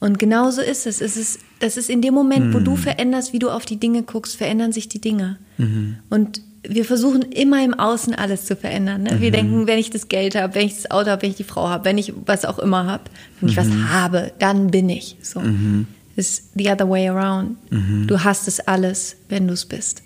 Und 0.03 0.19
genauso 0.19 0.63
ist 0.63 0.89
es. 0.89 1.01
es 1.01 1.17
ist, 1.17 1.39
das 1.61 1.77
ist 1.77 1.89
in 1.89 2.03
dem 2.03 2.13
Moment, 2.13 2.53
wo 2.53 2.59
du 2.59 2.73
mhm. 2.73 2.77
veränderst, 2.77 3.33
wie 3.33 3.39
du 3.39 3.51
auf 3.51 3.65
die 3.65 3.77
Dinge 3.77 4.03
guckst, 4.03 4.35
verändern 4.35 4.73
sich 4.73 4.89
die 4.89 5.01
Dinge. 5.01 5.39
Mhm. 5.59 5.99
Und 6.11 6.41
wir 6.67 6.85
versuchen 6.85 7.23
immer 7.23 7.65
im 7.65 7.73
Außen 7.73 8.13
alles 8.13 8.45
zu 8.45 8.57
verändern. 8.57 9.05
Ne? 9.05 9.21
Wir 9.21 9.29
mhm. 9.29 9.35
denken, 9.35 9.67
wenn 9.69 9.79
ich 9.79 9.91
das 9.91 10.09
Geld 10.09 10.35
habe, 10.35 10.57
wenn 10.57 10.67
ich 10.67 10.75
das 10.75 10.91
Auto 10.91 11.09
habe, 11.09 11.23
wenn 11.23 11.31
ich 11.31 11.37
die 11.37 11.45
Frau 11.45 11.69
habe, 11.69 11.85
wenn 11.85 11.99
ich 11.99 12.13
was 12.27 12.45
auch 12.45 12.59
immer 12.59 12.87
habe, 12.87 13.05
wenn 13.39 13.51
ich 13.51 13.57
was 13.57 13.69
mhm. 13.69 13.93
habe, 13.93 14.33
dann 14.41 14.73
bin 14.73 14.89
ich. 14.89 15.19
So. 15.23 15.39
Mhm. 15.39 15.87
Ist 16.17 16.51
the 16.57 16.69
other 16.69 16.91
way 16.91 17.09
around. 17.09 17.57
Mhm. 17.71 18.09
Du 18.09 18.25
hast 18.25 18.49
es 18.49 18.59
alles, 18.59 19.15
wenn 19.29 19.47
du 19.47 19.55
es 19.55 19.67
bist. 19.67 20.03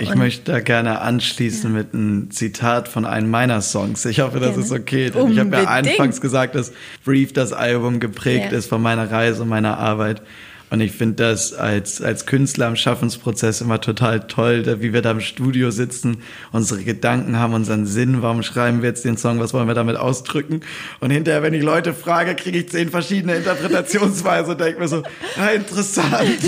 Ich 0.00 0.10
und, 0.10 0.18
möchte 0.18 0.52
da 0.52 0.60
gerne 0.60 1.00
anschließen 1.00 1.72
ja. 1.72 1.78
mit 1.78 1.92
einem 1.92 2.30
Zitat 2.30 2.86
von 2.86 3.04
einem 3.04 3.30
meiner 3.30 3.60
Songs. 3.60 4.04
Ich 4.04 4.20
hoffe, 4.20 4.38
das 4.38 4.50
gerne. 4.50 4.64
ist 4.64 4.72
okay. 4.72 5.10
Denn 5.10 5.32
ich 5.32 5.38
habe 5.40 5.50
ja 5.56 5.64
anfangs 5.64 6.20
gesagt, 6.20 6.54
dass 6.54 6.72
Brief 7.04 7.32
das 7.32 7.52
Album 7.52 7.98
geprägt 7.98 8.52
ja. 8.52 8.58
ist 8.58 8.68
von 8.68 8.80
meiner 8.80 9.10
Reise 9.10 9.42
und 9.42 9.48
meiner 9.48 9.76
Arbeit. 9.76 10.22
Und 10.70 10.80
ich 10.80 10.92
finde 10.92 11.16
das 11.16 11.54
als, 11.54 12.02
als 12.02 12.26
Künstler 12.26 12.68
im 12.68 12.76
Schaffensprozess 12.76 13.60
immer 13.60 13.80
total 13.80 14.20
toll, 14.20 14.64
wie 14.80 14.92
wir 14.92 15.00
da 15.00 15.12
im 15.12 15.20
Studio 15.20 15.70
sitzen, 15.70 16.18
unsere 16.52 16.82
Gedanken 16.82 17.38
haben, 17.38 17.54
unseren 17.54 17.86
Sinn, 17.86 18.20
warum 18.20 18.42
schreiben 18.42 18.82
wir 18.82 18.90
jetzt 18.90 19.04
den 19.04 19.16
Song, 19.16 19.40
was 19.40 19.54
wollen 19.54 19.66
wir 19.66 19.74
damit 19.74 19.96
ausdrücken? 19.96 20.60
Und 21.00 21.10
hinterher, 21.10 21.42
wenn 21.42 21.54
ich 21.54 21.62
Leute 21.62 21.94
frage, 21.94 22.34
kriege 22.34 22.58
ich 22.58 22.68
zehn 22.68 22.90
verschiedene 22.90 23.36
Interpretationsweise 23.36 24.50
und 24.50 24.60
denke 24.60 24.80
mir 24.80 24.88
so, 24.88 25.02
ah, 25.38 25.48
interessant. 25.54 26.38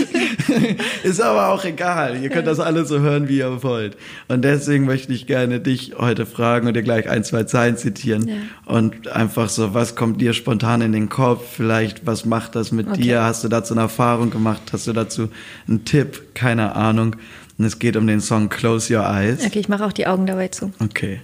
Ist 1.03 1.21
aber 1.23 1.49
auch 1.49 1.64
egal. 1.64 2.23
Ihr 2.23 2.29
könnt 2.29 2.47
das 2.47 2.61
alle 2.61 2.85
so 2.85 3.01
hören, 3.01 3.29
wie 3.29 3.39
ihr 3.39 3.62
wollt. 3.62 3.97
Und 4.29 4.43
deswegen 4.43 4.85
möchte 4.85 5.12
ich 5.14 5.27
gerne 5.27 5.61
dich 5.61 5.95
heute 5.99 6.27
fragen 6.27 6.66
und 6.66 6.75
dir 6.75 6.83
gleich 6.83 7.09
ein, 7.09 7.25
zwei 7.25 7.45
Zeilen 7.45 7.79
zitieren. 7.79 8.29
Ja. 8.29 8.35
Und 8.66 9.09
einfach 9.09 9.49
so, 9.49 9.73
was 9.73 9.97
kommt 9.97 10.21
dir 10.21 10.35
spontan 10.35 10.83
in 10.83 10.93
den 10.93 11.09
Kopf? 11.09 11.43
Vielleicht, 11.57 12.07
was 12.07 12.27
macht 12.27 12.55
das 12.55 12.71
mit 12.71 12.89
okay. 12.89 13.01
dir? 13.01 13.23
Hast 13.23 13.45
du 13.45 13.49
dazu 13.49 13.75
eine 13.75 13.83
Erfahrung? 13.83 14.09
Erfahrung 14.11 14.30
gemacht? 14.30 14.72
Hast 14.72 14.88
du 14.88 14.92
dazu 14.92 15.28
einen 15.68 15.84
Tipp? 15.84 16.34
Keine 16.34 16.74
Ahnung. 16.74 17.14
Und 17.58 17.64
es 17.64 17.78
geht 17.78 17.96
um 17.96 18.08
den 18.08 18.20
Song 18.20 18.48
Close 18.48 18.92
Your 18.92 19.04
Eyes. 19.04 19.46
Okay, 19.46 19.61
ich 19.61 19.68
mache 19.68 19.84
auch 19.84 19.92
die 19.92 20.08
Augen 20.08 20.26
dabei 20.26 20.48
zu. 20.48 20.72
Okay. 20.80 21.20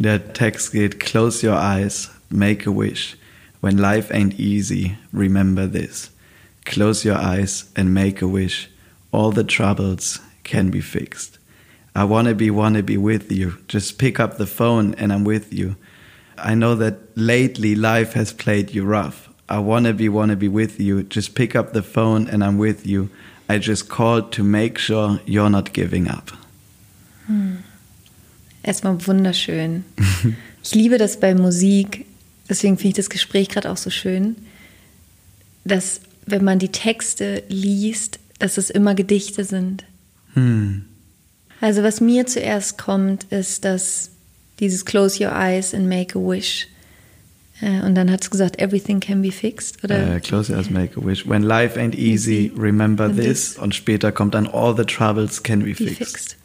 Der 0.00 0.32
Text 0.32 0.72
geht 0.72 0.98
Close 0.98 1.46
your 1.46 1.56
eyes, 1.56 2.10
make 2.30 2.68
a 2.68 2.72
wish. 2.74 3.16
When 3.60 3.78
life 3.78 4.12
ain't 4.12 4.40
easy, 4.40 4.96
remember 5.12 5.70
this. 5.70 6.10
Close 6.64 7.08
your 7.08 7.20
eyes 7.20 7.70
and 7.76 7.94
make 7.94 8.20
a 8.20 8.26
wish. 8.26 8.68
All 9.12 9.32
the 9.32 9.44
troubles 9.44 10.20
can 10.42 10.72
be 10.72 10.80
fixed. 10.80 11.38
I 11.94 12.02
wanna 12.02 12.34
be, 12.34 12.50
wanna 12.50 12.82
be 12.82 12.96
with 12.96 13.30
you. 13.30 13.58
Just 13.68 13.98
pick 13.98 14.18
up 14.18 14.38
the 14.38 14.46
phone 14.46 14.94
and 14.94 15.12
I'm 15.12 15.22
with 15.22 15.52
you. 15.52 15.76
I 16.36 16.56
know 16.56 16.74
that 16.74 16.98
lately 17.14 17.76
life 17.76 18.14
has 18.14 18.32
played 18.32 18.74
you 18.74 18.84
rough. 18.84 19.28
I 19.48 19.58
wanna 19.58 19.92
be, 19.92 20.08
wanna 20.08 20.36
be 20.36 20.48
with 20.48 20.80
you. 20.80 21.02
Just 21.02 21.34
pick 21.34 21.54
up 21.54 21.72
the 21.72 21.82
phone 21.82 22.28
and 22.28 22.42
I'm 22.42 22.58
with 22.58 22.86
you. 22.86 23.10
I 23.48 23.58
just 23.58 23.88
called 23.88 24.32
to 24.32 24.42
make 24.42 24.78
sure 24.78 25.20
you're 25.26 25.50
not 25.50 25.72
giving 25.72 26.08
up. 26.08 26.32
Hm. 27.26 27.62
Erstmal 28.62 29.06
wunderschön. 29.06 29.84
ich 30.62 30.74
liebe 30.74 30.96
das 30.96 31.20
bei 31.20 31.34
Musik, 31.34 32.06
deswegen 32.48 32.78
finde 32.78 32.88
ich 32.88 32.94
das 32.94 33.10
Gespräch 33.10 33.50
gerade 33.50 33.70
auch 33.70 33.76
so 33.76 33.90
schön, 33.90 34.36
dass 35.64 36.00
wenn 36.26 36.44
man 36.44 36.58
die 36.58 36.72
Texte 36.72 37.42
liest, 37.48 38.18
dass 38.38 38.56
es 38.56 38.70
immer 38.70 38.94
Gedichte 38.94 39.44
sind. 39.44 39.84
Hm. 40.32 40.86
Also 41.60 41.82
was 41.82 42.00
mir 42.00 42.26
zuerst 42.26 42.78
kommt, 42.78 43.24
ist, 43.24 43.64
dass 43.64 44.10
dieses 44.60 44.84
Close 44.84 45.22
Your 45.22 45.32
Eyes 45.32 45.74
and 45.74 45.86
Make 45.86 46.18
a 46.18 46.22
Wish 46.22 46.68
und 47.60 47.94
dann 47.94 48.10
hat 48.10 48.22
es 48.22 48.30
gesagt, 48.30 48.60
everything 48.60 49.00
can 49.00 49.22
be 49.22 49.30
fixed, 49.30 49.82
oder? 49.84 50.16
Uh, 50.16 50.20
close 50.20 50.50
your 50.50 50.58
eyes, 50.58 50.70
make 50.70 50.98
a 50.98 51.04
wish. 51.04 51.26
When 51.26 51.42
life 51.42 51.78
ain't 51.78 51.94
easy, 51.94 52.52
remember 52.56 53.08
this. 53.08 53.56
Und 53.56 53.74
später 53.74 54.10
kommt 54.10 54.34
dann, 54.34 54.46
all 54.46 54.76
the 54.76 54.84
troubles 54.84 55.42
can 55.42 55.60
be, 55.60 55.66
be 55.66 55.74
fixed. 55.74 55.98
fixed. 55.98 56.36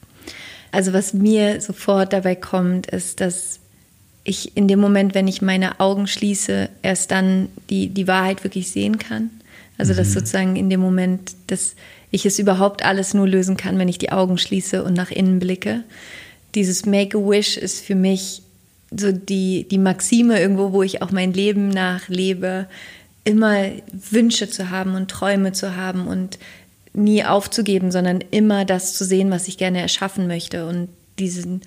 Also 0.72 0.93
was 0.93 1.14
mir 1.14 1.62
sofort 1.62 2.14
dabei 2.14 2.36
kommt, 2.36 2.88
ist, 2.88 3.22
dass 3.22 3.60
ich 4.24 4.55
in 4.55 4.68
dem 4.68 4.80
Moment, 4.80 5.16
wenn 5.16 5.28
ich 5.28 5.41
meine 5.41 5.80
Augen 5.80 6.05
schließe, 6.05 6.70
erst 6.84 7.10
dann 7.10 7.49
die, 7.70 7.88
die 7.88 8.07
Wahrheit 8.07 8.43
wirklich 8.43 8.70
sehen 8.70 8.99
kann. 8.99 9.32
Also 9.80 9.93
mhm. 9.93 9.97
dass 9.97 10.14
sozusagen 10.14 10.55
in 10.55 10.70
dem 10.70 10.80
Moment, 10.80 11.36
dass 11.47 11.76
ich 12.12 12.26
es 12.26 12.38
überhaupt 12.38 12.84
alles 12.84 13.16
nur 13.16 13.28
lösen 13.28 13.57
kann, 13.57 13.80
wenn 13.80 13.88
ich 13.88 13.97
die 13.97 14.12
Augen 14.12 14.38
schließe 14.38 14.84
und 14.84 14.93
nach 14.93 15.10
innen 15.10 15.39
blicke. 15.39 15.84
Dieses 16.53 16.86
Make 16.86 17.18
a 17.18 17.22
Wish 17.22 17.57
ist 17.57 17.84
für 17.84 17.95
mich 17.95 18.43
so 18.95 19.11
die, 19.11 19.67
die 19.69 19.77
Maxime 19.77 20.39
irgendwo, 20.39 20.71
wo 20.71 20.83
ich 20.83 21.01
auch 21.01 21.11
mein 21.11 21.33
Leben 21.33 21.69
nachlebe, 21.69 22.67
immer 23.23 23.65
Wünsche 23.91 24.49
zu 24.49 24.69
haben 24.69 24.95
und 24.95 25.11
Träume 25.11 25.51
zu 25.51 25.75
haben 25.75 26.07
und 26.07 26.39
nie 26.93 27.23
aufzugeben, 27.23 27.91
sondern 27.91 28.21
immer 28.31 28.65
das 28.65 28.93
zu 28.93 29.05
sehen, 29.05 29.29
was 29.29 29.47
ich 29.47 29.57
gerne 29.57 29.81
erschaffen 29.81 30.27
möchte 30.27 30.65
und 30.65 30.89
diesen 31.19 31.61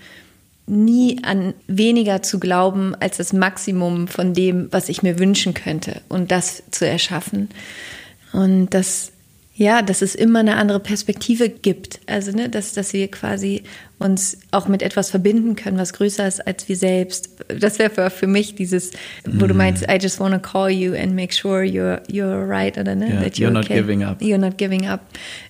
nie 0.67 1.19
an 1.23 1.55
weniger 1.67 2.23
zu 2.23 2.39
glauben 2.39 2.95
als 2.95 3.17
das 3.19 3.33
Maximum 3.33 4.09
von 4.09 4.35
dem, 4.35 4.69
was 4.73 4.89
ich 4.89 5.03
mir 5.03 5.19
wünschen 5.19 5.55
könnte 5.55 6.01
und 6.09 6.31
das 6.31 6.63
zu 6.71 6.87
erschaffen. 6.87 7.49
Und 8.33 8.71
das 8.71 9.12
ja, 9.55 9.83
dass 9.83 10.01
es 10.01 10.15
immer 10.15 10.39
eine 10.41 10.57
andere 10.57 10.81
Perspektive 10.81 11.51
gibt. 11.51 12.01
Also, 12.07 12.33
ne, 12.33 12.49
dass, 12.49 12.73
dass 12.73 12.93
wir 12.95 13.11
quasi 13.11 13.63
uns 13.99 14.39
auch 14.51 14.67
mit 14.67 14.83
etwas 14.83 15.11
verbinden 15.11 15.57
können, 15.57 15.79
was 15.79 15.93
größer 15.93 16.27
ist 16.27 16.47
als 16.47 16.69
wir 16.69 16.77
selbst. 16.77 17.31
Das 17.49 17.79
wäre 17.79 17.91
für, 17.91 18.11
für 18.11 18.27
mich 18.27 18.55
dieses, 18.55 18.93
wo 19.25 19.45
mm. 19.45 19.49
du 19.49 19.55
meinst, 19.55 19.85
I 19.85 19.99
just 20.01 20.19
want 20.21 20.35
to 20.35 20.41
call 20.41 20.71
you 20.71 20.95
and 20.95 21.15
make 21.15 21.35
sure 21.35 21.63
you're, 21.63 22.01
you're 22.09 22.49
right 22.49 22.77
oder 22.79 22.95
ne? 22.95 23.09
Yeah, 23.09 23.23
that 23.23 23.35
you're, 23.35 23.49
you're 23.49 23.51
not 23.51 23.69
giving 23.69 24.03
up. 24.03 24.23
You're 24.23 24.39
not 24.39 24.57
giving 24.57 24.87
up. 24.87 25.01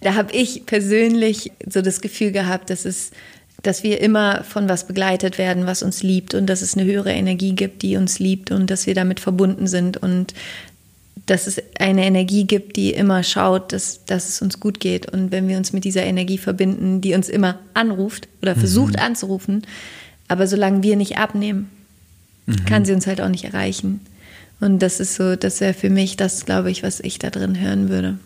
Da 0.00 0.14
habe 0.14 0.32
ich 0.32 0.66
persönlich 0.66 1.52
so 1.68 1.80
das 1.80 2.00
Gefühl 2.00 2.32
gehabt, 2.32 2.70
dass 2.70 2.84
es 2.84 3.12
dass 3.62 3.84
wir 3.84 4.00
immer 4.00 4.42
von 4.42 4.68
was 4.68 4.88
begleitet 4.88 5.38
werden, 5.38 5.66
was 5.66 5.84
uns 5.84 6.02
liebt 6.02 6.34
und 6.34 6.46
dass 6.46 6.62
es 6.62 6.76
eine 6.76 6.84
höhere 6.84 7.12
Energie 7.12 7.54
gibt, 7.54 7.82
die 7.82 7.96
uns 7.96 8.18
liebt 8.18 8.50
und 8.50 8.70
dass 8.70 8.86
wir 8.86 8.94
damit 8.94 9.20
verbunden 9.20 9.68
sind 9.68 9.96
und 9.96 10.34
dass 11.26 11.46
es 11.46 11.62
eine 11.78 12.04
Energie 12.04 12.44
gibt, 12.44 12.76
die 12.76 12.92
immer 12.92 13.22
schaut, 13.22 13.72
dass, 13.72 14.04
dass 14.04 14.28
es 14.28 14.42
uns 14.42 14.60
gut 14.60 14.80
geht. 14.80 15.12
Und 15.12 15.30
wenn 15.30 15.48
wir 15.48 15.56
uns 15.56 15.72
mit 15.72 15.84
dieser 15.84 16.02
Energie 16.02 16.38
verbinden, 16.38 17.00
die 17.00 17.14
uns 17.14 17.28
immer 17.28 17.58
anruft 17.74 18.28
oder 18.40 18.56
versucht 18.56 18.94
mhm. 18.94 19.02
anzurufen, 19.02 19.62
aber 20.28 20.46
solange 20.46 20.82
wir 20.82 20.96
nicht 20.96 21.18
abnehmen, 21.18 21.70
mhm. 22.46 22.64
kann 22.64 22.84
sie 22.84 22.92
uns 22.92 23.06
halt 23.06 23.20
auch 23.20 23.28
nicht 23.28 23.44
erreichen. 23.44 24.00
Und 24.60 24.80
das 24.80 25.00
ist 25.00 25.16
so, 25.16 25.36
das 25.36 25.60
wäre 25.60 25.74
für 25.74 25.90
mich 25.90 26.16
das, 26.16 26.44
glaube 26.46 26.70
ich, 26.70 26.82
was 26.82 27.00
ich 27.00 27.18
da 27.18 27.30
drin 27.30 27.60
hören 27.60 27.88
würde. 27.88 28.18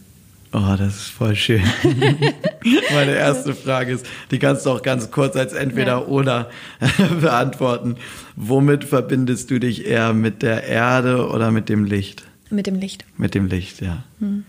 Oh, 0.53 0.75
das 0.79 0.97
ist 0.97 1.09
voll 1.09 1.35
schön. 1.35 1.63
Meine 2.95 3.15
erste 3.15 3.55
Frage 3.55 3.93
ist, 3.93 4.07
die 4.31 4.39
kannst 4.39 4.65
du 4.65 4.71
auch 4.71 4.83
ganz 4.83 5.11
kurz 5.11 5.37
als 5.37 5.53
entweder 5.53 5.93
ja. 5.93 6.07
oder 6.07 6.51
beantworten. 7.21 7.97
Womit 8.37 8.85
verbindest 8.85 9.51
du 9.51 9.59
dich 9.59 9.87
eher 9.87 10.13
mit 10.13 10.43
der 10.43 10.65
Erde 10.65 11.29
oder 11.29 11.51
mit 11.51 11.69
dem 11.69 11.85
Licht? 11.85 12.26
Mit 12.51 12.67
dem 12.67 12.77
Licht. 12.77 13.05
Mit 13.17 13.35
dem 13.35 13.47
Licht, 13.47 13.81
ja. 13.81 14.05
Hm. 14.21 14.45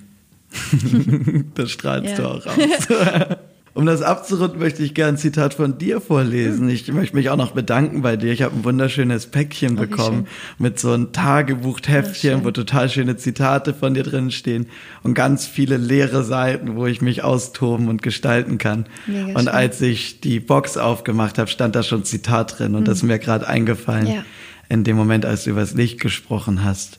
das 1.55 1.71
strahlst 1.71 2.11
ja. 2.11 2.15
du 2.17 2.27
auch 2.27 2.45
aus. 2.45 3.37
Um 3.77 3.85
das 3.85 4.01
abzurunden, 4.01 4.57
möchte 4.57 4.81
ich 4.81 4.95
gerne 4.95 5.09
ein 5.09 5.17
Zitat 5.19 5.53
von 5.53 5.77
dir 5.77 6.01
vorlesen. 6.01 6.61
Hm. 6.61 6.69
Ich 6.69 6.91
möchte 6.91 7.15
mich 7.15 7.29
auch 7.29 7.35
noch 7.35 7.51
bedanken 7.51 8.01
bei 8.01 8.17
dir. 8.17 8.31
Ich 8.31 8.41
habe 8.41 8.55
ein 8.55 8.63
wunderschönes 8.63 9.27
Päckchen 9.27 9.77
oh, 9.77 9.81
bekommen 9.81 10.25
mit 10.57 10.79
so 10.79 10.93
einem 10.93 11.11
Tagebuchheftchen, 11.11 12.43
wo 12.43 12.49
total 12.49 12.89
schöne 12.89 13.17
Zitate 13.17 13.75
von 13.75 13.93
dir 13.93 14.01
drin 14.01 14.31
stehen 14.31 14.65
und 15.03 15.13
ganz 15.13 15.45
viele 15.45 15.77
leere 15.77 16.23
Seiten, 16.23 16.75
wo 16.75 16.87
ich 16.87 17.03
mich 17.03 17.23
austoben 17.23 17.87
und 17.87 18.01
gestalten 18.01 18.57
kann. 18.57 18.87
Mega 19.05 19.27
und 19.27 19.41
schön. 19.41 19.47
als 19.47 19.79
ich 19.79 20.21
die 20.21 20.39
Box 20.39 20.77
aufgemacht 20.77 21.37
habe, 21.37 21.47
stand 21.47 21.75
da 21.75 21.83
schon 21.83 21.99
ein 21.99 22.05
Zitat 22.05 22.57
drin 22.57 22.73
und 22.73 22.81
mhm. 22.81 22.85
das 22.85 22.97
ist 22.97 23.03
mir 23.03 23.19
gerade 23.19 23.47
eingefallen. 23.47 24.07
Ja. 24.07 24.25
In 24.69 24.85
dem 24.85 24.95
Moment, 24.97 25.23
als 25.23 25.43
du 25.43 25.51
über 25.51 25.59
das 25.59 25.75
Licht 25.75 25.99
gesprochen 25.99 26.63
hast. 26.63 26.97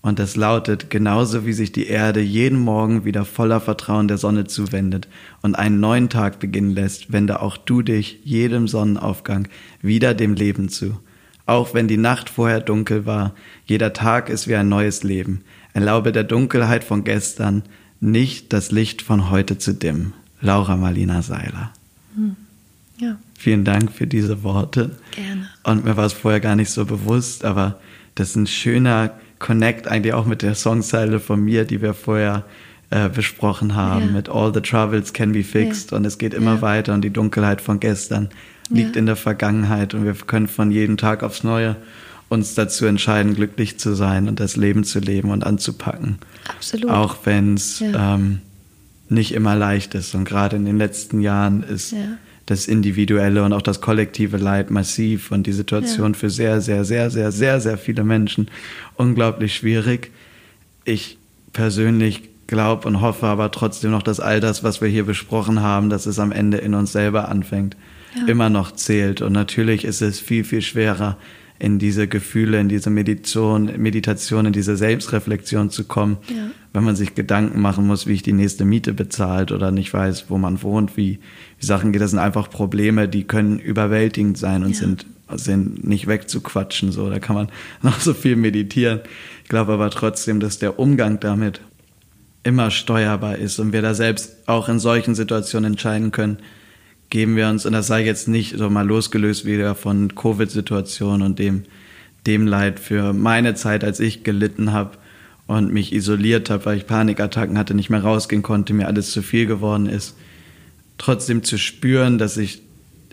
Und 0.00 0.20
es 0.20 0.36
lautet, 0.36 0.90
genauso 0.90 1.44
wie 1.44 1.52
sich 1.52 1.72
die 1.72 1.86
Erde 1.86 2.20
jeden 2.20 2.58
Morgen 2.58 3.04
wieder 3.04 3.24
voller 3.24 3.60
Vertrauen 3.60 4.08
der 4.08 4.18
Sonne 4.18 4.46
zuwendet 4.46 5.08
und 5.42 5.56
einen 5.56 5.80
neuen 5.80 6.08
Tag 6.08 6.38
beginnen 6.38 6.70
lässt, 6.70 7.12
wende 7.12 7.42
auch 7.42 7.56
du 7.56 7.82
dich 7.82 8.20
jedem 8.24 8.68
Sonnenaufgang 8.68 9.48
wieder 9.82 10.14
dem 10.14 10.34
Leben 10.34 10.68
zu. 10.68 10.98
Auch 11.46 11.74
wenn 11.74 11.88
die 11.88 11.96
Nacht 11.96 12.28
vorher 12.28 12.60
dunkel 12.60 13.06
war, 13.06 13.34
jeder 13.64 13.92
Tag 13.92 14.28
ist 14.28 14.48
wie 14.48 14.54
ein 14.54 14.68
neues 14.68 15.02
Leben. 15.02 15.40
Erlaube 15.72 16.12
der 16.12 16.24
Dunkelheit 16.24 16.84
von 16.84 17.04
gestern 17.04 17.62
nicht 18.00 18.52
das 18.52 18.70
Licht 18.70 19.02
von 19.02 19.30
heute 19.30 19.58
zu 19.58 19.74
dimmen. 19.74 20.12
Laura 20.40 20.76
Marlina 20.76 21.22
Seiler. 21.22 21.72
Hm. 22.14 22.36
Ja. 23.00 23.16
Vielen 23.36 23.64
Dank 23.64 23.92
für 23.92 24.06
diese 24.06 24.42
Worte. 24.42 24.96
Gerne. 25.12 25.48
Und 25.64 25.84
mir 25.84 25.96
war 25.96 26.06
es 26.06 26.12
vorher 26.12 26.40
gar 26.40 26.56
nicht 26.56 26.70
so 26.70 26.84
bewusst, 26.84 27.44
aber 27.44 27.80
das 28.14 28.30
ist 28.30 28.36
ein 28.36 28.46
schöner 28.46 29.12
Connect 29.38 29.88
eigentlich 29.88 30.14
auch 30.14 30.26
mit 30.26 30.42
der 30.42 30.54
Songzeile 30.54 31.20
von 31.20 31.42
mir, 31.44 31.64
die 31.64 31.80
wir 31.80 31.94
vorher 31.94 32.44
äh, 32.90 33.08
besprochen 33.08 33.74
haben, 33.74 34.06
ja. 34.06 34.12
mit 34.12 34.28
All 34.28 34.52
the 34.52 34.60
Troubles 34.60 35.12
can 35.12 35.32
be 35.32 35.44
fixed 35.44 35.90
ja. 35.90 35.96
und 35.96 36.04
es 36.04 36.18
geht 36.18 36.34
immer 36.34 36.56
ja. 36.56 36.62
weiter 36.62 36.94
und 36.94 37.02
die 37.02 37.10
Dunkelheit 37.10 37.60
von 37.60 37.80
gestern 37.80 38.30
liegt 38.70 38.96
in 38.96 39.06
der 39.06 39.16
Vergangenheit 39.16 39.94
und 39.94 40.04
wir 40.04 40.14
können 40.14 40.46
von 40.48 40.70
jedem 40.70 40.96
Tag 40.96 41.22
aufs 41.22 41.42
Neue 41.42 41.76
uns 42.28 42.54
dazu 42.54 42.84
entscheiden, 42.84 43.34
glücklich 43.34 43.78
zu 43.78 43.94
sein 43.94 44.28
und 44.28 44.40
das 44.40 44.56
Leben 44.56 44.84
zu 44.84 44.98
leben 44.98 45.30
und 45.30 45.44
anzupacken. 45.44 46.18
Absolut. 46.48 46.90
Auch 46.90 47.16
wenn 47.24 47.54
es 47.54 47.80
ähm, 47.80 48.40
nicht 49.08 49.32
immer 49.32 49.56
leicht 49.56 49.94
ist 49.94 50.14
und 50.14 50.24
gerade 50.24 50.56
in 50.56 50.66
den 50.66 50.76
letzten 50.76 51.20
Jahren 51.20 51.62
ist 51.62 51.94
das 52.50 52.66
individuelle 52.66 53.44
und 53.44 53.52
auch 53.52 53.62
das 53.62 53.80
kollektive 53.80 54.38
Leid 54.38 54.70
massiv 54.70 55.30
und 55.30 55.46
die 55.46 55.52
Situation 55.52 56.12
ja. 56.12 56.18
für 56.18 56.30
sehr, 56.30 56.60
sehr, 56.62 56.84
sehr, 56.84 57.10
sehr, 57.10 57.30
sehr, 57.30 57.60
sehr 57.60 57.76
viele 57.76 58.04
Menschen 58.04 58.50
unglaublich 58.96 59.54
schwierig. 59.54 60.10
Ich 60.84 61.18
persönlich 61.52 62.30
glaube 62.46 62.88
und 62.88 63.02
hoffe 63.02 63.26
aber 63.26 63.50
trotzdem 63.50 63.90
noch, 63.90 64.02
dass 64.02 64.18
all 64.18 64.40
das, 64.40 64.64
was 64.64 64.80
wir 64.80 64.88
hier 64.88 65.04
besprochen 65.04 65.60
haben, 65.60 65.90
dass 65.90 66.06
es 66.06 66.18
am 66.18 66.32
Ende 66.32 66.56
in 66.56 66.74
uns 66.74 66.92
selber 66.92 67.28
anfängt, 67.28 67.76
ja. 68.16 68.26
immer 68.26 68.48
noch 68.48 68.72
zählt. 68.72 69.20
Und 69.20 69.32
natürlich 69.32 69.84
ist 69.84 70.00
es 70.00 70.18
viel, 70.18 70.42
viel 70.42 70.62
schwerer, 70.62 71.18
in 71.58 71.78
diese 71.78 72.06
Gefühle, 72.06 72.60
in 72.60 72.68
diese 72.68 72.90
Meditation, 72.90 73.70
Meditation, 73.76 74.46
in 74.46 74.52
diese 74.52 74.76
Selbstreflexion 74.76 75.70
zu 75.70 75.84
kommen, 75.84 76.18
ja. 76.28 76.50
wenn 76.72 76.84
man 76.84 76.94
sich 76.94 77.14
Gedanken 77.14 77.60
machen 77.60 77.86
muss, 77.86 78.06
wie 78.06 78.12
ich 78.12 78.22
die 78.22 78.32
nächste 78.32 78.64
Miete 78.64 78.92
bezahlt 78.92 79.50
oder 79.50 79.72
nicht 79.72 79.92
weiß, 79.92 80.26
wo 80.28 80.38
man 80.38 80.62
wohnt, 80.62 80.96
wie, 80.96 81.18
wie 81.58 81.66
Sachen 81.66 81.92
geht. 81.92 82.00
Das 82.00 82.10
sind 82.10 82.20
einfach 82.20 82.48
Probleme, 82.48 83.08
die 83.08 83.24
können 83.24 83.58
überwältigend 83.58 84.38
sein 84.38 84.62
und 84.62 84.70
ja. 84.70 84.76
sind, 84.76 85.06
sind 85.32 85.86
nicht 85.86 86.06
wegzuquatschen. 86.06 86.92
So, 86.92 87.10
da 87.10 87.18
kann 87.18 87.34
man 87.34 87.48
noch 87.82 87.98
so 88.00 88.14
viel 88.14 88.36
meditieren. 88.36 89.00
Ich 89.42 89.48
glaube 89.48 89.72
aber 89.72 89.90
trotzdem, 89.90 90.38
dass 90.38 90.58
der 90.58 90.78
Umgang 90.78 91.18
damit 91.18 91.60
immer 92.44 92.70
steuerbar 92.70 93.36
ist 93.36 93.58
und 93.58 93.72
wir 93.72 93.82
da 93.82 93.94
selbst 93.94 94.36
auch 94.46 94.68
in 94.68 94.78
solchen 94.78 95.16
Situationen 95.16 95.72
entscheiden 95.72 96.12
können, 96.12 96.38
geben 97.10 97.36
wir 97.36 97.48
uns, 97.48 97.64
und 97.66 97.72
das 97.72 97.86
sei 97.86 98.04
jetzt 98.04 98.28
nicht 98.28 98.56
so 98.56 98.68
mal 98.70 98.86
losgelöst 98.86 99.44
wieder 99.44 99.74
von 99.74 100.14
Covid-Situationen 100.14 101.22
und 101.22 101.38
dem, 101.38 101.64
dem 102.26 102.46
Leid 102.46 102.78
für 102.80 103.12
meine 103.12 103.54
Zeit, 103.54 103.84
als 103.84 104.00
ich 104.00 104.24
gelitten 104.24 104.72
habe 104.72 104.98
und 105.46 105.72
mich 105.72 105.92
isoliert 105.92 106.50
habe, 106.50 106.66
weil 106.66 106.76
ich 106.76 106.86
Panikattacken 106.86 107.56
hatte, 107.56 107.74
nicht 107.74 107.90
mehr 107.90 108.02
rausgehen 108.02 108.42
konnte, 108.42 108.74
mir 108.74 108.86
alles 108.86 109.10
zu 109.10 109.22
viel 109.22 109.46
geworden 109.46 109.86
ist, 109.86 110.16
trotzdem 110.98 111.42
zu 111.42 111.58
spüren, 111.58 112.18
dass 112.18 112.36
ich 112.36 112.62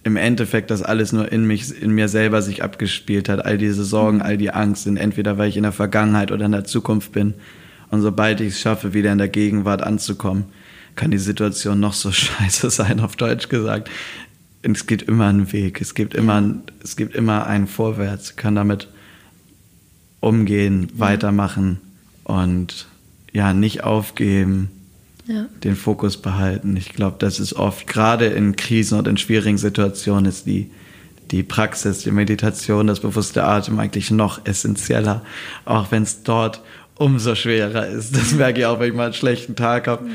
im 0.03 0.17
Endeffekt 0.17 0.69
das 0.69 0.83
alles 0.83 1.13
nur 1.13 1.31
in 1.31 1.47
mich, 1.47 1.81
in 1.81 1.91
mir 1.91 2.09
selber 2.09 2.41
sich 2.41 2.61
abgespielt 2.61 3.27
hat. 3.27 3.43
All 3.43 3.57
diese 3.57 3.83
Sorgen, 3.83 4.21
all 4.21 4.37
die 4.37 4.51
Angst 4.51 4.83
sind 4.83 4.97
entweder, 4.97 5.39
weil 5.39 5.49
ich 5.49 5.57
in 5.57 5.63
der 5.63 5.71
Vergangenheit 5.71 6.31
oder 6.31 6.45
in 6.45 6.51
der 6.51 6.63
Zukunft 6.63 7.11
bin. 7.11 7.33
Und 7.89 8.01
sobald 8.01 8.39
ich 8.39 8.49
es 8.49 8.59
schaffe, 8.59 8.93
wieder 8.93 9.11
in 9.11 9.17
der 9.17 9.29
Gegenwart 9.29 9.81
anzukommen, 9.81 10.45
kann 10.95 11.11
die 11.11 11.17
Situation 11.17 11.79
noch 11.79 11.93
so 11.93 12.11
scheiße 12.13 12.69
sein, 12.69 12.99
auf 12.99 13.15
Deutsch 13.15 13.49
gesagt. 13.49 13.89
Es 14.61 14.87
gibt 14.87 15.03
immer 15.03 15.27
einen 15.27 15.51
Weg, 15.51 15.79
es 15.79 15.93
gibt 15.93 16.15
immer, 16.15 16.43
es 16.83 16.95
gibt 16.95 17.15
immer 17.15 17.45
einen 17.45 17.67
Vorwärts, 17.67 18.31
ich 18.31 18.35
kann 18.35 18.55
damit 18.55 18.87
umgehen, 20.21 20.87
ja. 20.93 20.99
weitermachen 20.99 21.79
und 22.23 22.87
ja, 23.31 23.53
nicht 23.53 23.83
aufgeben, 23.83 24.71
ja. 25.27 25.45
den 25.63 25.75
Fokus 25.75 26.17
behalten. 26.17 26.75
Ich 26.77 26.93
glaube, 26.93 27.17
das 27.19 27.39
ist 27.39 27.53
oft, 27.53 27.85
gerade 27.85 28.25
in 28.25 28.55
Krisen 28.55 28.97
und 28.97 29.07
in 29.07 29.17
schwierigen 29.17 29.57
Situationen, 29.59 30.25
ist 30.25 30.47
die, 30.47 30.71
die 31.31 31.43
Praxis, 31.43 31.99
die 31.99 32.11
Meditation, 32.11 32.87
das 32.87 33.01
bewusste 33.01 33.43
Atem 33.43 33.77
eigentlich 33.79 34.09
noch 34.09 34.45
essentieller, 34.45 35.21
auch 35.65 35.91
wenn 35.91 36.03
es 36.03 36.23
dort 36.23 36.61
umso 36.95 37.35
schwerer 37.35 37.87
ist. 37.87 38.15
Das 38.15 38.31
merke 38.33 38.61
ich 38.61 38.65
auch, 38.65 38.79
wenn 38.79 38.89
ich 38.89 38.95
mal 38.95 39.05
einen 39.05 39.13
schlechten 39.13 39.55
Tag 39.55 39.87
habe. 39.87 40.05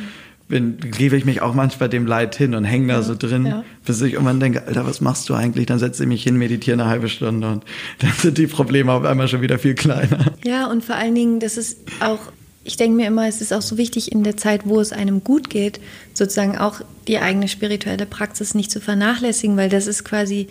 Bin, 0.51 0.79
gebe 0.79 1.17
ich 1.17 1.25
mich 1.25 1.41
auch 1.43 1.55
manchmal 1.55 1.89
dem 1.89 2.07
Leid 2.07 2.37
hin 2.37 2.55
und 2.55 2.65
hänge 2.65 2.89
da 2.89 2.95
ja, 2.95 3.03
so 3.03 3.15
drin, 3.15 3.47
ja. 3.47 3.65
bis 3.85 4.03
ich 4.03 4.15
irgendwann 4.15 4.41
denke, 4.41 4.67
Alter, 4.67 4.87
was 4.87 5.01
machst 5.01 5.29
du 5.29 5.35
eigentlich? 5.35 5.67
Dann 5.67 5.79
setze 5.79 6.03
ich 6.03 6.09
mich 6.09 6.23
hin, 6.23 6.37
meditiere 6.37 6.75
eine 6.75 6.91
halbe 6.91 7.09
Stunde 7.09 7.49
und 7.49 7.65
dann 8.01 8.13
sind 8.19 8.37
die 8.37 8.47
Probleme 8.47 8.93
auf 8.93 9.05
einmal 9.05 9.29
schon 9.29 9.41
wieder 9.41 9.59
viel 9.59 9.75
kleiner. 9.75 10.27
Ja, 10.45 10.67
und 10.67 10.85
vor 10.85 10.97
allen 10.97 11.15
Dingen, 11.15 11.41
das 11.41 11.57
ist 11.57 11.79
auch, 12.01 12.19
ich 12.65 12.77
denke 12.77 12.97
mir 12.97 13.07
immer, 13.07 13.27
es 13.27 13.41
ist 13.41 13.53
auch 13.53 13.63
so 13.63 13.79
wichtig 13.79 14.13
in 14.13 14.25
der 14.25 14.37
Zeit, 14.37 14.63
wo 14.65 14.81
es 14.81 14.93
einem 14.93 15.25
gut 15.25 15.49
geht, 15.49 15.81
sozusagen 16.13 16.59
auch 16.59 16.81
die 17.09 17.19
eigene 17.19 17.49
spirituelle 17.49 18.07
Praxis 18.07 18.55
nicht 18.55 18.71
zu 18.71 18.81
vernachlässigen, 18.81 19.57
weil 19.57 19.71
das 19.71 19.87
ist 19.87 20.05
quasi, 20.05 20.49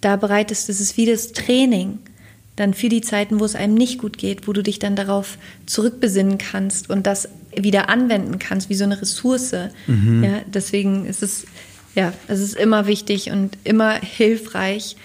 da 0.00 0.16
bereitest, 0.16 0.68
das 0.68 0.80
ist 0.80 0.96
wie 0.96 1.06
das 1.06 1.32
Training 1.32 1.98
dann 2.56 2.74
für 2.74 2.88
die 2.88 3.00
Zeiten, 3.00 3.40
wo 3.40 3.44
es 3.44 3.54
einem 3.54 3.74
nicht 3.74 3.98
gut 3.98 4.18
geht, 4.18 4.46
wo 4.46 4.52
du 4.52 4.62
dich 4.62 4.78
dann 4.78 4.94
darauf 4.94 5.38
zurückbesinnen 5.66 6.38
kannst 6.38 6.90
und 6.90 7.06
das 7.06 7.28
wieder 7.56 7.88
anwenden 7.88 8.38
kannst, 8.38 8.68
wie 8.68 8.74
so 8.74 8.84
eine 8.84 9.00
Ressource. 9.00 9.54
Mhm. 9.86 10.24
Ja, 10.24 10.40
deswegen 10.46 11.06
ist 11.06 11.22
es, 11.22 11.46
ja, 11.94 12.12
es 12.28 12.40
ist 12.40 12.54
immer 12.54 12.86
wichtig 12.86 13.30
und 13.30 13.56
immer 13.64 13.94
hilfreich, 13.94 14.96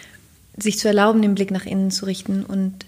sich 0.57 0.79
zu 0.79 0.87
erlauben, 0.87 1.21
den 1.21 1.35
Blick 1.35 1.51
nach 1.51 1.65
innen 1.65 1.91
zu 1.91 2.05
richten 2.05 2.43
und 2.43 2.85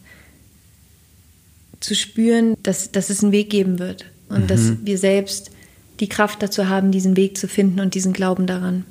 zu 1.80 1.96
spüren, 1.96 2.56
dass, 2.64 2.92
dass 2.92 3.10
es 3.10 3.24
einen 3.24 3.32
Weg 3.32 3.50
geben 3.50 3.80
wird 3.80 4.06
und 4.28 4.44
mhm. 4.44 4.48
dass 4.48 4.74
wir 4.84 4.98
selbst 4.98 5.52
die 6.00 6.10
Kraft 6.10 6.42
dazu 6.42 6.68
haben, 6.68 6.92
diesen 6.92 7.16
Weg 7.18 7.38
zu 7.38 7.48
finden 7.48 7.80
und 7.80 7.94
diesen 7.94 8.14
Glauben 8.14 8.48
daran. 8.48 8.86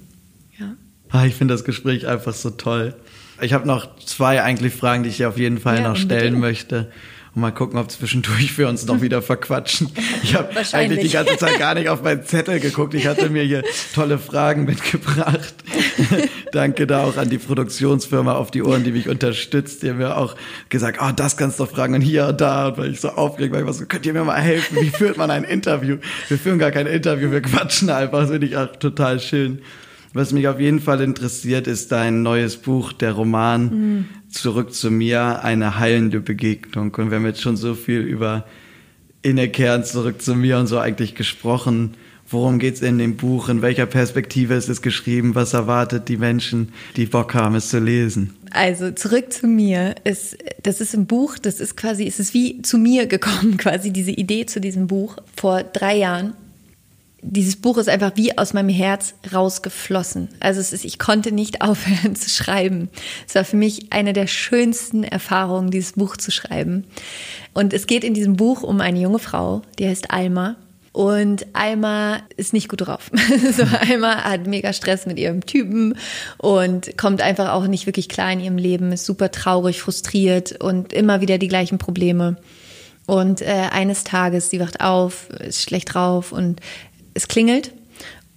Ja. 0.59 0.75
Ah, 1.11 1.25
ich 1.27 1.35
finde 1.35 1.55
das 1.55 1.65
Gespräch 1.65 2.07
einfach 2.07 2.35
so 2.35 2.51
toll. 2.51 2.95
Ich 3.41 3.53
habe 3.53 3.67
noch 3.67 3.97
zwei 3.99 4.43
eigentlich 4.43 4.75
Fragen, 4.75 5.05
die 5.05 5.11
ich 5.11 5.19
dir 5.19 5.29
auf 5.29 5.39
jeden 5.39 5.59
Fall 5.59 5.79
ja, 5.79 5.89
noch 5.89 5.97
stellen 5.97 6.39
möchte. 6.39 6.91
Und 7.35 7.43
mal 7.43 7.53
gucken, 7.53 7.79
ob 7.79 7.91
zwischendurch 7.91 8.57
wir 8.59 8.69
uns 8.69 8.87
noch 8.87 9.01
wieder 9.01 9.23
verquatschen. 9.23 9.91
Ich 10.23 10.35
habe 10.35 10.49
eigentlich 10.73 11.01
die 11.01 11.11
ganze 11.11 11.37
Zeit 11.37 11.59
gar 11.59 11.75
nicht 11.75 11.89
auf 11.89 12.03
meinen 12.03 12.25
Zettel 12.25 12.61
geguckt. 12.61 12.95
Ich 12.95 13.07
hatte 13.07 13.31
mir 13.31 13.43
hier 13.43 13.63
tolle 13.95 14.19
Fragen 14.19 14.65
mitgebracht. 14.65 15.55
Danke 16.53 16.87
da 16.87 17.05
auch 17.05 17.17
an 17.17 17.31
die 17.31 17.39
Produktionsfirma 17.39 18.35
auf 18.35 18.51
die 18.51 18.63
Ohren, 18.63 18.85
die 18.85 18.93
mich 18.93 19.09
unterstützt. 19.09 19.83
Die 19.83 19.91
haben 19.91 19.99
mir 19.99 20.17
auch 20.17 20.37
gesagt, 20.69 20.99
oh, 21.03 21.13
das 21.15 21.37
kannst 21.37 21.61
du 21.61 21.65
doch 21.65 21.71
fragen 21.71 21.95
und 21.95 22.01
hier 22.01 22.29
und 22.29 22.41
da. 22.41 22.69
Und 22.69 22.79
weil 22.79 22.91
ich 22.93 23.01
so 23.01 23.11
aufgeregt 23.11 23.53
war, 23.53 23.61
ich 23.61 23.67
war 23.67 23.73
so, 23.73 23.87
könnt 23.87 24.07
ihr 24.07 24.13
mir 24.13 24.25
mal 24.25 24.41
helfen? 24.41 24.79
Wie 24.81 24.91
führt 24.91 25.17
man 25.17 25.31
ein 25.31 25.45
Interview? 25.45 25.99
Wir 26.29 26.39
führen 26.39 26.59
gar 26.59 26.71
kein 26.71 26.87
Interview, 26.87 27.31
wir 27.31 27.43
quatschen 27.43 27.91
einfach. 27.91 28.21
Das 28.21 28.31
finde 28.31 28.47
ich 28.47 28.57
auch 28.57 28.75
total 28.77 29.21
schön. 29.21 29.63
Was 30.15 30.33
mich 30.33 30.49
auf 30.49 30.59
jeden 30.59 30.81
Fall 30.81 31.01
interessiert, 31.01 31.67
ist 31.67 31.93
dein 31.93 32.23
neues 32.23 32.57
Buch, 32.57 32.93
der 32.93 33.13
Roman 33.13 33.63
mhm. 33.65 34.05
Zurück 34.31 34.75
zu 34.75 34.91
mir, 34.91 35.43
eine 35.43 35.79
heilende 35.79 36.21
Begegnung. 36.21 36.95
Und 36.95 37.11
wir 37.11 37.17
haben 37.17 37.25
jetzt 37.25 37.41
schon 37.41 37.57
so 37.57 37.75
viel 37.75 38.01
über 38.01 38.45
Innekehren 39.23 39.85
zurück 39.85 40.21
zu 40.21 40.35
mir 40.35 40.59
und 40.59 40.67
so 40.67 40.79
eigentlich 40.79 41.15
gesprochen. 41.15 41.95
Worum 42.31 42.59
geht's 42.59 42.83
in 42.83 42.99
dem 42.99 43.17
Buch? 43.17 43.49
In 43.49 43.63
welcher 43.63 43.87
Perspektive 43.87 44.53
ist 44.55 44.69
es 44.69 44.83
geschrieben? 44.83 45.35
Was 45.35 45.55
erwartet 45.55 46.09
die 46.09 46.19
Menschen, 46.19 46.73
die 46.97 47.07
Bock 47.07 47.33
haben, 47.35 47.55
es 47.55 47.71
zu 47.71 47.79
lesen? 47.79 48.35
Also 48.51 48.91
zurück 48.91 49.33
zu 49.33 49.47
mir 49.47 49.95
ist, 50.05 50.37
das 50.63 50.83
ist 50.83 50.95
ein 50.95 51.07
Buch, 51.07 51.39
das 51.39 51.59
ist 51.59 51.77
quasi, 51.77 52.07
es 52.07 52.21
ist 52.21 52.35
wie 52.35 52.61
zu 52.61 52.77
mir 52.77 53.07
gekommen, 53.07 53.57
quasi 53.59 53.93
diese 53.93 54.11
Idee 54.11 54.45
zu 54.45 54.61
diesem 54.61 54.89
Buch 54.89 55.17
vor 55.37 55.63
drei 55.63 55.97
Jahren 55.97 56.35
dieses 57.21 57.57
Buch 57.57 57.79
ist 57.79 57.89
einfach 57.89 58.13
wie 58.15 58.39
aus 58.39 58.55
meinem 58.55 58.69
Herz 58.69 59.15
rausgeflossen. 59.33 60.29
Also 60.41 60.61
es 60.61 60.73
ist, 60.73 60.85
ich 60.85 60.99
konnte 60.99 61.33
nicht 61.33 61.61
aufhören 61.63 62.17
zu 62.17 62.31
schreiben. 62.31 62.89
Es 63.27 63.35
war 63.35 63.45
für 63.45 63.57
mich 63.57 63.93
eine 63.93 64.13
der 64.13 64.27
schönsten 64.27 65.05
Erfahrungen, 65.05 65.71
dieses 65.71 65.93
Buch 65.93 66.17
zu 66.17 66.31
schreiben. 66.31 66.85
Und 67.55 67.73
es 67.73 67.87
geht 67.87 68.05
in 68.05 68.15
diesem 68.15 68.37
Buch 68.37 68.63
um 68.63 68.81
eine 68.81 69.01
junge 69.01 69.19
Frau, 69.19 69.63
die 69.79 69.89
heißt 69.89 70.11
Alma. 70.11 70.57
Und 70.93 71.47
Alma 71.53 72.23
ist 72.37 72.53
nicht 72.53 72.69
gut 72.69 72.87
drauf. 72.87 73.11
so, 73.57 73.63
Alma 73.63 74.25
hat 74.25 74.47
mega 74.47 74.73
Stress 74.73 75.07
mit 75.07 75.19
ihrem 75.19 75.45
Typen 75.45 75.97
und 76.39 76.97
kommt 76.97 77.21
einfach 77.21 77.53
auch 77.53 77.67
nicht 77.67 77.87
wirklich 77.87 78.09
klar 78.09 78.33
in 78.33 78.41
ihrem 78.41 78.59
Leben, 78.59 78.91
ist 78.91 79.05
super 79.05 79.31
traurig, 79.31 79.81
frustriert 79.81 80.61
und 80.61 80.93
immer 80.93 81.21
wieder 81.21 81.39
die 81.39 81.49
gleichen 81.49 81.79
Probleme. 81.79 82.37
Und 83.09 83.41
äh, 83.41 83.69
eines 83.71 84.05
Tages, 84.05 84.51
sie 84.51 84.61
wacht 84.61 84.81
auf, 84.81 85.31
ist 85.31 85.63
schlecht 85.63 85.95
drauf 85.95 86.31
und 86.31 86.61
es 87.19 87.29
klingelt 87.29 87.73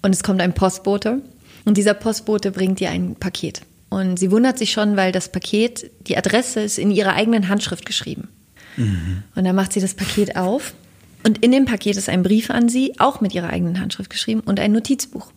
und 0.01 0.13
es 0.13 0.23
kommt 0.23 0.41
ein 0.41 0.53
Postbote 0.53 1.21
und 1.65 1.77
dieser 1.77 1.93
Postbote 1.93 2.51
bringt 2.51 2.81
ihr 2.81 2.89
ein 2.89 3.15
Paket. 3.15 3.61
Und 3.89 4.17
sie 4.17 4.31
wundert 4.31 4.57
sich 4.57 4.71
schon, 4.71 4.97
weil 4.97 5.11
das 5.11 5.31
Paket, 5.31 5.91
die 6.07 6.17
Adresse 6.17 6.61
ist 6.61 6.79
in 6.79 6.91
ihrer 6.91 7.13
eigenen 7.13 7.47
Handschrift 7.47 7.85
geschrieben. 7.85 8.29
Mhm. 8.77 9.23
Und 9.35 9.43
dann 9.43 9.55
macht 9.55 9.73
sie 9.73 9.81
das 9.81 9.93
Paket 9.93 10.35
auf 10.35 10.73
und 11.23 11.43
in 11.43 11.51
dem 11.51 11.65
Paket 11.65 11.97
ist 11.97 12.09
ein 12.09 12.23
Brief 12.23 12.49
an 12.49 12.69
sie, 12.69 12.99
auch 12.99 13.21
mit 13.21 13.35
ihrer 13.35 13.49
eigenen 13.49 13.79
Handschrift 13.79 14.09
geschrieben 14.09 14.41
und 14.41 14.59
ein 14.59 14.71
Notizbuch. 14.71 15.31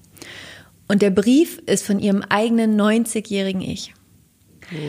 Und 0.89 1.03
der 1.03 1.11
Brief 1.11 1.61
ist 1.67 1.85
von 1.85 1.99
ihrem 1.99 2.23
eigenen 2.23 2.81
90-jährigen 2.81 3.61
Ich. 3.61 3.93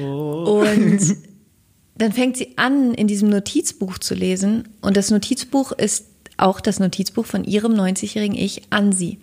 Oh. 0.01 0.63
Und 0.63 0.99
dann 1.97 2.11
fängt 2.13 2.37
sie 2.37 2.57
an, 2.57 2.93
in 2.93 3.07
diesem 3.07 3.29
Notizbuch 3.29 3.97
zu 3.97 4.13
lesen. 4.13 4.69
Und 4.81 4.95
das 4.95 5.11
Notizbuch 5.11 5.71
ist 5.73 6.05
auch 6.37 6.59
das 6.59 6.79
Notizbuch 6.79 7.25
von 7.25 7.43
ihrem 7.43 7.73
90-jährigen 7.73 8.37
Ich 8.37 8.63
an 8.69 8.91
sie. 8.91 9.19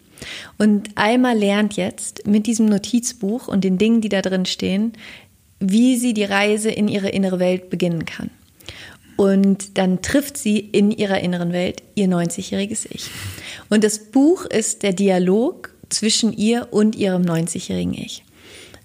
Und 0.58 0.90
Alma 0.94 1.32
lernt 1.32 1.74
jetzt 1.74 2.26
mit 2.26 2.46
diesem 2.46 2.66
Notizbuch 2.66 3.48
und 3.48 3.64
den 3.64 3.78
Dingen, 3.78 4.00
die 4.00 4.08
da 4.08 4.22
drin 4.22 4.46
stehen, 4.46 4.92
wie 5.58 5.96
sie 5.96 6.14
die 6.14 6.24
Reise 6.24 6.70
in 6.70 6.88
ihre 6.88 7.08
innere 7.08 7.38
Welt 7.38 7.70
beginnen 7.70 8.04
kann. 8.04 8.30
Und 9.16 9.78
dann 9.78 10.02
trifft 10.02 10.36
sie 10.36 10.58
in 10.58 10.90
ihrer 10.90 11.20
inneren 11.20 11.52
Welt 11.52 11.82
ihr 11.94 12.08
90-jähriges 12.08 12.86
Ich. 12.90 13.10
Und 13.68 13.84
das 13.84 13.98
Buch 13.98 14.44
ist 14.46 14.82
der 14.82 14.92
Dialog 14.92 15.72
zwischen 15.90 16.32
ihr 16.32 16.68
und 16.70 16.96
ihrem 16.96 17.22
90-jährigen 17.22 17.94
Ich. 17.94 18.24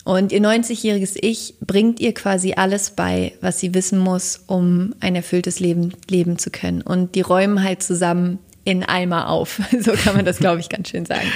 Und 0.07 0.31
ihr 0.31 0.39
90-jähriges 0.39 1.17
Ich 1.19 1.55
bringt 1.59 1.99
ihr 1.99 2.13
quasi 2.13 2.53
alles 2.53 2.91
bei, 2.91 3.33
was 3.41 3.59
sie 3.59 3.73
wissen 3.73 3.99
muss, 3.99 4.41
um 4.47 4.95
ein 5.01 5.15
erfülltes 5.15 5.59
Leben 5.59 5.91
leben 6.09 6.37
zu 6.37 6.49
können. 6.49 6.81
Und 6.81 7.15
die 7.15 7.19
räumen 7.19 7.61
halt 7.61 7.83
zusammen 7.83 8.39
in 8.63 8.85
Alma 8.85 9.25
auf. 9.25 9.59
So 9.81 9.91
kann 9.91 10.15
man 10.15 10.23
das, 10.23 10.37
glaube 10.37 10.61
ich, 10.61 10.69
ganz 10.69 10.91
schön 10.91 11.05
sagen. 11.05 11.27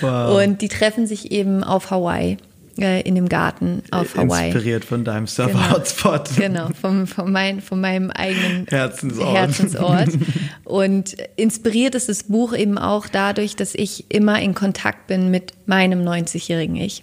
Wow. 0.00 0.44
Und 0.44 0.62
die 0.62 0.68
treffen 0.68 1.08
sich 1.08 1.32
eben 1.32 1.64
auf 1.64 1.90
Hawaii. 1.90 2.36
äh, 2.78 3.00
in 3.00 3.16
dem 3.16 3.28
Garten 3.28 3.82
auf 3.90 4.14
Hawaii. 4.16 4.46
Inspiriert 4.46 4.84
von 4.84 5.02
deinem 5.02 5.26
Surfer-Hotspot. 5.26 6.36
Genau, 6.36 6.66
genau 6.66 6.74
vom, 6.80 7.08
von, 7.08 7.32
mein, 7.32 7.60
von 7.60 7.80
meinem 7.80 8.12
eigenen 8.12 8.64
Herzensort. 8.68 9.36
Herzensort. 9.36 10.08
Und 10.64 11.16
inspiriert 11.34 11.96
ist 11.96 12.08
das 12.08 12.22
Buch 12.22 12.54
eben 12.56 12.78
auch 12.78 13.08
dadurch, 13.08 13.56
dass 13.56 13.74
ich 13.74 14.04
immer 14.08 14.40
in 14.40 14.54
Kontakt 14.54 15.08
bin 15.08 15.32
mit 15.32 15.52
meinem 15.66 16.06
90-jährigen 16.06 16.76
Ich. 16.76 17.02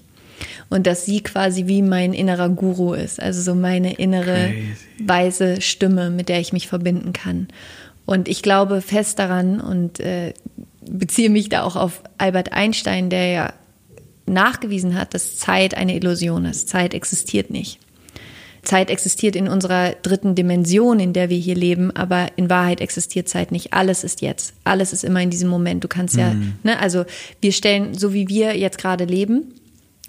Und 0.70 0.88
dass 0.88 1.06
sie 1.06 1.22
quasi 1.22 1.68
wie 1.68 1.82
mein 1.82 2.14
innerer 2.14 2.50
Guru 2.50 2.94
ist, 2.94 3.22
also 3.22 3.42
so 3.42 3.56
meine 3.56 3.94
innere 3.94 4.54
Crazy. 4.54 5.08
weise 5.08 5.62
Stimme, 5.62 6.10
mit 6.10 6.30
der 6.30 6.40
ich 6.40 6.54
mich 6.54 6.68
verbinden 6.68 7.14
kann. 7.14 7.48
Und 8.06 8.28
ich 8.28 8.42
glaube 8.42 8.82
fest 8.82 9.20
daran 9.20 9.60
und 9.60 10.00
äh, 10.00 10.34
beziehe 10.90 11.30
mich 11.30 11.50
da 11.50 11.64
auch 11.64 11.76
auf 11.76 12.02
Albert 12.18 12.54
Einstein, 12.54 13.10
der 13.10 13.28
ja 13.28 13.54
nachgewiesen 14.26 14.96
hat, 14.96 15.14
dass 15.14 15.38
Zeit 15.38 15.76
eine 15.76 15.96
Illusion 15.96 16.46
ist. 16.46 16.70
Zeit 16.70 16.94
existiert 16.94 17.50
nicht. 17.50 17.80
Zeit 18.64 18.90
existiert 18.90 19.36
in 19.38 19.48
unserer 19.48 19.92
dritten 19.92 20.36
Dimension, 20.36 21.00
in 21.00 21.14
der 21.14 21.30
wir 21.30 21.38
hier 21.38 21.56
leben, 21.56 21.96
aber 21.96 22.28
in 22.36 22.50
Wahrheit 22.50 22.82
existiert 22.82 23.30
Zeit 23.30 23.52
nicht. 23.52 23.74
Alles 23.74 24.04
ist 24.04 24.22
jetzt. 24.22 24.54
Alles 24.66 24.92
ist 24.92 25.06
immer 25.06 25.22
in 25.22 25.30
diesem 25.30 25.50
Moment. 25.50 25.84
Du 25.84 25.88
kannst 25.88 26.18
ja, 26.18 26.34
mhm. 26.34 26.54
ne, 26.64 26.78
also 26.80 27.06
wir 27.40 27.54
stellen, 27.54 27.94
so 27.94 28.14
wie 28.14 28.28
wir 28.28 28.58
jetzt 28.58 28.78
gerade 28.78 29.06
leben, 29.06 29.54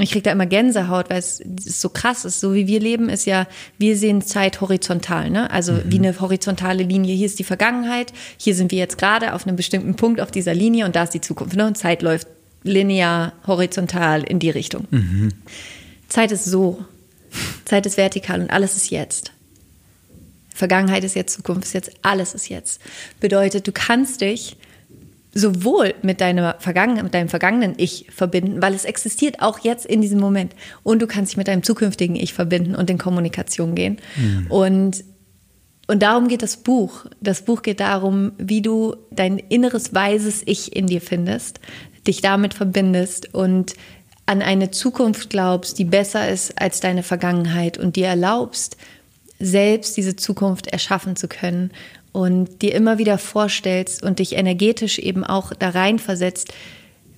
ich 0.00 0.12
kriege 0.12 0.22
da 0.22 0.30
immer 0.30 0.46
Gänsehaut, 0.46 1.10
weil 1.10 1.18
es, 1.18 1.42
so 1.58 1.88
krass 1.88 2.24
ist. 2.24 2.40
So 2.40 2.54
wie 2.54 2.68
wir 2.68 2.78
leben, 2.78 3.08
ist 3.08 3.26
ja, 3.26 3.48
wir 3.78 3.96
sehen 3.96 4.22
Zeit 4.22 4.60
horizontal, 4.60 5.28
ne? 5.28 5.50
Also 5.50 5.72
mhm. 5.72 5.82
wie 5.86 5.98
eine 5.98 6.20
horizontale 6.20 6.84
Linie. 6.84 7.16
Hier 7.16 7.26
ist 7.26 7.38
die 7.40 7.44
Vergangenheit, 7.44 8.12
hier 8.36 8.54
sind 8.54 8.70
wir 8.70 8.78
jetzt 8.78 8.96
gerade 8.96 9.34
auf 9.34 9.46
einem 9.46 9.56
bestimmten 9.56 9.96
Punkt 9.96 10.20
auf 10.20 10.30
dieser 10.30 10.54
Linie 10.54 10.84
und 10.84 10.94
da 10.94 11.02
ist 11.02 11.14
die 11.14 11.20
Zukunft. 11.20 11.56
Ne? 11.56 11.66
Und 11.66 11.76
Zeit 11.76 12.02
läuft 12.02 12.28
linear, 12.62 13.32
horizontal 13.46 14.22
in 14.22 14.38
die 14.38 14.50
Richtung. 14.50 14.86
Mhm. 14.90 15.30
Zeit 16.08 16.30
ist 16.30 16.44
so. 16.44 16.84
Zeit 17.64 17.84
ist 17.84 17.96
vertikal 17.96 18.40
und 18.40 18.50
alles 18.50 18.76
ist 18.76 18.90
jetzt. 18.90 19.32
Vergangenheit 20.54 21.04
ist 21.04 21.14
jetzt, 21.14 21.34
Zukunft 21.34 21.64
ist 21.64 21.72
jetzt, 21.72 21.90
alles 22.02 22.34
ist 22.34 22.48
jetzt. 22.48 22.80
Bedeutet, 23.20 23.66
du 23.66 23.72
kannst 23.72 24.20
dich 24.20 24.56
sowohl 25.34 25.94
mit, 26.02 26.20
deiner 26.20 26.56
Vergangen 26.58 27.02
mit 27.02 27.14
deinem 27.14 27.28
vergangenen 27.28 27.74
Ich 27.76 28.06
verbinden, 28.10 28.62
weil 28.62 28.74
es 28.74 28.84
existiert 28.84 29.40
auch 29.40 29.60
jetzt 29.60 29.86
in 29.86 30.00
diesem 30.00 30.20
Moment. 30.20 30.54
Und 30.82 31.00
du 31.00 31.06
kannst 31.06 31.32
dich 31.32 31.36
mit 31.36 31.48
deinem 31.48 31.62
zukünftigen 31.62 32.16
Ich 32.16 32.34
verbinden 32.34 32.74
und 32.74 32.90
in 32.90 32.98
Kommunikation 32.98 33.74
gehen. 33.74 33.98
Mhm. 34.16 34.46
Und, 34.48 35.04
und 35.86 36.02
darum 36.02 36.28
geht 36.28 36.42
das 36.42 36.58
Buch. 36.58 37.06
Das 37.20 37.42
Buch 37.42 37.62
geht 37.62 37.80
darum, 37.80 38.32
wie 38.38 38.62
du 38.62 38.96
dein 39.10 39.38
inneres 39.38 39.94
weises 39.94 40.42
Ich 40.46 40.74
in 40.74 40.86
dir 40.86 41.00
findest, 41.00 41.60
dich 42.06 42.20
damit 42.20 42.54
verbindest 42.54 43.34
und 43.34 43.74
an 44.26 44.42
eine 44.42 44.70
Zukunft 44.70 45.30
glaubst, 45.30 45.78
die 45.78 45.84
besser 45.84 46.28
ist 46.28 46.60
als 46.60 46.80
deine 46.80 47.02
Vergangenheit 47.02 47.78
und 47.78 47.96
dir 47.96 48.08
erlaubst, 48.08 48.76
selbst 49.38 49.96
diese 49.96 50.16
Zukunft 50.16 50.66
erschaffen 50.66 51.16
zu 51.16 51.28
können 51.28 51.70
und 52.12 52.62
dir 52.62 52.74
immer 52.74 52.98
wieder 52.98 53.18
vorstellst 53.18 54.02
und 54.02 54.18
dich 54.18 54.34
energetisch 54.34 54.98
eben 54.98 55.24
auch 55.24 55.52
da 55.52 55.70
rein 55.70 55.98
versetzt, 55.98 56.52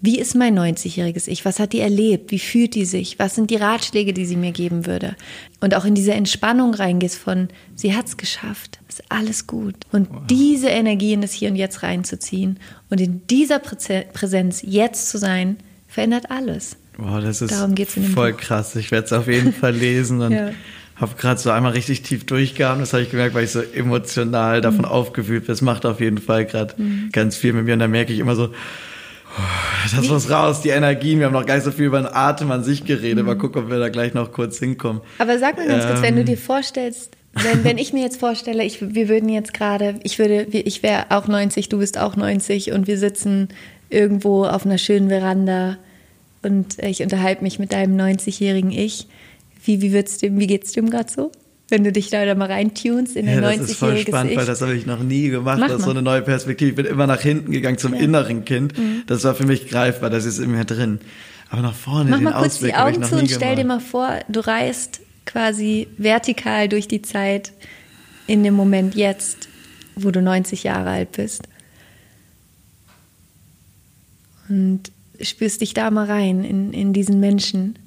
wie 0.02 0.18
ist 0.18 0.34
mein 0.34 0.58
90-jähriges 0.58 1.28
Ich? 1.28 1.44
Was 1.44 1.58
hat 1.58 1.74
die 1.74 1.80
erlebt? 1.80 2.30
Wie 2.30 2.38
fühlt 2.38 2.74
die 2.74 2.86
sich? 2.86 3.18
Was 3.18 3.34
sind 3.34 3.50
die 3.50 3.56
Ratschläge, 3.56 4.14
die 4.14 4.24
sie 4.24 4.36
mir 4.36 4.52
geben 4.52 4.86
würde? 4.86 5.14
Und 5.60 5.74
auch 5.74 5.84
in 5.84 5.94
diese 5.94 6.14
Entspannung 6.14 6.72
reingehst 6.72 7.18
von, 7.18 7.48
sie 7.76 7.94
hat 7.94 8.06
es 8.06 8.16
geschafft, 8.16 8.78
ist 8.88 9.02
alles 9.10 9.46
gut. 9.46 9.74
Und 9.92 10.08
wow. 10.10 10.22
diese 10.28 10.68
Energie 10.68 11.12
in 11.12 11.20
das 11.20 11.32
Hier 11.32 11.50
und 11.50 11.56
Jetzt 11.56 11.82
reinzuziehen 11.82 12.58
und 12.88 12.98
in 12.98 13.26
dieser 13.26 13.58
Präsenz 13.58 14.62
jetzt 14.62 15.10
zu 15.10 15.18
sein, 15.18 15.58
verändert 15.86 16.30
alles. 16.30 16.76
Wow, 16.96 17.22
das 17.22 17.42
ist 17.42 17.52
voll 17.52 18.32
Buch. 18.32 18.40
krass. 18.40 18.76
Ich 18.76 18.90
werde 18.90 19.04
es 19.06 19.12
auf 19.12 19.28
jeden 19.28 19.52
Fall 19.52 19.74
lesen 19.74 20.22
und 20.22 20.32
ja 20.32 20.52
habe 21.00 21.14
gerade 21.16 21.40
so 21.40 21.50
einmal 21.50 21.72
richtig 21.72 22.02
tief 22.02 22.26
durchgehauen. 22.26 22.80
Das 22.80 22.92
habe 22.92 23.02
ich 23.02 23.10
gemerkt, 23.10 23.34
weil 23.34 23.44
ich 23.44 23.50
so 23.50 23.60
emotional 23.60 24.60
davon 24.60 24.80
mhm. 24.80 24.90
aufgewühlt 24.90 25.46
bin. 25.46 25.52
Das 25.52 25.62
macht 25.62 25.86
auf 25.86 26.00
jeden 26.00 26.18
Fall 26.18 26.44
gerade 26.44 26.74
mhm. 26.76 27.08
ganz 27.12 27.36
viel 27.36 27.52
mit 27.52 27.64
mir. 27.64 27.72
Und 27.74 27.80
da 27.80 27.88
merke 27.88 28.12
ich 28.12 28.18
immer 28.18 28.36
so, 28.36 28.44
oh, 28.44 29.96
das 29.96 30.08
muss 30.08 30.30
raus, 30.30 30.60
die 30.60 30.68
Energien. 30.68 31.18
Wir 31.18 31.26
haben 31.26 31.32
noch 31.32 31.46
gar 31.46 31.54
nicht 31.54 31.64
so 31.64 31.70
viel 31.70 31.86
über 31.86 31.98
den 31.98 32.12
Atem 32.12 32.50
an 32.50 32.64
sich 32.64 32.84
geredet. 32.84 33.20
Mhm. 33.20 33.26
Mal 33.26 33.38
gucken, 33.38 33.64
ob 33.64 33.70
wir 33.70 33.78
da 33.78 33.88
gleich 33.88 34.12
noch 34.12 34.32
kurz 34.32 34.58
hinkommen. 34.58 35.00
Aber 35.18 35.38
sag 35.38 35.56
mal 35.56 35.66
ganz 35.66 35.84
ähm, 35.84 35.90
kurz, 35.90 36.02
wenn 36.02 36.14
du 36.16 36.20
ähm. 36.20 36.26
dir 36.26 36.38
vorstellst, 36.38 37.16
wenn, 37.32 37.64
wenn 37.64 37.78
ich 37.78 37.92
mir 37.92 38.02
jetzt 38.02 38.18
vorstelle, 38.18 38.64
ich, 38.64 38.94
wir 38.94 39.08
würden 39.08 39.28
jetzt 39.28 39.54
gerade, 39.54 40.00
ich 40.02 40.18
würde, 40.18 40.42
ich 40.50 40.82
wäre 40.82 41.06
auch 41.10 41.28
90, 41.28 41.68
du 41.68 41.78
bist 41.78 41.96
auch 41.96 42.16
90 42.16 42.72
und 42.72 42.86
wir 42.86 42.98
sitzen 42.98 43.48
irgendwo 43.88 44.44
auf 44.44 44.66
einer 44.66 44.78
schönen 44.78 45.08
Veranda 45.08 45.78
und 46.42 46.78
ich 46.82 47.02
unterhalte 47.02 47.42
mich 47.42 47.58
mit 47.58 47.72
deinem 47.72 47.96
90-jährigen 47.96 48.72
Ich. 48.72 49.06
Wie, 49.64 49.82
wie, 49.82 49.92
wird's 49.92 50.18
dem, 50.18 50.38
wie 50.38 50.46
geht's 50.46 50.72
dem 50.72 50.90
gerade 50.90 51.10
so? 51.12 51.32
Wenn 51.68 51.84
du 51.84 51.92
dich 51.92 52.10
da, 52.10 52.34
mal 52.34 52.50
reintunst 52.50 53.14
in 53.14 53.26
ja, 53.26 53.34
ein 53.34 53.44
90-jähriges 53.44 53.58
Das 53.58 53.70
ist 53.70 53.76
voll 53.76 53.98
spannend, 53.98 54.32
ich. 54.32 54.38
weil 54.38 54.46
das 54.46 54.60
habe 54.60 54.74
ich 54.74 54.86
noch 54.86 55.02
nie 55.02 55.28
gemacht. 55.28 55.58
Mach 55.60 55.68
das 55.68 55.78
ist 55.78 55.84
so 55.84 55.90
eine 55.90 56.02
neue 56.02 56.22
Perspektive. 56.22 56.70
Ich 56.70 56.76
bin 56.76 56.86
immer 56.86 57.06
nach 57.06 57.20
hinten 57.20 57.52
gegangen 57.52 57.78
zum 57.78 57.94
ja. 57.94 58.00
inneren 58.00 58.44
Kind. 58.44 58.76
Mhm. 58.76 59.04
Das 59.06 59.22
war 59.24 59.34
für 59.34 59.46
mich 59.46 59.68
greifbar, 59.68 60.10
das 60.10 60.24
ist 60.24 60.38
in 60.38 60.50
mir 60.50 60.64
drin. 60.64 60.98
Aber 61.48 61.62
nach 61.62 61.74
vorne, 61.74 62.10
Mach 62.10 62.18
den 62.18 62.24
mal 62.24 62.32
kurz 62.32 62.54
Ausblick 62.54 62.72
die 62.72 62.78
Augen 62.78 63.02
zu 63.04 63.16
und 63.16 63.30
stell 63.30 63.56
dir 63.56 63.64
mal 63.64 63.80
vor, 63.80 64.18
du 64.28 64.40
reist 64.40 65.00
quasi 65.26 65.88
vertikal 65.96 66.68
durch 66.68 66.88
die 66.88 67.02
Zeit 67.02 67.52
in 68.26 68.42
dem 68.42 68.54
Moment 68.54 68.94
jetzt, 68.94 69.48
wo 69.96 70.10
du 70.10 70.22
90 70.22 70.64
Jahre 70.64 70.90
alt 70.90 71.12
bist. 71.12 71.42
Und 74.48 74.90
spürst 75.20 75.60
dich 75.60 75.74
da 75.74 75.90
mal 75.90 76.06
rein 76.06 76.44
in, 76.44 76.72
in 76.72 76.92
diesen 76.92 77.20
Menschen 77.20 77.78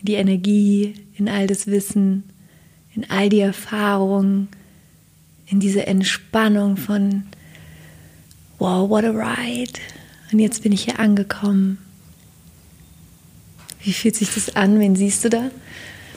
in 0.00 0.06
die 0.06 0.14
Energie, 0.14 0.94
in 1.16 1.28
all 1.28 1.46
das 1.46 1.66
Wissen, 1.66 2.24
in 2.94 3.08
all 3.10 3.28
die 3.28 3.40
Erfahrungen, 3.40 4.48
in 5.46 5.60
diese 5.60 5.86
Entspannung 5.86 6.76
von, 6.76 7.24
wow, 8.58 8.88
what 8.88 9.04
a 9.04 9.10
ride. 9.10 9.78
Und 10.32 10.38
jetzt 10.38 10.62
bin 10.62 10.72
ich 10.72 10.84
hier 10.84 10.98
angekommen. 10.98 11.78
Wie 13.82 13.92
fühlt 13.92 14.16
sich 14.16 14.34
das 14.34 14.56
an? 14.56 14.78
Wen 14.80 14.96
siehst 14.96 15.24
du 15.24 15.30
da? 15.30 15.50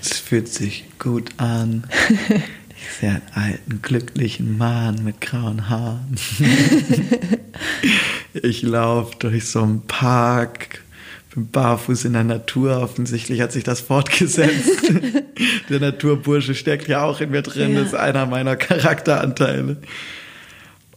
Es 0.01 0.19
fühlt 0.19 0.47
sich 0.47 0.85
gut 0.99 1.31
an. 1.37 1.85
Ich 2.85 2.99
sehe 2.99 3.11
einen 3.11 3.21
alten, 3.33 3.81
glücklichen 3.81 4.57
Mann 4.57 5.05
mit 5.05 5.21
grauen 5.21 5.69
Haaren. 5.69 6.17
ich 8.33 8.61
laufe 8.61 9.15
durch 9.19 9.45
so 9.45 9.63
einen 9.63 9.81
Park 9.87 10.83
bin 11.33 11.49
barfuß 11.49 12.05
in 12.05 12.13
der 12.13 12.23
Natur. 12.23 12.81
Offensichtlich 12.81 13.41
hat 13.41 13.51
sich 13.51 13.63
das 13.63 13.81
fortgesetzt. 13.81 14.69
der 15.69 15.79
Naturbursche 15.79 16.55
steckt 16.55 16.87
ja 16.87 17.03
auch 17.03 17.21
in 17.21 17.31
mir 17.31 17.41
drin. 17.41 17.73
Ja. 17.73 17.79
Das 17.79 17.89
ist 17.89 17.95
einer 17.95 18.25
meiner 18.25 18.55
Charakteranteile. 18.55 19.77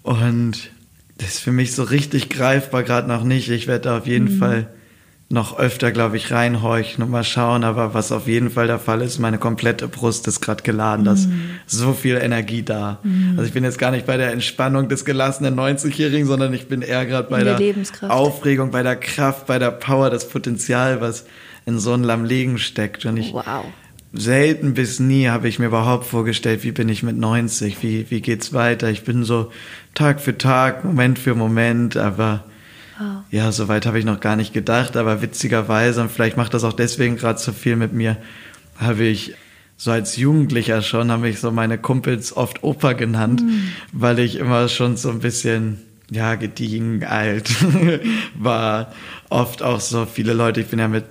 Und 0.03 0.71
das 1.19 1.29
ist 1.29 1.39
für 1.41 1.53
mich 1.53 1.75
so 1.75 1.83
richtig 1.83 2.29
greifbar 2.29 2.83
gerade 2.83 3.09
noch 3.09 3.25
nicht. 3.25 3.51
Ich 3.51 3.67
werde 3.67 3.83
da 3.83 3.99
auf 3.99 4.07
jeden 4.07 4.35
mhm. 4.35 4.39
Fall 4.39 4.67
noch 5.29 5.59
öfter, 5.59 5.91
glaube 5.91 6.17
ich, 6.17 6.31
reinhorchen 6.31 7.03
und 7.03 7.11
mal 7.11 7.25
schauen. 7.25 7.65
Aber 7.65 7.95
was 7.95 8.13
auf 8.13 8.29
jeden 8.29 8.51
Fall 8.51 8.69
der 8.69 8.79
Fall 8.79 9.03
ist, 9.03 9.19
meine 9.19 9.39
komplette 9.39 9.89
Brust 9.89 10.29
ist 10.29 10.41
gerade 10.41 10.63
geladen. 10.63 11.05
Da 11.05 11.15
ist 11.15 11.29
mm. 11.29 11.51
so 11.67 11.95
viel 11.95 12.17
Energie 12.17 12.63
da. 12.63 13.01
Mm. 13.03 13.31
Also 13.31 13.43
ich 13.43 13.53
bin 13.53 13.65
jetzt 13.65 13.79
gar 13.79 13.91
nicht 13.91 14.07
bei 14.07 14.17
der 14.17 14.31
Entspannung 14.31 14.89
des 14.89 15.05
gelassenen 15.05 15.59
90-Jährigen, 15.59 16.29
sondern 16.29 16.55
ich 16.55 16.69
bin 16.69 16.81
eher 16.81 17.05
gerade 17.07 17.29
bei 17.29 17.43
der, 17.43 17.59
der 17.59 17.75
Aufregung, 18.09 18.71
bei 18.71 18.85
der 18.85 18.95
Kraft, 18.95 19.47
bei 19.47 19.59
der 19.59 19.73
Power, 19.73 20.11
das 20.11 20.29
Potenzial, 20.29 21.01
was 21.01 21.27
in 21.65 21.81
so 21.81 21.93
einem 21.93 22.05
Lamlegen 22.05 22.59
steckt. 22.59 23.05
Und 23.05 23.17
ich 23.17 23.33
wow. 23.33 23.65
selten 24.13 24.75
bis 24.75 25.01
nie 25.01 25.27
habe 25.27 25.49
ich 25.49 25.59
mir 25.59 25.67
überhaupt 25.67 26.07
vorgestellt, 26.07 26.63
wie 26.63 26.71
bin 26.71 26.89
ich 26.89 27.03
mit 27.03 27.17
90, 27.17 27.83
wie, 27.83 28.07
wie 28.11 28.21
geht's 28.21 28.53
weiter. 28.53 28.91
Ich 28.91 29.03
bin 29.03 29.25
so 29.25 29.51
Tag 29.95 30.21
für 30.21 30.39
Tag, 30.39 30.85
Moment 30.85 31.19
für 31.19 31.35
Moment, 31.35 31.97
aber 31.97 32.45
Wow. 32.99 33.23
Ja, 33.31 33.53
soweit 33.53 33.87
habe 33.87 33.99
ich 33.99 34.05
noch 34.05 34.21
gar 34.21 34.37
nicht 34.37 34.53
gedacht, 34.53 34.97
aber 34.97 35.23
witzigerweise, 35.23 36.01
und 36.01 36.11
vielleicht 36.11 36.37
macht 36.37 36.55
das 36.55 36.65
auch 36.65 36.73
deswegen 36.73 37.17
gerade 37.17 37.39
so 37.39 37.53
viel 37.53 37.77
mit 37.77 37.93
mir, 37.93 38.17
habe 38.79 39.05
ich 39.05 39.35
so 39.77 39.91
als 39.91 40.17
Jugendlicher 40.17 40.81
schon, 40.83 41.11
habe 41.11 41.29
ich 41.29 41.39
so 41.39 41.51
meine 41.51 41.79
Kumpels 41.79 42.35
oft 42.37 42.63
Opa 42.63 42.95
genannt, 42.95 43.43
mhm. 43.43 43.69
weil 43.93 44.19
ich 44.19 44.37
immer 44.37 44.69
schon 44.69 44.97
so 44.97 45.11
ein 45.11 45.21
bisschen, 45.21 45.83
ja, 46.11 46.35
gediegen, 46.37 47.05
alt 47.05 47.51
war. 48.39 48.93
Oft 49.29 49.63
auch 49.63 49.81
so 49.81 50.07
viele 50.07 50.33
Leute, 50.33 50.61
ich 50.61 50.69
bin 50.69 50.79
ja 50.79 50.89
mit 50.89 51.05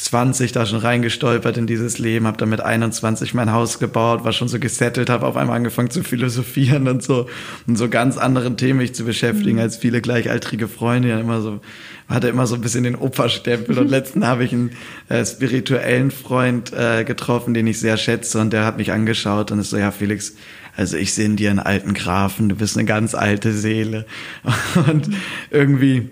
20 0.00 0.52
da 0.52 0.64
schon 0.64 0.78
reingestolpert 0.78 1.58
in 1.58 1.66
dieses 1.66 1.98
Leben, 1.98 2.26
habe 2.26 2.38
dann 2.38 2.48
mit 2.48 2.62
21 2.62 3.34
mein 3.34 3.52
Haus 3.52 3.78
gebaut, 3.78 4.24
war 4.24 4.32
schon 4.32 4.48
so 4.48 4.58
gesettelt, 4.58 5.10
habe 5.10 5.26
auf 5.26 5.36
einmal 5.36 5.56
angefangen 5.56 5.90
zu 5.90 6.02
philosophieren 6.02 6.88
und 6.88 7.02
so 7.02 7.26
und 7.66 7.76
so 7.76 7.88
ganz 7.90 8.16
anderen 8.16 8.56
Themen 8.56 8.78
mich 8.78 8.94
zu 8.94 9.04
beschäftigen 9.04 9.56
mhm. 9.56 9.62
als 9.62 9.76
viele 9.76 10.00
gleichaltrige 10.00 10.68
Freunde. 10.68 11.10
Ja, 11.10 11.20
immer 11.20 11.42
so 11.42 11.60
hatte 12.08 12.28
immer 12.28 12.46
so 12.46 12.54
ein 12.54 12.62
bisschen 12.62 12.84
den 12.84 12.96
Opferstempel 12.96 13.78
und 13.78 13.88
letzten 13.90 14.26
habe 14.26 14.42
ich 14.44 14.52
einen 14.52 14.70
äh, 15.10 15.24
spirituellen 15.24 16.10
Freund 16.10 16.72
äh, 16.72 17.04
getroffen, 17.04 17.52
den 17.52 17.66
ich 17.66 17.78
sehr 17.78 17.98
schätze 17.98 18.40
und 18.40 18.52
der 18.52 18.64
hat 18.64 18.78
mich 18.78 18.92
angeschaut 18.92 19.52
und 19.52 19.58
ist 19.58 19.70
so 19.70 19.76
ja 19.76 19.90
Felix, 19.90 20.34
also 20.76 20.96
ich 20.96 21.12
sehe 21.12 21.26
in 21.26 21.36
dir 21.36 21.50
einen 21.50 21.58
alten 21.58 21.92
Grafen, 21.92 22.48
du 22.48 22.56
bist 22.56 22.76
eine 22.76 22.86
ganz 22.86 23.14
alte 23.14 23.52
Seele 23.52 24.06
und 24.90 25.10
irgendwie 25.50 26.08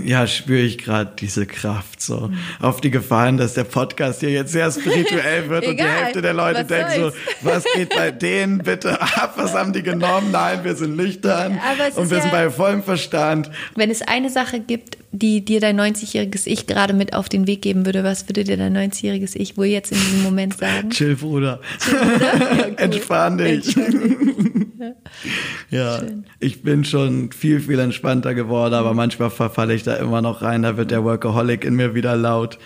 ja, 0.00 0.26
spüre 0.26 0.60
ich 0.60 0.78
gerade 0.78 1.12
diese 1.18 1.46
Kraft 1.46 2.00
so. 2.00 2.28
Mhm. 2.28 2.38
Auf 2.60 2.80
die 2.80 2.90
Gefahren, 2.90 3.36
dass 3.36 3.54
der 3.54 3.64
Podcast 3.64 4.20
hier 4.20 4.30
jetzt 4.30 4.52
sehr 4.52 4.70
spirituell 4.70 5.48
wird 5.48 5.66
und 5.66 5.78
die 5.78 5.84
Hälfte 5.84 6.22
der 6.22 6.32
Leute 6.32 6.64
denkt 6.64 6.92
so, 6.92 7.12
was 7.42 7.64
geht 7.74 7.90
bei 7.90 8.10
denen 8.10 8.58
bitte 8.58 9.00
ab? 9.00 9.34
Was 9.36 9.54
haben 9.54 9.72
die 9.72 9.82
genommen? 9.82 10.30
Nein, 10.32 10.64
wir 10.64 10.74
sind 10.74 10.96
nüchtern 10.96 11.60
und 11.96 12.10
wir 12.10 12.16
ja, 12.16 12.22
sind 12.22 12.32
bei 12.32 12.50
vollem 12.50 12.82
Verstand. 12.82 13.50
Wenn 13.76 13.90
es 13.90 14.02
eine 14.02 14.30
Sache 14.30 14.60
gibt, 14.60 14.96
die 15.12 15.44
dir 15.44 15.60
dein 15.60 15.78
90-jähriges 15.78 16.46
Ich 16.46 16.66
gerade 16.66 16.94
mit 16.94 17.12
auf 17.12 17.28
den 17.28 17.46
Weg 17.46 17.60
geben 17.60 17.84
würde, 17.84 18.02
was 18.02 18.28
würde 18.28 18.44
dir 18.44 18.56
dein 18.56 18.76
90-jähriges 18.76 19.36
Ich 19.36 19.58
wohl 19.58 19.66
jetzt 19.66 19.92
in 19.92 19.98
diesem 19.98 20.22
Moment 20.22 20.56
sagen? 20.56 20.90
Chill, 20.90 21.16
Bruder. 21.16 21.60
Chill, 21.78 21.98
Bruder? 21.98 22.32
Ja, 22.32 22.66
cool. 22.66 22.74
Entspann 22.78 23.38
dich. 23.38 23.76
Entspann 23.76 24.00
dich. 24.00 24.92
ja, 25.70 25.98
Schön. 25.98 26.24
ich 26.40 26.62
bin 26.62 26.84
schon 26.84 27.30
viel, 27.30 27.60
viel 27.60 27.78
entspannter 27.78 28.34
geworden, 28.34 28.74
aber 28.74 28.94
manchmal 28.94 29.30
verfalle 29.30 29.74
ich 29.74 29.81
da 29.82 29.94
immer 29.94 30.22
noch 30.22 30.42
rein. 30.42 30.62
Da 30.62 30.76
wird 30.76 30.90
der 30.90 31.04
Workaholic 31.04 31.64
in 31.64 31.74
mir 31.74 31.94
wieder 31.94 32.16
laut 32.16 32.58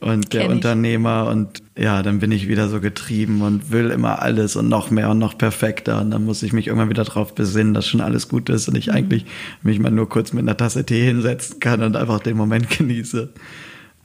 und 0.00 0.32
der 0.32 0.50
Unternehmer 0.50 1.28
und 1.28 1.62
ja, 1.78 2.02
dann 2.02 2.18
bin 2.18 2.32
ich 2.32 2.48
wieder 2.48 2.68
so 2.68 2.80
getrieben 2.80 3.40
und 3.42 3.70
will 3.70 3.90
immer 3.90 4.20
alles 4.20 4.56
und 4.56 4.68
noch 4.68 4.90
mehr 4.90 5.10
und 5.10 5.18
noch 5.18 5.38
perfekter 5.38 6.00
und 6.00 6.10
dann 6.10 6.24
muss 6.24 6.42
ich 6.42 6.52
mich 6.52 6.66
irgendwann 6.66 6.90
wieder 6.90 7.04
drauf 7.04 7.36
besinnen, 7.36 7.72
dass 7.72 7.86
schon 7.86 8.00
alles 8.00 8.28
gut 8.28 8.48
ist 8.48 8.68
und 8.68 8.76
ich 8.76 8.88
mhm. 8.88 8.94
eigentlich 8.94 9.26
mich 9.62 9.78
mal 9.78 9.92
nur 9.92 10.08
kurz 10.08 10.32
mit 10.32 10.42
einer 10.42 10.56
Tasse 10.56 10.84
Tee 10.84 11.04
hinsetzen 11.04 11.60
kann 11.60 11.82
und 11.82 11.96
einfach 11.96 12.18
den 12.18 12.36
Moment 12.36 12.68
genieße. 12.78 13.28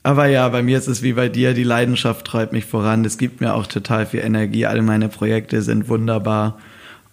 Aber 0.04 0.28
ja, 0.28 0.48
bei 0.50 0.62
mir 0.62 0.78
ist 0.78 0.88
es 0.88 1.02
wie 1.02 1.14
bei 1.14 1.30
dir, 1.30 1.54
die 1.54 1.64
Leidenschaft 1.64 2.26
treibt 2.26 2.54
mich 2.54 2.66
voran. 2.66 3.04
Es 3.04 3.18
gibt 3.18 3.42
mir 3.42 3.56
auch 3.56 3.68
total 3.68 4.06
viel 4.06 4.22
Energie. 4.22 4.66
Alle 4.66 4.82
meine 4.82 5.10
Projekte 5.10 5.62
sind 5.62 5.90
wunderbar 5.90 6.60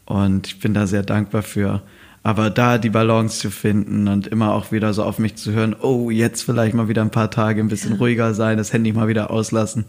und 0.05 0.47
ich 0.47 0.61
bin 0.61 0.75
da 0.75 0.87
sehr 0.87 1.03
dankbar 1.03 1.43
für. 1.43 1.83
Aber 2.27 2.49
da 2.49 2.79
die 2.79 2.89
Balance 2.89 3.39
zu 3.39 3.51
finden 3.51 4.09
und 4.09 4.27
immer 4.27 4.55
auch 4.55 4.73
wieder 4.73 4.95
so 4.95 5.05
auf 5.05 5.19
mich 5.19 5.37
zu 5.37 5.53
hören, 5.53 5.77
oh, 5.79 6.09
jetzt 6.11 6.43
vielleicht 6.43 6.75
mal 6.75 6.89
wieder 6.89 7.03
ein 7.03 7.11
paar 7.11 7.31
Tage 7.31 7.61
ein 7.61 7.69
bisschen 7.69 7.93
ja. 7.93 7.99
ruhiger 7.99 8.33
sein, 8.33 8.57
das 8.57 8.73
Handy 8.73 8.95
mal 8.95 9.09
wieder 9.09 9.31
auslassen, 9.31 9.85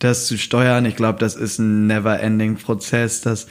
das 0.00 0.26
zu 0.26 0.36
steuern, 0.36 0.84
ich 0.84 0.96
glaube, 0.96 1.20
das 1.20 1.36
ist 1.36 1.60
ein 1.60 1.86
never-ending 1.86 2.56
Prozess, 2.56 3.20
das 3.20 3.46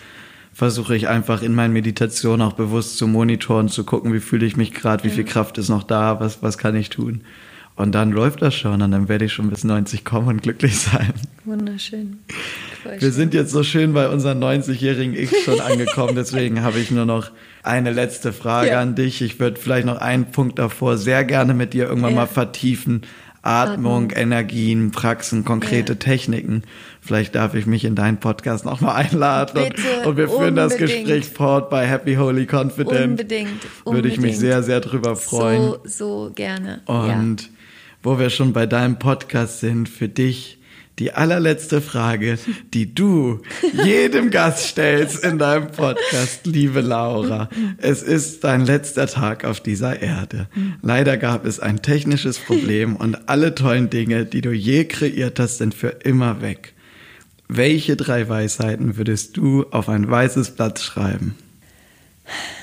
versuche 0.52 0.98
ich 0.98 1.08
einfach 1.08 1.44
in 1.44 1.56
meinen 1.56 1.72
Meditationen 1.72 2.46
auch 2.46 2.54
bewusst 2.54 2.98
zu 2.98 3.08
monitoren, 3.08 3.70
zu 3.70 3.86
gucken, 3.86 4.14
wie 4.14 4.20
fühle 4.20 4.46
ich 4.46 4.58
mich 4.58 4.74
gerade, 4.74 5.06
wie 5.06 5.10
viel 5.10 5.24
Kraft 5.24 5.58
ist 5.58 5.70
noch 5.70 5.84
da, 5.84 6.20
was, 6.20 6.44
was 6.44 6.58
kann 6.58 6.76
ich 6.76 6.90
tun. 6.90 7.22
Und 7.78 7.94
dann 7.94 8.12
läuft 8.12 8.42
das 8.42 8.54
schon 8.54 8.82
und 8.82 8.92
dann 8.92 9.08
werde 9.08 9.26
ich 9.26 9.34
schon 9.34 9.50
bis 9.50 9.64
90 9.64 10.04
kommen 10.04 10.28
und 10.28 10.44
glücklich 10.44 10.78
sein. 10.78 11.14
Wunderschön. 11.46 12.20
Voll 12.84 13.00
Wir 13.00 13.12
sind 13.12 13.34
jetzt 13.34 13.52
so 13.52 13.64
schön 13.64 13.94
bei 13.94 14.10
unserem 14.10 14.40
90-jährigen 14.40 15.14
Ich 15.14 15.32
schon 15.44 15.60
angekommen, 15.60 16.16
deswegen 16.16 16.62
habe 16.62 16.80
ich 16.80 16.92
nur 16.92 17.06
noch 17.06 17.32
eine 17.66 17.92
letzte 17.92 18.34
Frage 18.34 18.70
ja. 18.70 18.82
an 18.82 18.96
dich. 18.96 19.22
Ich 19.22 19.40
würde 19.40 19.60
vielleicht 19.60 19.86
noch 19.86 19.98
einen 19.98 20.32
Punkt 20.32 20.60
davor 20.60 20.98
sehr 20.98 21.24
gerne 21.24 21.54
mit 21.54 21.74
dir 21.74 21.88
irgendwann 21.88 22.12
ja. 22.12 22.22
mal 22.22 22.28
vertiefen. 22.28 23.02
Atmung, 23.42 23.76
Atmung, 23.76 24.12
Energien, 24.12 24.92
Praxen, 24.92 25.46
konkrete 25.46 25.94
ja. 25.94 26.00
Techniken. 26.00 26.64
Vielleicht 27.00 27.36
darf 27.36 27.54
ich 27.54 27.68
mich 27.68 27.86
in 27.86 27.94
deinen 27.94 28.18
Podcast 28.18 28.66
nochmal 28.66 28.96
einladen 28.96 29.70
Bitte, 29.70 30.08
und, 30.08 30.18
wir 30.18 30.28
führen 30.28 30.58
unbedingt. 30.58 30.58
das 30.58 30.78
Gespräch 30.78 31.26
fort 31.26 31.70
bei 31.70 31.86
Happy 31.88 32.16
Holy 32.16 32.48
Confident. 32.52 33.12
Unbedingt, 33.12 33.50
unbedingt. 33.84 33.86
Würde 33.86 34.08
ich 34.08 34.20
mich 34.20 34.40
sehr, 34.40 34.64
sehr 34.64 34.80
drüber 34.80 35.16
freuen. 35.16 35.62
So, 35.62 35.80
so 35.86 36.32
gerne. 36.34 36.82
Und 36.86 37.50
wo 38.02 38.18
wir 38.18 38.32
schon 38.32 38.52
bei 38.52 38.66
deinem 38.66 38.98
Podcast 38.98 39.60
sind, 39.60 39.90
für 39.90 40.10
dich 40.10 40.60
die 41.00 41.14
allerletzte 41.14 41.82
Frage, 41.82 42.38
die 42.74 42.96
du 42.96 43.42
jedem 43.84 44.32
Gast 44.32 44.68
stellst 44.68 45.24
in 45.24 45.38
deinem 45.38 45.68
Podcast, 45.68 46.46
liebe 46.46 46.82
Laura. 46.82 47.50
Es 47.78 48.02
ist 48.02 48.44
dein 48.44 48.66
letzter 48.66 49.08
Tag 49.08 49.44
auf 49.44 49.60
dieser 49.60 50.02
Erde. 50.02 50.48
Leider 50.82 51.18
gab 51.18 51.46
es 51.46 51.60
ein 51.60 51.82
technisches 51.82 52.40
Problem 52.40 52.96
und 52.96 53.28
alle 53.28 53.56
tollen 53.56 53.90
Dinge, 53.90 54.26
die 54.26 54.42
du 54.42 54.52
je 54.52 54.86
kreiert 54.86 55.40
hast, 55.40 55.58
sind 55.58 55.74
für 55.74 55.90
immer 55.90 56.42
weg. 56.42 56.74
Welche 57.48 57.96
drei 57.96 58.28
Weisheiten 58.28 58.98
würdest 58.98 59.38
du 59.38 59.66
auf 59.72 59.90
ein 59.90 60.10
weißes 60.10 60.52
Blatt 60.52 60.80
schreiben? 60.80 61.36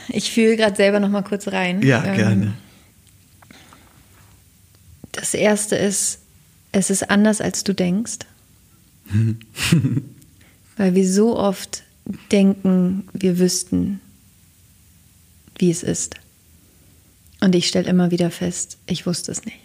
Ich 0.09 0.33
fühle 0.33 0.57
gerade 0.57 0.74
selber 0.74 0.99
noch 0.99 1.09
mal 1.09 1.22
kurz 1.22 1.49
rein. 1.49 1.83
Ja, 1.83 2.05
ähm, 2.05 2.16
gerne. 2.16 2.53
Das 5.12 5.35
erste 5.35 5.76
ist, 5.76 6.22
es 6.73 6.91
ist 6.91 7.11
anders, 7.11 7.41
als 7.41 7.64
du 7.64 7.75
denkst. 7.75 8.18
Weil 10.77 10.95
wir 10.95 11.09
so 11.09 11.37
oft 11.39 11.83
denken, 12.31 13.09
wir 13.12 13.39
wüssten, 13.39 14.01
wie 15.59 15.70
es 15.70 15.83
ist. 15.83 16.16
Und 17.41 17.55
ich 17.55 17.68
stelle 17.68 17.89
immer 17.89 18.11
wieder 18.11 18.31
fest, 18.31 18.79
ich 18.87 19.07
wusste 19.07 19.33
es 19.33 19.45
nicht. 19.45 19.59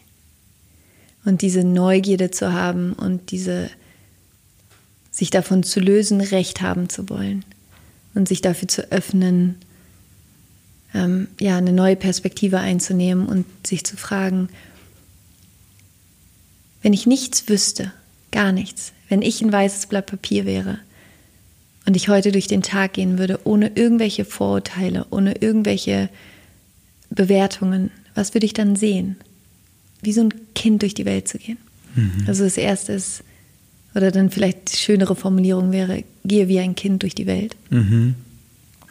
Und 1.26 1.42
diese 1.42 1.64
Neugierde 1.64 2.32
zu 2.32 2.54
haben 2.54 2.94
und 2.94 3.32
diese 3.32 3.70
sich 5.12 5.30
davon 5.30 5.64
zu 5.64 5.80
lösen, 5.80 6.22
Recht 6.22 6.62
haben 6.62 6.90
zu 6.90 7.10
wollen 7.10 7.44
und 8.14 8.28
sich 8.28 8.42
dafür 8.42 8.68
zu 8.68 8.92
öffnen, 8.92 9.56
ähm, 10.94 11.28
ja, 11.40 11.58
eine 11.58 11.74
neue 11.74 11.96
Perspektive 11.96 12.60
einzunehmen 12.60 13.28
und 13.28 13.46
sich 13.66 13.84
zu 13.84 13.98
fragen, 13.98 14.50
wenn 16.88 16.94
ich 16.94 17.06
nichts 17.06 17.50
wüsste, 17.50 17.92
gar 18.32 18.54
nichts, 18.54 18.94
wenn 19.10 19.22
ich 19.22 19.42
ein 19.42 19.52
weißes 19.52 19.88
Blatt 19.88 20.06
Papier 20.06 20.46
wäre 20.46 20.80
und 21.86 21.98
ich 21.98 22.08
heute 22.08 22.32
durch 22.32 22.48
den 22.48 22.62
Tag 22.62 22.94
gehen 22.94 23.18
würde, 23.18 23.42
ohne 23.44 23.74
irgendwelche 23.76 24.24
Vorurteile, 24.24 25.06
ohne 25.10 25.34
irgendwelche 25.42 26.08
Bewertungen, 27.10 27.92
was 28.16 28.34
würde 28.34 28.46
ich 28.46 28.54
dann 28.54 28.78
sehen? 28.78 29.18
Wie 30.02 30.14
so 30.14 30.22
ein 30.22 30.34
Kind 30.56 30.82
durch 30.82 30.94
die 30.94 31.04
Welt 31.04 31.28
zu 31.28 31.40
gehen. 31.40 31.58
Mhm. 31.94 32.24
Also 32.26 32.46
das 32.46 32.56
Erste 32.56 32.94
ist, 32.94 33.22
oder 33.94 34.10
dann 34.10 34.30
vielleicht 34.30 34.72
die 34.72 34.78
schönere 34.78 35.18
Formulierung 35.18 35.74
wäre, 35.74 36.06
gehe 36.24 36.48
wie 36.48 36.60
ein 36.60 36.76
Kind 36.76 37.04
durch 37.04 37.16
die 37.16 37.28
Welt. 37.28 37.58
Mhm. 37.70 38.16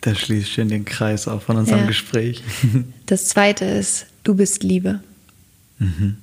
Das 0.03 0.18
schließt 0.18 0.51
schön 0.51 0.68
den 0.68 0.84
Kreis 0.84 1.28
auch 1.28 1.40
von 1.40 1.57
unserem 1.57 1.80
ja. 1.80 1.86
Gespräch. 1.86 2.42
Das 3.07 3.24
Zweite 3.24 3.64
ist, 3.64 4.05
du 4.22 4.34
bist 4.34 4.62
Liebe. 4.64 5.01
Mhm. 5.78 6.18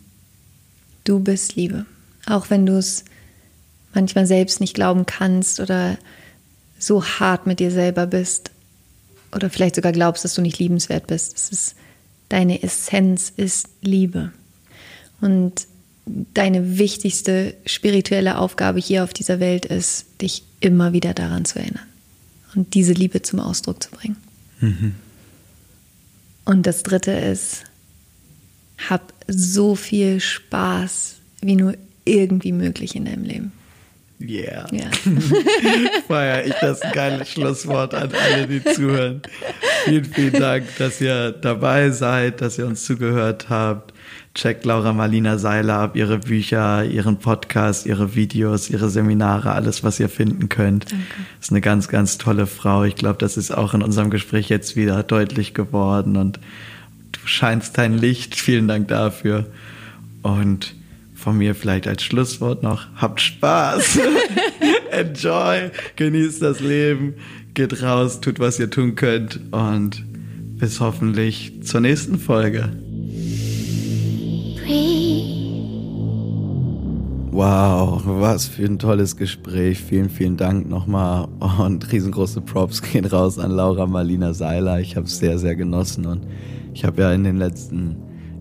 Du 1.03 1.19
bist 1.19 1.55
Liebe. 1.55 1.85
Auch 2.25 2.49
wenn 2.49 2.65
du 2.65 2.77
es 2.77 3.05
manchmal 3.93 4.25
selbst 4.25 4.59
nicht 4.59 4.73
glauben 4.73 5.05
kannst 5.05 5.59
oder 5.59 5.97
so 6.79 7.03
hart 7.03 7.47
mit 7.47 7.59
dir 7.59 7.71
selber 7.71 8.07
bist 8.07 8.51
oder 9.33 9.49
vielleicht 9.49 9.75
sogar 9.75 9.91
glaubst, 9.91 10.23
dass 10.23 10.33
du 10.33 10.41
nicht 10.41 10.59
liebenswert 10.59 11.07
bist. 11.07 11.35
Es 11.35 11.49
ist, 11.49 11.75
deine 12.29 12.63
Essenz 12.63 13.31
ist 13.35 13.69
Liebe. 13.81 14.31
Und 15.21 15.67
deine 16.05 16.77
wichtigste 16.77 17.55
spirituelle 17.65 18.37
Aufgabe 18.37 18.79
hier 18.79 19.03
auf 19.03 19.13
dieser 19.13 19.39
Welt 19.39 19.65
ist, 19.65 20.05
dich 20.21 20.43
immer 20.59 20.93
wieder 20.93 21.13
daran 21.13 21.45
zu 21.45 21.59
erinnern 21.59 21.85
und 22.55 22.73
diese 22.73 22.93
Liebe 22.93 23.21
zum 23.21 23.39
Ausdruck 23.39 23.81
zu 23.81 23.91
bringen. 23.91 24.17
Mhm. 24.59 24.95
Und 26.45 26.67
das 26.67 26.83
Dritte 26.83 27.11
ist, 27.11 27.63
hab 28.89 29.12
so 29.27 29.75
viel 29.75 30.19
Spaß 30.19 31.15
wie 31.41 31.55
nur 31.55 31.75
irgendwie 32.05 32.51
möglich 32.51 32.95
in 32.95 33.05
deinem 33.05 33.23
Leben. 33.23 33.51
Yeah. 34.21 34.67
Ja. 34.71 34.85
Feier 36.07 36.45
ich 36.45 36.53
das 36.61 36.81
ein 36.81 36.93
geiles 36.93 37.29
Schlusswort 37.29 37.93
an 37.93 38.09
alle, 38.13 38.47
die 38.47 38.63
zuhören. 38.63 39.21
Vielen, 39.83 40.05
vielen 40.05 40.33
Dank, 40.33 40.65
dass 40.77 41.01
ihr 41.01 41.31
dabei 41.31 41.89
seid, 41.89 42.39
dass 42.39 42.57
ihr 42.57 42.65
uns 42.65 42.85
zugehört 42.85 43.49
habt. 43.49 43.93
Checkt 44.33 44.65
Laura 44.65 44.93
Marlina 44.93 45.37
Seiler 45.37 45.75
ab, 45.75 45.95
ihre 45.95 46.19
Bücher, 46.19 46.85
ihren 46.85 47.17
Podcast, 47.17 47.85
ihre 47.85 48.15
Videos, 48.15 48.69
ihre 48.69 48.89
Seminare, 48.89 49.51
alles, 49.51 49.83
was 49.83 49.99
ihr 49.99 50.09
finden 50.09 50.49
könnt. 50.49 50.91
Danke. 50.91 51.05
Ist 51.39 51.51
eine 51.51 51.61
ganz, 51.61 51.87
ganz 51.87 52.17
tolle 52.17 52.47
Frau. 52.47 52.83
Ich 52.83 52.95
glaube, 52.95 53.17
das 53.19 53.37
ist 53.37 53.51
auch 53.51 53.73
in 53.73 53.83
unserem 53.83 54.09
Gespräch 54.09 54.49
jetzt 54.49 54.75
wieder 54.75 55.03
deutlich 55.03 55.53
geworden 55.53 56.15
und 56.15 56.39
scheinst 57.25 57.77
dein 57.77 57.97
Licht. 57.97 58.35
Vielen 58.35 58.67
Dank 58.67 58.87
dafür. 58.87 59.47
Und 60.21 60.75
von 61.23 61.37
mir 61.37 61.55
vielleicht 61.55 61.87
als 61.87 62.03
Schlusswort 62.03 62.63
noch, 62.63 62.87
habt 62.95 63.21
Spaß, 63.21 63.99
enjoy, 64.91 65.71
genießt 65.95 66.41
das 66.41 66.59
Leben, 66.59 67.13
geht 67.53 67.81
raus, 67.81 68.19
tut, 68.19 68.39
was 68.39 68.59
ihr 68.59 68.69
tun 68.69 68.95
könnt 68.95 69.39
und 69.51 70.03
bis 70.57 70.81
hoffentlich 70.81 71.63
zur 71.63 71.79
nächsten 71.79 72.19
Folge. 72.19 72.69
Wow, 77.31 78.03
was 78.05 78.47
für 78.47 78.65
ein 78.65 78.77
tolles 78.77 79.17
Gespräch. 79.17 79.79
Vielen, 79.79 80.09
vielen 80.09 80.37
Dank 80.37 80.69
nochmal 80.69 81.27
und 81.57 81.91
riesengroße 81.91 82.41
Props 82.41 82.81
gehen 82.81 83.05
raus 83.05 83.39
an 83.39 83.51
Laura 83.51 83.87
Marlina 83.87 84.33
Seiler. 84.33 84.79
Ich 84.79 84.95
habe 84.95 85.07
es 85.07 85.17
sehr, 85.17 85.39
sehr 85.39 85.55
genossen 85.55 86.05
und 86.05 86.27
ich 86.73 86.85
habe 86.85 87.01
ja 87.01 87.13
in 87.13 87.23
den 87.23 87.37
letzten 87.37 87.95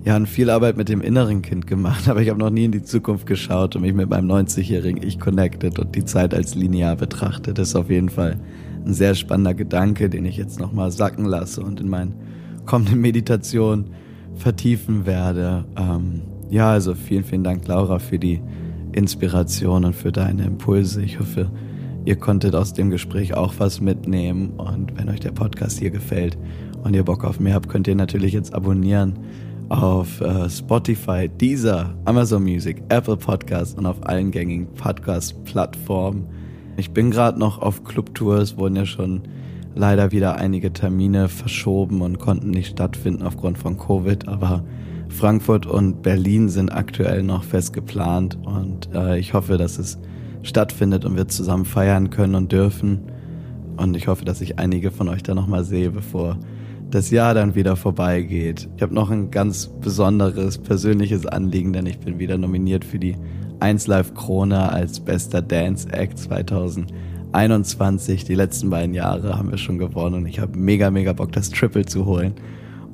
Jahren 0.05 0.27
viel 0.27 0.51
Arbeit 0.51 0.77
mit 0.77 0.89
dem 0.89 1.01
inneren 1.01 1.43
Kind 1.43 1.67
gemacht, 1.67 2.09
aber 2.09 2.23
ich 2.23 2.29
habe 2.29 2.39
noch 2.39 2.51
nie 2.51 2.65
in 2.65 2.73
die 2.73 2.83
Zukunft 2.83 3.27
geschaut 3.27 3.77
und 3.77 3.83
mich 3.83 3.95
mit 3.95 4.11
meinem 4.11 4.31
90-jährigen 4.31 5.03
Ich 5.03 5.21
connected 5.21 5.79
und 5.79 5.95
die 5.95 6.05
Zeit 6.05 6.35
als 6.35 6.55
linear 6.55 6.97
betrachtet. 6.97 7.59
Das 7.59 7.69
ist 7.69 7.77
auf 7.77 7.91
jeden 7.91 8.09
Fall 8.09 8.39
ein 8.85 8.95
sehr 8.95 9.15
spannender 9.15 9.55
Gedanke, 9.55 10.11
den 10.11 10.25
ich 10.25 10.37
jetzt 10.37 10.59
nochmal 10.59 10.91
sacken 10.91 11.25
lasse 11.25 11.61
und 11.63 11.81
in 11.81 11.89
meinen 11.89 12.15
kommenden 12.67 13.01
Meditationen 13.01 13.91
vertiefen 14.35 15.07
werde. 15.07 15.65
Ähm, 15.77 16.23
ja, 16.51 16.71
also 16.71 16.95
vielen, 16.95 17.25
vielen 17.25 17.45
Dank, 17.45 17.67
Laura, 17.69 17.99
für 17.99 18.19
die 18.19 18.41
Inspiration 18.93 19.85
und 19.85 19.95
für 19.95 20.13
deine 20.13 20.45
Impulse. 20.45 21.03
Ich 21.03 21.21
hoffe, 21.21 21.51
ihr 22.05 22.17
konntet 22.17 22.55
aus 22.55 22.73
dem 22.73 22.91
Gespräch 22.91 23.35
auch 23.35 23.55
was 23.59 23.81
mitnehmen. 23.81 24.51
Und 24.57 24.99
wenn 24.99 25.09
euch 25.09 25.21
der 25.21 25.31
Podcast 25.31 25.79
hier 25.79 25.91
gefällt 25.91 26.37
und 26.83 26.95
ihr 26.95 27.05
Bock 27.05 27.25
auf 27.25 27.41
mehr 27.41 27.55
habt, 27.55 27.69
könnt 27.69 27.89
ihr 27.89 27.95
natürlich 27.95 28.33
jetzt 28.33 28.55
abonnieren 28.55 29.19
auf 29.69 30.21
äh, 30.21 30.51
Spotify, 30.51 31.29
Deezer, 31.29 31.95
Amazon 32.05 32.43
Music, 32.43 32.83
Apple 32.91 33.17
Podcasts 33.17 33.75
und 33.75 33.87
auf 33.87 34.07
allen 34.07 34.31
gängigen 34.31 34.67
Podcast-Plattformen. 34.75 36.27
Ich 36.77 36.91
bin 36.91 37.11
gerade 37.11 37.39
noch 37.39 37.61
auf 37.61 37.85
Clubtour. 37.85 38.39
Es 38.39 38.57
wurden 38.57 38.77
ja 38.77 38.87
schon 38.87 39.23
leider 39.75 40.13
wieder 40.13 40.37
einige 40.37 40.73
Termine 40.73 41.29
verschoben 41.29 42.03
und 42.03 42.19
konnten 42.19 42.51
nicht 42.51 42.73
stattfinden 42.73 43.23
aufgrund 43.23 43.59
von 43.59 43.79
Covid, 43.79 44.29
aber 44.29 44.63
Frankfurt 45.09 45.67
und 45.67 46.03
Berlin 46.03 46.49
sind 46.49 46.71
aktuell 46.71 47.23
noch 47.23 47.45
fest 47.45 47.73
geplant 47.73 48.39
und 48.43 48.89
äh, 48.95 49.19
ich 49.19 49.35
hoffe, 49.35 49.59
dass 49.59 49.79
es 49.79 49.99
stattfindet 50.43 51.05
und 51.05 51.17
wir 51.17 51.29
zusammen 51.29 51.65
feiern 51.65 52.11
können 52.11 52.35
und 52.35 52.53
dürfen. 52.53 53.03
Und 53.77 53.97
ich 53.97 54.09
hoffe, 54.09 54.25
dass 54.25 54.41
ich 54.41 54.59
einige 54.59 54.91
von 54.91 55.09
euch 55.09 55.23
da 55.23 55.35
nochmal 55.35 55.65
sehe, 55.65 55.91
bevor 55.91 56.39
das 56.93 57.11
Jahr 57.11 57.35
dann 57.35 57.55
wieder 57.55 57.75
vorbeigeht. 57.75 58.69
Ich 58.77 58.83
habe 58.83 58.95
noch 58.95 59.11
ein 59.11 59.31
ganz 59.31 59.67
besonderes 59.67 60.59
persönliches 60.59 61.25
Anliegen, 61.25 61.73
denn 61.73 61.87
ich 61.87 61.99
bin 61.99 62.19
wieder 62.19 62.37
nominiert 62.37 62.85
für 62.85 62.99
die 62.99 63.17
1 63.61 63.87
Live 63.87 64.13
Krone 64.15 64.71
als 64.71 65.01
bester 65.01 65.41
Dance 65.41 65.89
Act 65.91 66.19
2021. 66.19 68.25
Die 68.25 68.35
letzten 68.35 68.69
beiden 68.69 68.95
Jahre 68.95 69.39
haben 69.39 69.51
wir 69.51 69.57
schon 69.57 69.79
gewonnen 69.79 70.17
und 70.17 70.27
ich 70.27 70.39
habe 70.39 70.59
mega, 70.59 70.91
mega 70.91 71.15
Bock, 71.15 71.33
das 71.33 71.49
Triple 71.49 71.87
zu 71.87 72.05
holen. 72.05 72.35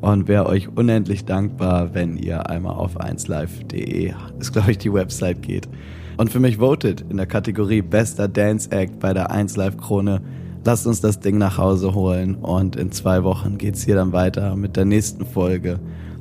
Und 0.01 0.29
wäre 0.29 0.47
euch 0.47 0.69
unendlich 0.69 1.25
dankbar, 1.25 1.93
wenn 1.93 2.17
ihr 2.17 2.49
einmal 2.49 2.77
auf 2.77 3.01
1live.de, 3.01 4.15
ist 4.39 4.53
glaube 4.53 4.71
ich 4.71 4.79
die 4.79 4.93
Website 4.93 5.43
geht, 5.43 5.69
und 6.17 6.31
für 6.31 6.39
mich 6.41 6.59
votet 6.59 7.05
in 7.09 7.17
der 7.17 7.27
Kategorie 7.27 7.83
Bester 7.83 8.29
Dance 8.29 8.71
Act 8.71 9.01
bei 9.01 9.13
der 9.13 9.33
1 9.33 9.57
Live 9.57 9.77
Krone 9.77 10.21
lasst 10.69 10.87
uns 10.87 11.01
das 11.01 11.19
Ding 11.19 11.39
nach 11.39 11.57
Hause 11.57 11.95
holen 11.95 12.35
und 12.35 12.77
in 12.77 12.93
zwei 12.93 13.25
Wochen 13.25 13.57
geht's 13.57 13.87
hier 13.87 13.95
dann 13.95 14.13
weiter 14.13 14.55
mit 14.55 14.77
der 14.77 14.85
nächsten 14.85 15.25
Folge. 15.25 15.81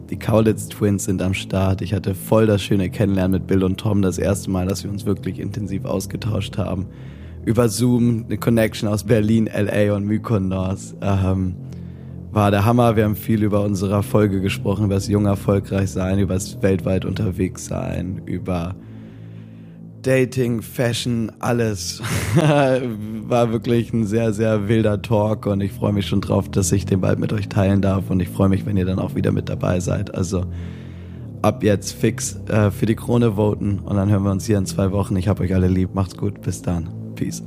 Die 0.09 0.17
Kaulitz 0.17 0.69
Twins 0.69 1.03
sind 1.03 1.21
am 1.21 1.33
Start. 1.33 1.81
Ich 1.81 1.93
hatte 1.93 2.15
voll 2.15 2.45
das 2.45 2.61
schöne 2.61 2.89
Kennenlernen 2.89 3.41
mit 3.41 3.47
Bill 3.47 3.61
und 3.65 3.77
Tom, 3.77 4.01
das 4.01 4.17
erste 4.17 4.49
Mal, 4.49 4.65
dass 4.65 4.85
wir 4.85 4.89
uns 4.89 5.05
wirklich 5.05 5.41
intensiv 5.41 5.83
ausgetauscht 5.83 6.57
haben. 6.57 6.85
Über 7.43 7.67
Zoom, 7.67 8.23
eine 8.23 8.37
Connection 8.37 8.87
aus 8.87 9.03
Berlin, 9.03 9.49
LA 9.53 9.93
und 9.93 10.05
Mykonos. 10.05 10.95
Ähm, 11.01 11.57
war 12.31 12.49
der 12.49 12.63
Hammer. 12.63 12.95
Wir 12.95 13.03
haben 13.03 13.17
viel 13.17 13.43
über 13.43 13.65
unsere 13.65 14.01
Folge 14.01 14.39
gesprochen, 14.39 14.85
über 14.85 14.95
das 14.95 15.09
jung 15.09 15.25
erfolgreich 15.25 15.91
sein, 15.91 16.19
über 16.19 16.35
das 16.35 16.61
weltweit 16.61 17.03
unterwegs 17.03 17.65
sein, 17.65 18.21
über 18.25 18.75
Dating, 20.07 20.61
Fashion, 20.61 21.33
alles. 21.39 22.01
War 22.35 23.51
wirklich 23.51 23.91
ein 23.91 24.05
sehr, 24.05 24.31
sehr 24.31 24.69
wilder 24.69 25.01
Talk 25.01 25.45
und 25.47 25.59
ich 25.59 25.73
freue 25.73 25.91
mich 25.91 26.07
schon 26.07 26.21
drauf, 26.21 26.47
dass 26.49 26.71
ich 26.71 26.85
den 26.85 27.01
bald 27.01 27.19
mit 27.19 27.33
euch 27.33 27.49
teilen 27.49 27.81
darf 27.81 28.09
und 28.09 28.21
ich 28.21 28.29
freue 28.29 28.47
mich, 28.47 28.65
wenn 28.65 28.77
ihr 28.77 28.85
dann 28.85 28.99
auch 28.99 29.15
wieder 29.15 29.33
mit 29.33 29.49
dabei 29.49 29.81
seid. 29.81 30.15
Also 30.15 30.45
ab 31.41 31.61
jetzt 31.61 31.91
fix 31.91 32.39
äh, 32.47 32.71
für 32.71 32.85
die 32.85 32.95
Krone 32.95 33.35
voten 33.35 33.79
und 33.79 33.97
dann 33.97 34.09
hören 34.09 34.23
wir 34.23 34.31
uns 34.31 34.45
hier 34.45 34.57
in 34.57 34.65
zwei 34.65 34.93
Wochen. 34.93 35.17
Ich 35.17 35.27
hab 35.27 35.41
euch 35.41 35.53
alle 35.53 35.67
lieb. 35.67 35.93
Macht's 35.93 36.15
gut. 36.15 36.41
Bis 36.41 36.61
dann. 36.61 36.89
Peace. 37.15 37.43